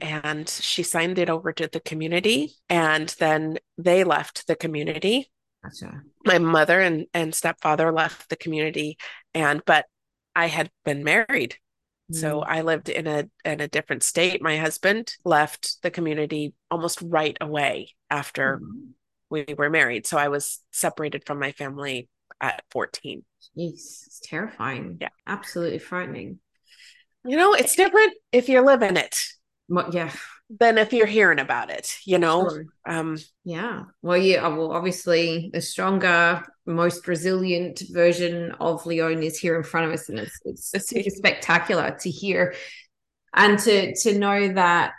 and 0.00 0.48
she 0.48 0.82
signed 0.82 1.18
it 1.18 1.28
over 1.28 1.52
to 1.52 1.68
the 1.68 1.80
community 1.80 2.52
and 2.68 3.14
then 3.18 3.58
they 3.76 4.04
left 4.04 4.46
the 4.46 4.54
community 4.54 5.30
gotcha. 5.62 6.02
my 6.24 6.38
mother 6.38 6.80
and 6.80 7.06
and 7.12 7.34
stepfather 7.34 7.90
left 7.90 8.28
the 8.28 8.36
community 8.36 8.96
and 9.34 9.62
but 9.64 9.86
I 10.36 10.46
had 10.46 10.70
been 10.84 11.02
married 11.02 11.56
so 12.12 12.40
mm. 12.40 12.44
I 12.46 12.60
lived 12.60 12.88
in 12.88 13.06
a 13.06 13.28
in 13.44 13.60
a 13.60 13.68
different 13.68 14.02
state. 14.02 14.42
My 14.42 14.58
husband 14.58 15.14
left 15.24 15.82
the 15.82 15.90
community 15.90 16.52
almost 16.70 17.00
right 17.02 17.36
away 17.40 17.94
after 18.10 18.60
mm. 18.62 18.90
We 19.30 19.46
were 19.56 19.70
married. 19.70 20.06
So 20.06 20.18
I 20.18 20.28
was 20.28 20.60
separated 20.70 21.24
from 21.26 21.38
my 21.38 21.52
family 21.52 22.08
at 22.40 22.62
14. 22.70 23.24
Jeez, 23.56 24.06
it's 24.06 24.20
terrifying. 24.22 24.98
Yeah. 25.00 25.08
Absolutely 25.26 25.78
frightening. 25.78 26.38
You 27.24 27.36
know, 27.36 27.54
it's 27.54 27.74
different 27.74 28.12
if 28.32 28.48
you're 28.48 28.64
living 28.64 28.96
it. 28.96 29.16
Well, 29.68 29.90
yeah 29.92 30.12
than 30.50 30.78
if 30.78 30.92
you're 30.92 31.06
hearing 31.06 31.38
about 31.38 31.70
it 31.70 31.96
you 32.04 32.18
know 32.18 32.48
sure. 32.48 32.66
um 32.86 33.16
yeah 33.44 33.84
well 34.02 34.16
yeah 34.16 34.46
well 34.46 34.72
obviously 34.72 35.50
the 35.52 35.60
stronger 35.60 36.42
most 36.66 37.06
resilient 37.08 37.82
version 37.90 38.52
of 38.60 38.84
Leonne 38.86 39.22
is 39.22 39.38
here 39.38 39.56
in 39.56 39.62
front 39.62 39.86
of 39.86 39.92
us 39.92 40.08
and 40.08 40.18
it's 40.18 40.38
it's, 40.44 40.72
it's 40.92 41.16
spectacular 41.16 41.96
to 42.00 42.10
hear 42.10 42.54
and 43.32 43.58
to 43.58 43.94
to 43.96 44.18
know 44.18 44.52
that 44.52 44.94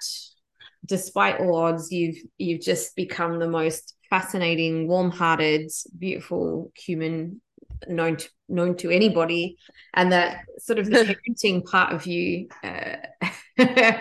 despite 0.86 1.39
all 1.39 1.55
odds 1.55 1.91
you've 1.91 2.17
you've 2.38 2.61
just 2.61 2.95
become 2.95 3.39
the 3.39 3.49
most 3.49 3.94
fascinating 4.09 4.87
warm-hearted 4.87 5.71
beautiful 5.97 6.71
human 6.75 7.41
known 7.87 8.15
to 8.17 8.29
known 8.47 8.75
to 8.77 8.89
anybody 8.89 9.57
and 9.93 10.11
that 10.11 10.39
sort 10.59 10.79
of 10.79 10.85
the 10.85 11.17
parenting 11.27 11.65
part 11.65 11.93
of 11.93 12.05
you 12.05 12.47
uh, 12.63 12.95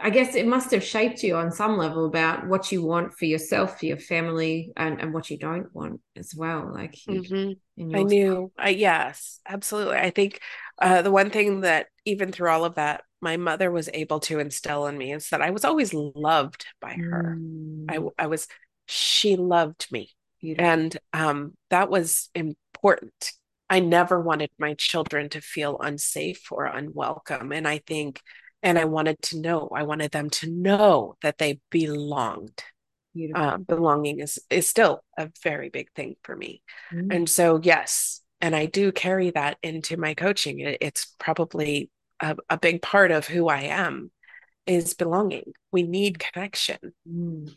I 0.00 0.10
guess 0.10 0.34
it 0.34 0.46
must 0.46 0.70
have 0.70 0.84
shaped 0.84 1.22
you 1.22 1.36
on 1.36 1.50
some 1.50 1.76
level 1.76 2.06
about 2.06 2.46
what 2.46 2.70
you 2.70 2.84
want 2.84 3.14
for 3.14 3.24
yourself, 3.24 3.80
for 3.80 3.86
your 3.86 3.98
family, 3.98 4.72
and, 4.76 5.00
and 5.00 5.12
what 5.12 5.28
you 5.28 5.38
don't 5.38 5.74
want 5.74 6.00
as 6.16 6.34
well. 6.34 6.72
Like, 6.72 6.96
mm-hmm. 7.08 7.96
I 7.96 8.02
knew, 8.04 8.52
I, 8.56 8.70
yes, 8.70 9.40
absolutely. 9.46 9.96
I 9.96 10.10
think 10.10 10.40
uh, 10.80 11.02
the 11.02 11.10
one 11.10 11.30
thing 11.30 11.62
that, 11.62 11.88
even 12.04 12.30
through 12.30 12.50
all 12.50 12.64
of 12.64 12.76
that, 12.76 13.02
my 13.20 13.36
mother 13.36 13.70
was 13.70 13.88
able 13.92 14.20
to 14.20 14.38
instill 14.38 14.86
in 14.86 14.96
me 14.96 15.12
is 15.12 15.30
that 15.30 15.42
I 15.42 15.50
was 15.50 15.64
always 15.64 15.92
loved 15.92 16.66
by 16.80 16.92
her. 16.92 17.36
Mm. 17.38 18.12
I, 18.18 18.24
I 18.24 18.26
was, 18.28 18.46
she 18.86 19.36
loved 19.36 19.86
me. 19.90 20.10
Beautiful. 20.40 20.66
And 20.66 20.96
um, 21.12 21.54
that 21.70 21.90
was 21.90 22.30
important. 22.34 23.32
I 23.68 23.80
never 23.80 24.20
wanted 24.20 24.50
my 24.58 24.74
children 24.74 25.28
to 25.30 25.40
feel 25.40 25.78
unsafe 25.80 26.52
or 26.52 26.66
unwelcome. 26.66 27.52
And 27.52 27.66
I 27.66 27.78
think 27.78 28.20
and 28.62 28.78
I 28.78 28.84
wanted 28.84 29.22
to 29.22 29.40
know. 29.40 29.68
I 29.72 29.84
wanted 29.84 30.10
them 30.10 30.28
to 30.30 30.50
know 30.50 31.16
that 31.22 31.38
they 31.38 31.60
belonged. 31.70 32.62
Uh, 33.34 33.56
belonging 33.56 34.20
is 34.20 34.38
is 34.50 34.68
still 34.68 35.02
a 35.16 35.30
very 35.42 35.70
big 35.70 35.90
thing 35.92 36.16
for 36.22 36.36
me, 36.36 36.62
mm-hmm. 36.92 37.10
and 37.10 37.30
so 37.30 37.58
yes, 37.62 38.20
and 38.42 38.54
I 38.54 38.66
do 38.66 38.92
carry 38.92 39.30
that 39.30 39.56
into 39.62 39.96
my 39.96 40.12
coaching. 40.12 40.60
It, 40.60 40.76
it's 40.82 41.14
probably 41.18 41.90
a, 42.20 42.36
a, 42.50 42.58
big 42.58 42.82
part 42.82 43.12
of 43.12 43.26
who 43.26 43.48
I 43.48 43.62
am 43.62 44.10
is 44.66 44.92
belonging. 44.92 45.52
We 45.72 45.84
need 45.84 46.18
connection. 46.18 46.76
Mm. 47.10 47.54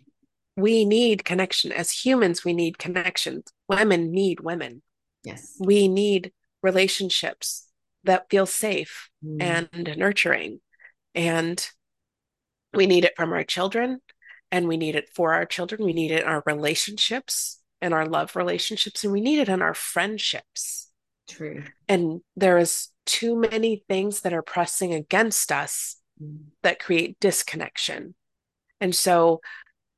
We 0.60 0.86
need 0.86 1.26
connection 1.26 1.72
as 1.72 1.92
humans. 1.92 2.44
We 2.44 2.54
need 2.54 2.78
connections. 2.78 3.52
Women 3.68 4.12
need 4.12 4.42
women. 4.42 4.82
Yes, 5.24 5.56
we 5.60 5.88
need 5.88 6.32
relationships 6.62 7.68
that 8.04 8.30
feel 8.30 8.46
safe 8.46 9.10
mm. 9.24 9.42
and 9.42 9.98
nurturing 9.98 10.60
and 11.16 11.70
we 12.74 12.86
need 12.86 13.04
it 13.04 13.14
from 13.16 13.34
our 13.34 13.44
children 13.44 14.00
and 14.52 14.68
we 14.68 14.78
need 14.78 14.96
it 14.96 15.10
for 15.10 15.34
our 15.34 15.46
children. 15.46 15.84
We 15.84 15.94
need 15.94 16.12
it 16.12 16.22
in 16.22 16.28
our 16.28 16.44
relationships 16.46 17.60
and 17.82 17.94
our 17.94 18.06
love 18.06 18.36
relationships, 18.36 19.04
and 19.04 19.14
we 19.14 19.22
need 19.22 19.40
it 19.40 19.50
in 19.50 19.62
our 19.62 19.74
friendships. 19.74 20.90
True. 21.30 21.64
And 21.88 22.22
there 22.36 22.58
is 22.58 22.90
too 23.06 23.36
many 23.36 23.84
things 23.88 24.22
that 24.22 24.34
are 24.34 24.42
pressing 24.42 24.94
against 24.94 25.52
us 25.52 25.98
mm. 26.22 26.40
that 26.64 26.80
create 26.80 27.20
disconnection. 27.20 28.16
And 28.82 28.94
so 28.96 29.42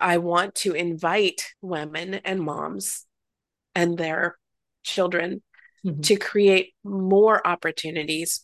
I 0.02 0.18
want 0.18 0.56
to 0.56 0.74
invite 0.74 1.46
women 1.62 2.16
and 2.16 2.42
moms 2.42 3.06
and 3.76 3.98
their 3.98 4.38
children 4.84 5.42
mm-hmm. 5.86 6.02
to 6.02 6.16
create 6.16 6.74
more 6.84 7.46
opportunities 7.46 8.42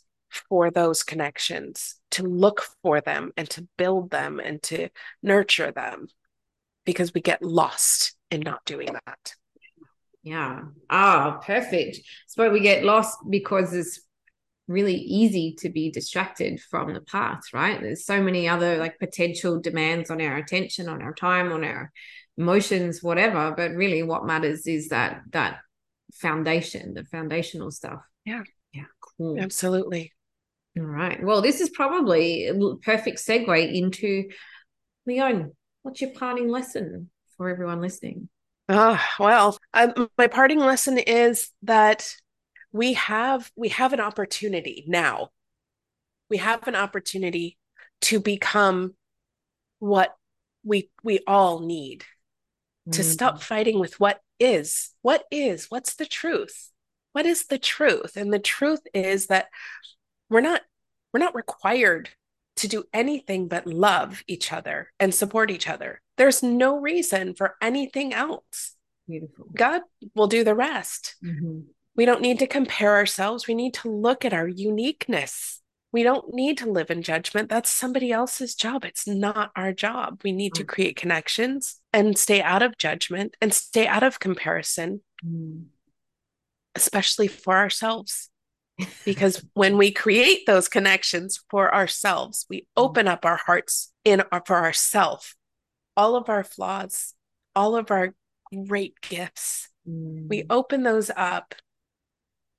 for 0.49 0.72
those 0.72 1.03
connections, 1.03 1.95
to 2.12 2.24
look 2.24 2.64
for 2.84 3.01
them 3.01 3.32
and 3.38 3.49
to 3.51 3.68
build 3.78 4.12
them 4.12 4.39
and 4.39 4.62
to 4.64 4.89
nurture 5.24 5.72
them 5.72 6.08
because 6.86 7.14
we 7.14 7.22
get 7.22 7.41
lost 7.41 8.16
in 8.32 8.41
not 8.41 8.64
doing 8.66 8.89
that. 8.93 9.34
Yeah. 10.24 10.64
Ah, 10.89 11.39
perfect. 11.43 11.99
So 12.28 12.49
we 12.51 12.60
get 12.60 12.84
lost 12.84 13.18
because 13.30 13.74
it's 13.74 14.01
really 14.68 14.95
easy 14.95 15.55
to 15.59 15.70
be 15.70 15.91
distracted 15.91 16.59
from 16.59 16.93
the 16.93 17.01
path, 17.01 17.41
right? 17.53 17.82
There's 17.82 18.05
so 18.05 18.22
many 18.22 18.47
other 18.47 18.78
like 18.78 18.99
potential 18.99 19.59
demands 19.59 20.11
on 20.11 20.22
our 20.22 20.38
attention, 20.38 20.89
on 20.89 21.01
our 21.01 21.13
time, 21.13 21.51
on 21.51 21.63
our 21.63 21.91
emotions, 22.38 23.01
whatever. 23.01 23.53
But 23.55 23.72
really 23.72 24.03
what 24.03 24.26
matters 24.26 24.68
is 24.68 24.89
that 24.89 25.22
that 25.32 25.59
foundation, 26.13 26.93
the 26.93 27.05
foundational 27.05 27.72
stuff. 27.72 28.01
Yeah. 28.26 28.43
Yeah. 28.74 28.86
Cool. 29.18 29.39
Absolutely. 29.39 30.13
All 30.78 30.84
right. 30.84 31.24
Well, 31.24 31.41
this 31.41 31.61
is 31.61 31.70
probably 31.70 32.47
a 32.47 32.53
perfect 32.84 33.20
segue 33.20 33.74
into 33.74 34.30
Leonne. 35.05 35.53
What's 35.82 36.01
your 36.01 36.11
parting 36.11 36.49
lesson 36.49 37.09
for 37.38 37.49
everyone 37.49 37.82
listening? 37.82 38.30
Oh, 38.70 38.99
well, 39.18 39.57
I, 39.74 39.93
my 40.18 40.28
parting 40.28 40.59
lesson 40.59 40.97
is 40.97 41.51
that 41.63 42.13
we 42.72 42.93
have 42.93 43.51
we 43.55 43.70
have 43.70 43.93
an 43.93 43.99
opportunity 43.99 44.84
now. 44.88 45.30
We 46.30 46.38
have 46.38 46.68
an 46.68 46.76
opportunity 46.76 47.57
to 48.01 48.20
become 48.20 48.95
what 49.80 50.15
we 50.63 50.89
we 51.03 51.20
all 51.28 51.59
need. 51.59 52.05
To 52.91 53.01
mm-hmm. 53.01 53.11
stop 53.11 53.43
fighting 53.43 53.80
with 53.80 53.99
what 53.99 54.22
is 54.39 54.91
what 55.01 55.26
is 55.32 55.68
what's 55.70 55.95
the 55.95 56.05
truth? 56.05 56.72
What 57.13 57.26
is 57.26 57.47
the 57.47 57.59
truth? 57.59 58.15
And 58.15 58.32
the 58.32 58.39
truth 58.39 58.82
is 58.93 59.28
that 59.28 59.47
we're 60.30 60.41
not 60.41 60.61
we're 61.13 61.20
not 61.20 61.36
required 61.36 62.09
to 62.57 62.68
do 62.68 62.84
anything 62.93 63.47
but 63.47 63.68
love 63.68 64.24
each 64.28 64.51
other 64.51 64.91
and 64.99 65.13
support 65.13 65.51
each 65.51 65.68
other. 65.68 66.01
There's 66.18 66.41
no 66.41 66.80
reason 66.80 67.36
for 67.36 67.55
anything 67.61 68.13
else. 68.13 68.76
Beautiful. 69.07 69.47
God 69.55 69.82
will 70.15 70.28
do 70.28 70.43
the 70.43 70.55
rest. 70.55 71.15
Mm-hmm. 71.24 71.59
We 71.98 72.06
don't 72.06 72.22
need 72.22 72.39
to 72.39 72.48
compare 72.48 72.95
ourselves 72.95 73.48
we 73.48 73.56
need 73.56 73.74
to 73.74 73.91
look 73.91 74.24
at 74.24 74.34
our 74.34 74.48
uniqueness 74.48 75.58
we 75.93 76.04
don't 76.04 76.34
need 76.34 76.58
to 76.60 76.70
live 76.70 76.91
in 76.91 77.02
judgment. 77.02 77.50
That's 77.50 77.70
somebody 77.70 78.12
else's 78.12 78.56
job. 78.56 78.84
It's 78.84 79.08
not 79.08 79.52
our 79.56 79.72
job. 79.72 80.22
We 80.24 80.32
need 80.32 80.54
to 80.56 80.64
create 80.64 80.95
connections 80.95 81.80
and 81.93 82.18
stay 82.18 82.41
out 82.41 82.62
of 82.62 82.78
judgment 82.78 83.36
and 83.41 83.54
stay 83.54 83.88
out 83.88 84.04
of 84.04 84.20
comparison, 84.20 85.02
mm. 85.26 85.66
especially 86.76 87.28
for 87.28 87.56
ourselves. 87.56 88.30
because 89.06 89.43
when 89.54 89.78
we 89.78 89.91
create 89.91 90.45
those 90.45 90.68
connections 90.68 91.43
for 91.50 91.74
ourselves, 91.74 92.45
we 92.50 92.62
mm. 92.62 92.66
open 92.76 93.08
up 93.08 93.26
our 93.26 93.38
hearts 93.38 93.91
in 94.04 94.22
our, 94.32 94.43
for 94.45 94.58
ourselves, 94.58 95.36
all 95.95 96.16
of 96.16 96.30
our 96.30 96.43
flaws, 96.43 97.14
all 97.56 97.76
of 97.76 97.89
our 97.89 98.14
great 98.68 99.00
gifts. 99.02 99.70
Mm. 99.89 100.28
We 100.28 100.43
open 100.50 100.84
those 100.84 101.10
up, 101.16 101.56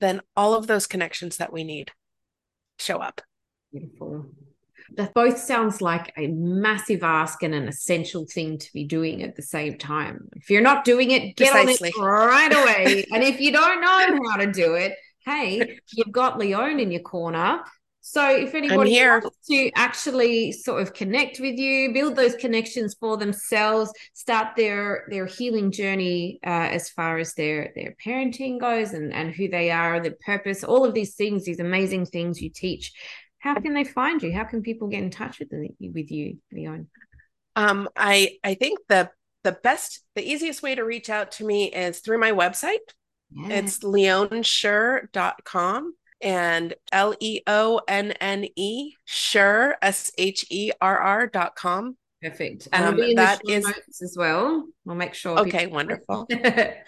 then 0.00 0.20
all 0.36 0.54
of 0.54 0.66
those 0.66 0.86
connections 0.86 1.36
that 1.38 1.52
we 1.52 1.64
need 1.64 1.90
show 2.78 2.98
up. 2.98 3.20
Beautiful. 3.72 4.26
That 4.96 5.12
both 5.12 5.38
sounds 5.38 5.82
like 5.82 6.12
a 6.16 6.28
massive 6.28 7.02
ask 7.02 7.42
and 7.42 7.54
an 7.54 7.68
essential 7.68 8.26
thing 8.26 8.56
to 8.58 8.72
be 8.72 8.84
doing 8.84 9.22
at 9.22 9.36
the 9.36 9.42
same 9.42 9.76
time. 9.76 10.28
If 10.36 10.48
you're 10.48 10.62
not 10.62 10.84
doing 10.84 11.10
it, 11.10 11.36
get 11.36 11.52
Precisely. 11.52 11.92
on 11.98 12.04
it 12.04 12.06
right 12.06 12.52
away. 12.52 13.04
and 13.12 13.22
if 13.22 13.40
you 13.40 13.52
don't 13.52 13.82
know 13.82 14.30
how 14.30 14.38
to 14.38 14.50
do 14.50 14.74
it, 14.74 14.94
hey, 15.26 15.78
you've 15.92 16.12
got 16.12 16.38
Leonne 16.38 16.80
in 16.80 16.90
your 16.90 17.02
corner 17.02 17.60
so 18.10 18.34
if 18.34 18.54
anybody 18.54 18.98
wants 18.98 19.36
to 19.48 19.70
actually 19.74 20.52
sort 20.52 20.80
of 20.80 20.94
connect 20.94 21.40
with 21.40 21.58
you, 21.58 21.92
build 21.92 22.16
those 22.16 22.34
connections 22.36 22.96
for 22.98 23.18
themselves, 23.18 23.92
start 24.14 24.56
their 24.56 25.04
their 25.10 25.26
healing 25.26 25.70
journey 25.70 26.40
uh, 26.42 26.68
as 26.72 26.88
far 26.88 27.18
as 27.18 27.34
their 27.34 27.70
their 27.74 27.94
parenting 28.02 28.58
goes 28.58 28.94
and 28.94 29.12
and 29.12 29.34
who 29.34 29.48
they 29.48 29.70
are, 29.70 30.00
their 30.00 30.16
purpose, 30.24 30.64
all 30.64 30.86
of 30.86 30.94
these 30.94 31.16
things, 31.16 31.44
these 31.44 31.60
amazing 31.60 32.06
things 32.06 32.40
you 32.40 32.48
teach. 32.48 32.94
How 33.40 33.56
can 33.56 33.74
they 33.74 33.84
find 33.84 34.22
you? 34.22 34.32
How 34.32 34.44
can 34.44 34.62
people 34.62 34.88
get 34.88 35.02
in 35.02 35.10
touch 35.10 35.38
with 35.38 35.52
with 35.78 36.10
you, 36.10 36.38
Leonne? 36.50 36.86
Um, 37.56 37.90
I 37.94 38.38
I 38.42 38.54
think 38.54 38.78
the 38.88 39.10
the 39.44 39.52
best, 39.52 40.00
the 40.14 40.26
easiest 40.26 40.62
way 40.62 40.76
to 40.76 40.82
reach 40.82 41.10
out 41.10 41.32
to 41.32 41.44
me 41.44 41.66
is 41.66 42.00
through 42.00 42.20
my 42.20 42.32
website. 42.32 42.78
Yeah. 43.30 43.56
It's 43.56 43.80
leonnesherr.com 43.80 45.92
and 46.20 46.74
L 46.92 47.14
E 47.20 47.40
O 47.46 47.80
N 47.88 48.12
N 48.12 48.46
E 48.56 48.94
Sherr 49.06 49.74
S 49.82 50.10
H 50.18 50.44
E 50.50 50.70
R 50.80 50.98
R 50.98 51.26
dot 51.26 51.54
com. 51.56 51.96
Perfect. 52.22 52.68
And 52.72 53.00
um, 53.00 53.14
that 53.14 53.40
is 53.46 53.66
as 54.02 54.16
well. 54.18 54.66
We'll 54.84 54.96
make 54.96 55.14
sure. 55.14 55.38
Okay, 55.40 55.66
wonderful. 55.66 56.26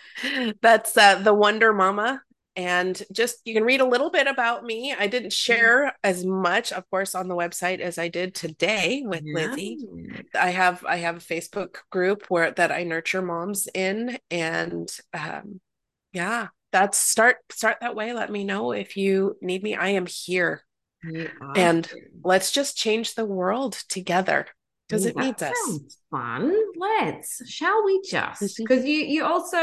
That's 0.62 0.96
uh, 0.96 1.20
the 1.22 1.34
Wonder 1.34 1.72
Mama. 1.72 2.22
And 2.56 3.00
just 3.12 3.38
you 3.44 3.54
can 3.54 3.62
read 3.62 3.80
a 3.80 3.86
little 3.86 4.10
bit 4.10 4.26
about 4.26 4.64
me. 4.64 4.92
I 4.92 5.06
didn't 5.06 5.28
mm-hmm. 5.28 5.52
share 5.52 5.96
as 6.02 6.24
much, 6.24 6.72
of 6.72 6.88
course, 6.90 7.14
on 7.14 7.28
the 7.28 7.36
website 7.36 7.78
as 7.78 7.96
I 7.96 8.08
did 8.08 8.34
today 8.34 9.02
with 9.06 9.22
yeah. 9.24 9.46
Lizzie. 9.46 9.78
I 10.34 10.50
have 10.50 10.84
I 10.84 10.96
have 10.96 11.18
a 11.18 11.20
Facebook 11.20 11.76
group 11.90 12.26
where 12.28 12.50
that 12.50 12.72
I 12.72 12.82
nurture 12.82 13.22
moms 13.22 13.68
in, 13.72 14.18
and 14.32 14.90
um, 15.14 15.60
yeah, 16.12 16.48
that's 16.72 16.98
start 16.98 17.36
start 17.50 17.78
that 17.80 17.94
way. 17.94 18.12
Let 18.12 18.30
me 18.30 18.44
know 18.44 18.72
if 18.72 18.96
you 18.96 19.36
need 19.40 19.62
me. 19.62 19.74
I 19.74 19.90
am 19.90 20.06
here. 20.06 20.64
And 21.56 21.90
let's 22.22 22.52
just 22.52 22.76
change 22.76 23.14
the 23.14 23.24
world 23.24 23.72
together. 23.88 24.46
Because 24.88 25.06
it 25.06 25.16
needs 25.16 25.40
us. 25.40 25.54
fun. 26.10 26.52
Let's 26.76 27.48
shall 27.48 27.84
we 27.84 28.02
just? 28.04 28.56
Because 28.58 28.84
you 28.84 28.98
you 28.98 29.24
also 29.24 29.58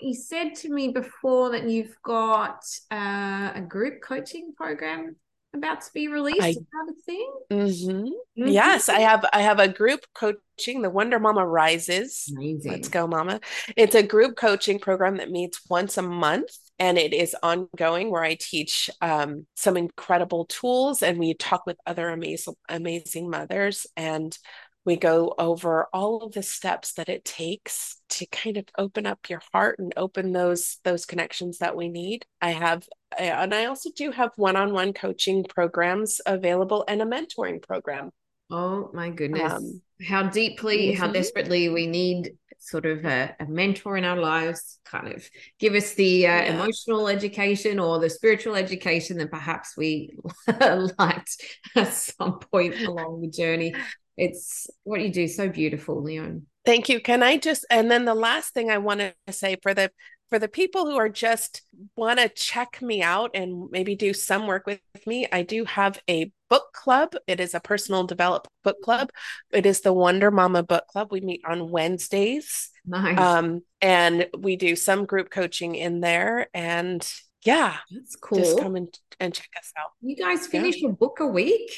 you 0.00 0.14
said 0.14 0.54
to 0.56 0.68
me 0.68 0.88
before 0.88 1.50
that 1.50 1.68
you've 1.68 1.96
got 2.04 2.64
uh, 2.92 3.50
a 3.54 3.64
group 3.66 4.00
coaching 4.02 4.52
program 4.56 5.16
about 5.54 5.80
to 5.80 5.90
be 5.94 6.08
released 6.08 6.42
I, 6.42 6.54
kind 6.54 6.90
of 6.90 6.96
thing 7.04 7.32
mm-hmm. 7.50 7.90
Mm-hmm. 7.90 8.48
yes 8.48 8.88
i 8.88 9.00
have 9.00 9.24
i 9.32 9.40
have 9.40 9.58
a 9.58 9.68
group 9.68 10.00
coaching 10.14 10.82
the 10.82 10.90
wonder 10.90 11.18
mama 11.18 11.46
rises 11.46 12.30
Amazing. 12.36 12.72
let's 12.72 12.88
go 12.88 13.06
mama 13.06 13.40
it's 13.76 13.94
a 13.94 14.02
group 14.02 14.36
coaching 14.36 14.78
program 14.78 15.16
that 15.16 15.30
meets 15.30 15.60
once 15.68 15.96
a 15.96 16.02
month 16.02 16.50
and 16.78 16.98
it 16.98 17.14
is 17.14 17.34
ongoing 17.42 18.10
where 18.10 18.22
i 18.22 18.36
teach 18.38 18.90
um, 19.00 19.46
some 19.54 19.76
incredible 19.76 20.44
tools 20.46 21.02
and 21.02 21.18
we 21.18 21.34
talk 21.34 21.64
with 21.66 21.78
other 21.86 22.10
amazing 22.10 22.54
amazing 22.68 23.30
mothers 23.30 23.86
and 23.96 24.36
we 24.84 24.96
go 24.96 25.34
over 25.38 25.86
all 25.92 26.22
of 26.22 26.32
the 26.32 26.42
steps 26.42 26.94
that 26.94 27.08
it 27.08 27.24
takes 27.24 28.00
to 28.08 28.26
kind 28.26 28.56
of 28.56 28.64
open 28.78 29.06
up 29.06 29.28
your 29.28 29.42
heart 29.52 29.78
and 29.78 29.92
open 29.96 30.32
those 30.32 30.78
those 30.84 31.04
connections 31.04 31.58
that 31.58 31.76
we 31.76 31.88
need. 31.88 32.24
I 32.40 32.52
have 32.52 32.88
and 33.18 33.54
i 33.54 33.64
also 33.64 33.90
do 33.96 34.10
have 34.10 34.30
one-on-one 34.36 34.92
coaching 34.92 35.44
programs 35.44 36.20
available 36.26 36.84
and 36.88 37.02
a 37.02 37.04
mentoring 37.04 37.62
program. 37.62 38.10
Oh 38.50 38.90
my 38.94 39.10
goodness. 39.10 39.52
Um, 39.52 39.82
how 40.06 40.24
deeply 40.24 40.92
mm-hmm. 40.92 41.00
how 41.00 41.08
desperately 41.08 41.68
we 41.68 41.86
need 41.86 42.32
sort 42.60 42.86
of 42.86 43.04
a, 43.04 43.34
a, 43.40 43.46
mentor 43.46 43.96
in 43.96 44.04
our 44.04 44.16
lives. 44.16 44.78
Kind 44.84 45.12
of 45.12 45.28
give 45.58 45.74
us 45.74 45.94
the 45.94 46.26
uh, 46.26 46.30
yeah. 46.30 46.54
emotional 46.54 47.08
education 47.08 47.78
or 47.78 47.98
the 47.98 48.10
spiritual 48.10 48.56
education 48.56 49.18
that 49.18 49.30
perhaps 49.30 49.76
we 49.76 50.16
lacked 50.98 51.42
at 51.76 51.92
some 51.92 52.38
point 52.38 52.80
along 52.82 53.20
the 53.20 53.28
journey 53.28 53.74
it's 54.18 54.66
what 54.84 55.00
you 55.00 55.10
do 55.10 55.26
so 55.26 55.48
beautiful, 55.48 56.02
Leonne 56.02 56.46
Thank 56.68 56.90
you. 56.90 57.00
Can 57.00 57.22
I 57.22 57.38
just 57.38 57.64
and 57.70 57.90
then 57.90 58.04
the 58.04 58.14
last 58.14 58.52
thing 58.52 58.70
I 58.70 58.76
want 58.76 59.00
to 59.00 59.14
say 59.32 59.56
for 59.62 59.72
the 59.72 59.90
for 60.28 60.38
the 60.38 60.48
people 60.48 60.84
who 60.84 60.98
are 60.98 61.08
just 61.08 61.62
want 61.96 62.18
to 62.18 62.28
check 62.28 62.82
me 62.82 63.02
out 63.02 63.30
and 63.32 63.70
maybe 63.70 63.94
do 63.94 64.12
some 64.12 64.46
work 64.46 64.66
with 64.66 64.80
me, 65.06 65.26
I 65.32 65.40
do 65.40 65.64
have 65.64 65.98
a 66.10 66.30
book 66.50 66.74
club. 66.74 67.14
It 67.26 67.40
is 67.40 67.54
a 67.54 67.60
personal 67.60 68.04
development 68.04 68.52
book 68.64 68.82
club. 68.82 69.08
It 69.50 69.64
is 69.64 69.80
the 69.80 69.94
Wonder 69.94 70.30
Mama 70.30 70.62
Book 70.62 70.86
Club. 70.88 71.08
We 71.10 71.22
meet 71.22 71.40
on 71.46 71.70
Wednesdays. 71.70 72.68
Nice. 72.84 73.18
Um, 73.18 73.62
and 73.80 74.28
we 74.38 74.56
do 74.56 74.76
some 74.76 75.06
group 75.06 75.30
coaching 75.30 75.74
in 75.74 76.00
there. 76.00 76.48
And 76.52 77.10
yeah, 77.48 77.76
that's 77.90 78.14
cool. 78.16 78.38
Just 78.38 78.60
come 78.60 78.76
and, 78.76 78.98
and 79.18 79.32
check 79.32 79.48
us 79.58 79.72
out. 79.78 79.92
You 80.02 80.16
guys 80.16 80.46
finish 80.46 80.82
yeah. 80.82 80.90
a 80.90 80.92
book 80.92 81.20
a 81.20 81.26
week? 81.26 81.70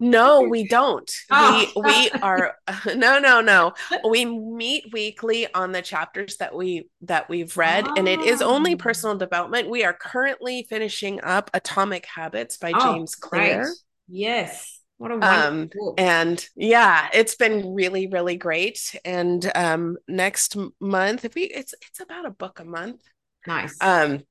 No, 0.00 0.40
we 0.40 0.66
don't. 0.66 1.10
Oh. 1.30 1.70
We 1.76 1.82
we 1.82 2.10
are 2.20 2.56
no 2.96 3.20
no 3.20 3.40
no. 3.40 3.72
We 4.08 4.24
meet 4.24 4.86
weekly 4.92 5.52
on 5.54 5.70
the 5.70 5.80
chapters 5.80 6.38
that 6.38 6.54
we 6.54 6.88
that 7.02 7.28
we've 7.28 7.56
read 7.56 7.86
oh. 7.86 7.94
and 7.96 8.08
it 8.08 8.20
is 8.20 8.42
only 8.42 8.74
oh. 8.74 8.76
personal 8.76 9.16
development. 9.16 9.70
We 9.70 9.84
are 9.84 9.92
currently 9.94 10.66
finishing 10.68 11.20
up 11.22 11.50
Atomic 11.54 12.04
Habits 12.06 12.56
by 12.56 12.72
oh, 12.74 12.94
James 12.94 13.14
Clear. 13.14 13.72
Yes. 14.08 14.80
What 14.98 15.12
a 15.12 15.14
um 15.20 15.70
and 15.98 16.44
yeah, 16.56 17.08
it's 17.14 17.36
been 17.36 17.74
really 17.74 18.08
really 18.08 18.36
great 18.36 18.94
and 19.04 19.50
um 19.54 19.98
next 20.08 20.56
month 20.80 21.24
if 21.24 21.36
we 21.36 21.42
it's 21.42 21.74
it's 21.88 22.00
about 22.00 22.26
a 22.26 22.30
book 22.30 22.58
a 22.58 22.64
month. 22.64 23.02
Nice. 23.46 23.76
Um 23.80 24.22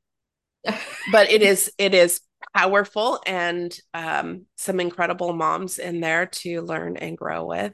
but 1.11 1.29
it 1.31 1.41
is 1.41 1.71
it 1.77 1.93
is 1.93 2.21
powerful 2.55 3.19
and 3.25 3.75
um, 3.93 4.45
some 4.57 4.79
incredible 4.79 5.33
moms 5.33 5.79
in 5.79 5.99
there 5.99 6.25
to 6.25 6.61
learn 6.61 6.97
and 6.97 7.17
grow 7.17 7.45
with. 7.45 7.73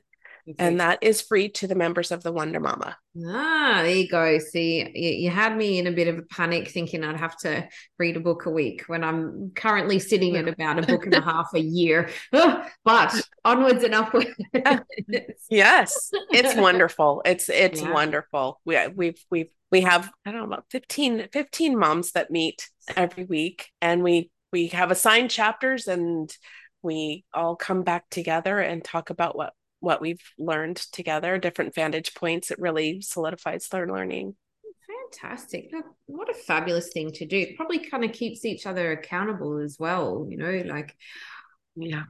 And 0.59 0.79
that 0.79 0.99
is 1.01 1.21
free 1.21 1.49
to 1.49 1.67
the 1.67 1.75
members 1.75 2.11
of 2.11 2.23
the 2.23 2.31
Wonder 2.31 2.61
Mama. 2.61 2.97
Ah, 3.25 3.81
there 3.83 3.95
you 3.95 4.07
go. 4.07 4.39
See, 4.39 4.79
you, 4.95 5.25
you, 5.25 5.29
had 5.29 5.57
me 5.57 5.77
in 5.77 5.87
a 5.87 5.91
bit 5.91 6.07
of 6.07 6.17
a 6.17 6.21
panic 6.21 6.69
thinking 6.69 7.03
I'd 7.03 7.19
have 7.19 7.35
to 7.39 7.67
read 7.99 8.15
a 8.15 8.21
book 8.21 8.45
a 8.45 8.49
week 8.49 8.83
when 8.87 9.03
I'm 9.03 9.51
currently 9.55 9.99
sitting 9.99 10.37
at 10.37 10.47
about 10.47 10.79
a 10.79 10.87
book 10.87 11.05
and 11.05 11.15
a 11.15 11.21
half 11.21 11.49
a 11.53 11.59
year. 11.59 12.09
but 12.31 13.21
onwards 13.43 13.83
and 13.83 13.93
upwards. 13.93 14.29
yes, 15.49 16.11
it's 16.31 16.55
wonderful. 16.59 17.21
It's 17.25 17.49
it's 17.49 17.81
yeah. 17.81 17.91
wonderful. 17.91 18.61
We 18.63 18.87
we've 18.87 19.21
we've 19.29 19.51
we 19.71 19.81
have 19.81 20.09
I 20.25 20.31
don't 20.31 20.41
know 20.41 20.47
about 20.47 20.65
15 20.71 21.29
15 21.31 21.77
moms 21.77 22.11
that 22.11 22.31
meet 22.31 22.69
every 22.95 23.25
week 23.25 23.69
and 23.81 24.03
we 24.03 24.31
we 24.51 24.67
have 24.67 24.91
assigned 24.91 25.29
chapters 25.29 25.87
and 25.87 26.35
we 26.81 27.25
all 27.33 27.55
come 27.55 27.83
back 27.83 28.09
together 28.09 28.59
and 28.59 28.83
talk 28.83 29.09
about 29.09 29.35
what 29.35 29.53
what 29.79 30.01
we've 30.01 30.21
learned 30.39 30.77
together, 30.91 31.37
different 31.37 31.75
vantage 31.75 32.15
points. 32.15 32.49
It 32.51 32.59
really 32.59 33.01
solidifies 33.01 33.67
their 33.67 33.87
learning. 33.87 34.35
Fantastic. 35.11 35.71
What 36.07 36.29
a 36.29 36.33
fabulous 36.33 36.89
thing 36.91 37.11
to 37.13 37.25
do. 37.25 37.47
Probably 37.55 37.79
kind 37.79 38.03
of 38.03 38.11
keeps 38.11 38.43
each 38.43 38.65
other 38.65 38.91
accountable 38.91 39.59
as 39.59 39.77
well, 39.79 40.25
you 40.29 40.37
know, 40.37 40.63
like 40.65 40.95
yeah. 41.75 42.03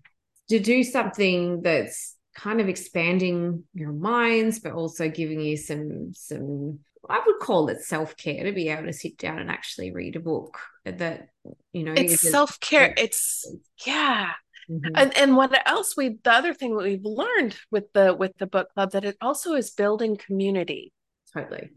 To 0.49 0.59
do 0.59 0.81
something 0.83 1.61
that's 1.61 2.15
kind 2.33 2.61
of 2.61 2.69
expanding 2.69 3.63
your 3.73 3.91
minds, 3.91 4.59
but 4.59 4.71
also 4.71 5.09
giving 5.09 5.41
you 5.41 5.57
some 5.57 6.13
some 6.13 6.79
I 7.09 7.21
would 7.25 7.39
call 7.39 7.69
it 7.69 7.81
self-care 7.81 8.43
to 8.43 8.51
be 8.51 8.69
able 8.69 8.85
to 8.85 8.93
sit 8.93 9.17
down 9.17 9.39
and 9.39 9.49
actually 9.49 9.91
read 9.91 10.15
a 10.15 10.19
book 10.19 10.57
that 10.85 11.29
you 11.73 11.83
know 11.83 11.93
it's 11.95 12.21
self-care. 12.21 12.93
It's 12.97 13.49
yeah. 13.85 14.31
Mm-hmm. 14.69 14.95
And 14.95 15.17
and 15.17 15.35
what 15.37 15.57
else 15.65 15.95
we 15.95 16.17
the 16.23 16.31
other 16.31 16.53
thing 16.53 16.75
that 16.75 16.83
we've 16.83 17.05
learned 17.05 17.55
with 17.71 17.91
the 17.93 18.13
with 18.13 18.37
the 18.37 18.47
book 18.47 18.69
club 18.73 18.91
that 18.91 19.05
it 19.05 19.17
also 19.21 19.53
is 19.53 19.71
building 19.71 20.17
community. 20.17 20.91
Totally. 21.33 21.69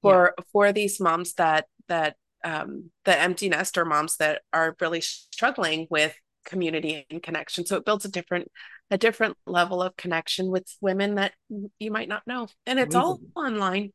For 0.00 0.34
yeah. 0.38 0.44
for 0.52 0.72
these 0.72 1.00
moms 1.00 1.34
that 1.34 1.66
that 1.88 2.16
um 2.44 2.90
the 3.04 3.18
empty 3.18 3.48
nester 3.48 3.84
moms 3.84 4.16
that 4.16 4.42
are 4.52 4.76
really 4.80 5.02
struggling 5.02 5.86
with 5.90 6.14
community 6.46 7.06
and 7.10 7.22
connection. 7.22 7.66
So 7.66 7.76
it 7.76 7.84
builds 7.84 8.06
a 8.06 8.10
different 8.10 8.50
a 8.90 8.96
different 8.96 9.36
level 9.46 9.82
of 9.82 9.96
connection 9.96 10.50
with 10.50 10.66
women 10.80 11.16
that 11.16 11.32
you 11.78 11.90
might 11.90 12.08
not 12.08 12.26
know. 12.26 12.48
And 12.64 12.78
it's 12.78 12.94
all 12.94 13.20
online. 13.36 13.92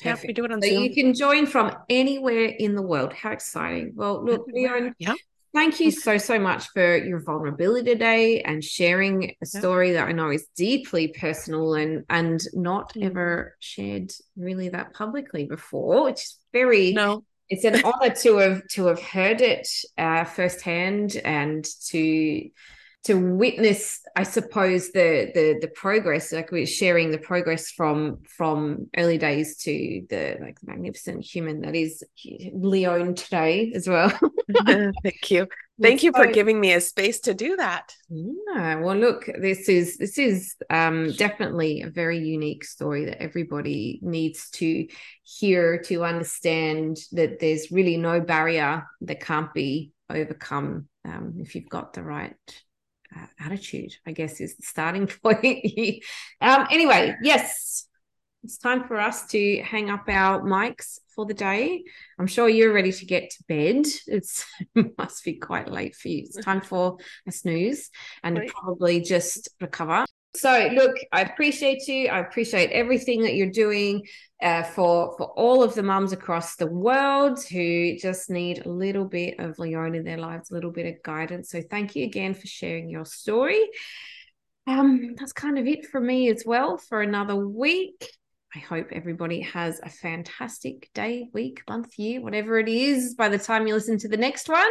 Perfect. 0.00 0.24
Yeah, 0.24 0.28
we 0.28 0.32
do 0.34 0.44
it 0.44 0.52
on 0.52 0.62
so 0.62 0.68
Zoom. 0.68 0.82
you 0.82 0.94
can 0.94 1.14
join 1.14 1.46
from 1.46 1.74
anywhere 1.88 2.44
in 2.46 2.74
the 2.74 2.82
world. 2.82 3.12
How 3.12 3.30
exciting. 3.30 3.92
Well, 3.94 4.24
look, 4.24 4.46
Leonne, 4.52 4.94
yeah. 4.98 5.14
Thank 5.52 5.80
you 5.80 5.90
so, 5.90 6.16
so 6.16 6.38
much 6.38 6.68
for 6.68 6.96
your 6.96 7.20
vulnerability 7.20 7.90
today 7.90 8.40
and 8.42 8.62
sharing 8.62 9.34
a 9.42 9.46
story 9.46 9.92
that 9.92 10.06
I 10.06 10.12
know 10.12 10.30
is 10.30 10.46
deeply 10.56 11.08
personal 11.08 11.74
and 11.74 12.04
and 12.08 12.40
not 12.54 12.94
mm. 12.94 13.04
ever 13.04 13.56
shared 13.58 14.12
really 14.36 14.68
that 14.68 14.94
publicly 14.94 15.46
before, 15.46 16.04
which 16.04 16.20
is 16.20 16.38
very 16.52 16.92
no. 16.92 17.24
It's 17.48 17.64
an 17.64 17.82
honor 17.84 18.14
to 18.14 18.36
have 18.36 18.68
to 18.68 18.86
have 18.86 19.02
heard 19.02 19.40
it 19.40 19.66
uh, 19.98 20.22
firsthand 20.22 21.16
and 21.16 21.66
to 21.88 22.48
to 23.02 23.14
witness 23.14 24.00
i 24.14 24.22
suppose 24.22 24.90
the 24.92 25.30
the 25.34 25.58
the 25.60 25.68
progress 25.68 26.32
like 26.32 26.50
we're 26.50 26.66
sharing 26.66 27.10
the 27.10 27.18
progress 27.18 27.70
from 27.70 28.18
from 28.28 28.88
early 28.96 29.16
days 29.16 29.56
to 29.56 30.04
the 30.10 30.36
like 30.40 30.58
magnificent 30.62 31.24
human 31.24 31.60
that 31.62 31.74
is 31.74 32.02
Leonne 32.52 33.14
today 33.14 33.72
as 33.74 33.88
well. 33.88 34.10
Thank 34.64 35.30
you. 35.30 35.46
Thank 35.80 36.02
you 36.02 36.12
for 36.12 36.26
giving 36.26 36.60
me 36.60 36.74
a 36.74 36.80
space 36.80 37.20
to 37.20 37.34
do 37.34 37.56
that. 37.56 37.94
Yeah 38.10 38.76
well 38.76 38.96
look 38.96 39.30
this 39.40 39.68
is 39.68 39.96
this 39.96 40.18
is 40.18 40.54
um 40.68 41.12
definitely 41.12 41.82
a 41.82 41.90
very 41.90 42.18
unique 42.18 42.64
story 42.64 43.06
that 43.06 43.22
everybody 43.22 43.98
needs 44.02 44.50
to 44.50 44.86
hear 45.22 45.78
to 45.82 46.04
understand 46.04 46.98
that 47.12 47.38
there's 47.40 47.70
really 47.70 47.96
no 47.96 48.20
barrier 48.20 48.86
that 49.02 49.20
can't 49.20 49.52
be 49.54 49.92
overcome 50.10 50.88
um, 51.04 51.34
if 51.38 51.54
you've 51.54 51.68
got 51.68 51.94
the 51.94 52.02
right 52.02 52.34
attitude, 53.38 53.92
I 54.06 54.12
guess, 54.12 54.40
is 54.40 54.56
the 54.56 54.62
starting 54.62 55.06
point. 55.22 55.64
um, 56.40 56.66
anyway, 56.70 57.16
yes, 57.22 57.86
it's 58.42 58.58
time 58.58 58.84
for 58.84 58.98
us 58.98 59.26
to 59.28 59.60
hang 59.62 59.90
up 59.90 60.04
our 60.08 60.40
mics 60.42 60.98
for 61.14 61.26
the 61.26 61.34
day. 61.34 61.84
I'm 62.18 62.26
sure 62.26 62.48
you're 62.48 62.72
ready 62.72 62.92
to 62.92 63.04
get 63.04 63.30
to 63.30 63.44
bed. 63.48 63.86
It's 64.06 64.46
it 64.74 64.94
must 64.98 65.24
be 65.24 65.34
quite 65.34 65.70
late 65.70 65.94
for 65.94 66.08
you. 66.08 66.20
It's 66.20 66.42
time 66.42 66.62
for 66.62 66.96
a 67.26 67.32
snooze 67.32 67.90
and 68.22 68.40
probably 68.46 69.00
just 69.00 69.50
recover. 69.60 70.06
So, 70.34 70.70
look, 70.72 70.96
I 71.12 71.22
appreciate 71.22 71.88
you. 71.88 72.08
I 72.08 72.20
appreciate 72.20 72.70
everything 72.70 73.22
that 73.22 73.34
you're 73.34 73.50
doing 73.50 74.06
uh, 74.40 74.62
for 74.62 75.14
for 75.18 75.26
all 75.32 75.62
of 75.62 75.74
the 75.74 75.82
mums 75.82 76.12
across 76.12 76.54
the 76.54 76.68
world 76.68 77.42
who 77.44 77.96
just 77.98 78.30
need 78.30 78.64
a 78.64 78.68
little 78.68 79.04
bit 79.04 79.40
of 79.40 79.58
Leonne 79.58 79.96
in 79.96 80.04
their 80.04 80.18
lives, 80.18 80.50
a 80.50 80.54
little 80.54 80.70
bit 80.70 80.86
of 80.86 81.02
guidance. 81.02 81.50
So, 81.50 81.62
thank 81.68 81.96
you 81.96 82.04
again 82.04 82.34
for 82.34 82.46
sharing 82.46 82.88
your 82.88 83.04
story. 83.04 83.60
Um, 84.68 85.16
that's 85.16 85.32
kind 85.32 85.58
of 85.58 85.66
it 85.66 85.86
for 85.86 86.00
me 86.00 86.30
as 86.30 86.44
well 86.46 86.76
for 86.76 87.02
another 87.02 87.34
week. 87.34 88.08
I 88.54 88.58
hope 88.60 88.88
everybody 88.92 89.40
has 89.42 89.80
a 89.82 89.88
fantastic 89.88 90.90
day, 90.92 91.28
week, 91.32 91.62
month, 91.68 91.98
year, 91.98 92.20
whatever 92.20 92.58
it 92.58 92.68
is 92.68 93.14
by 93.14 93.28
the 93.28 93.38
time 93.38 93.66
you 93.66 93.74
listen 93.74 93.98
to 93.98 94.08
the 94.08 94.16
next 94.16 94.48
one. 94.48 94.70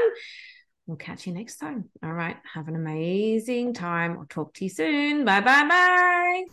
We'll 0.89 0.97
catch 0.97 1.27
you 1.27 1.33
next 1.33 1.57
time. 1.57 1.87
All 2.01 2.13
right. 2.13 2.35
Have 2.55 2.67
an 2.67 2.75
amazing 2.75 3.75
time. 3.75 4.17
I'll 4.17 4.25
talk 4.25 4.55
to 4.55 4.63
you 4.63 4.71
soon. 4.71 5.23
Bye 5.23 5.39
bye 5.39 5.67
bye. 5.69 6.45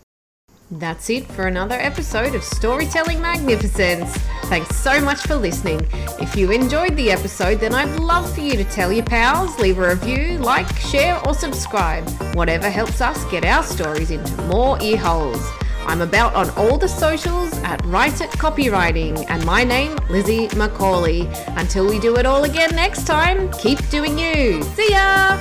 That's 0.70 1.08
it 1.08 1.24
for 1.24 1.46
another 1.46 1.76
episode 1.76 2.34
of 2.34 2.44
Storytelling 2.44 3.22
Magnificence. 3.22 4.14
Thanks 4.44 4.76
so 4.76 5.00
much 5.00 5.22
for 5.22 5.36
listening. 5.36 5.80
If 6.20 6.36
you 6.36 6.50
enjoyed 6.50 6.96
the 6.96 7.10
episode, 7.10 7.60
then 7.60 7.72
I'd 7.72 7.98
love 7.98 8.30
for 8.34 8.42
you 8.42 8.58
to 8.58 8.64
tell 8.64 8.92
your 8.92 9.06
pals, 9.06 9.58
leave 9.58 9.78
a 9.78 9.88
review, 9.88 10.36
like, 10.36 10.68
share, 10.76 11.18
or 11.26 11.32
subscribe. 11.32 12.06
Whatever 12.34 12.68
helps 12.68 13.00
us 13.00 13.24
get 13.30 13.42
our 13.42 13.62
stories 13.62 14.10
into 14.10 14.36
more 14.42 14.76
ear 14.82 14.98
holes. 14.98 15.50
I'm 15.86 16.02
about 16.02 16.34
on 16.34 16.50
all 16.50 16.76
the 16.76 16.88
socials 16.88 17.52
at 17.58 17.84
Write 17.86 18.20
It 18.20 18.30
Copywriting, 18.30 19.24
and 19.28 19.44
my 19.46 19.62
name, 19.62 19.96
Lizzie 20.10 20.48
McCauley. 20.48 21.26
Until 21.56 21.86
we 21.88 22.00
do 22.00 22.16
it 22.16 22.26
all 22.26 22.42
again 22.44 22.74
next 22.74 23.06
time, 23.06 23.50
keep 23.52 23.78
doing 23.88 24.18
you. 24.18 24.62
See 24.62 24.90
ya! 24.90 25.40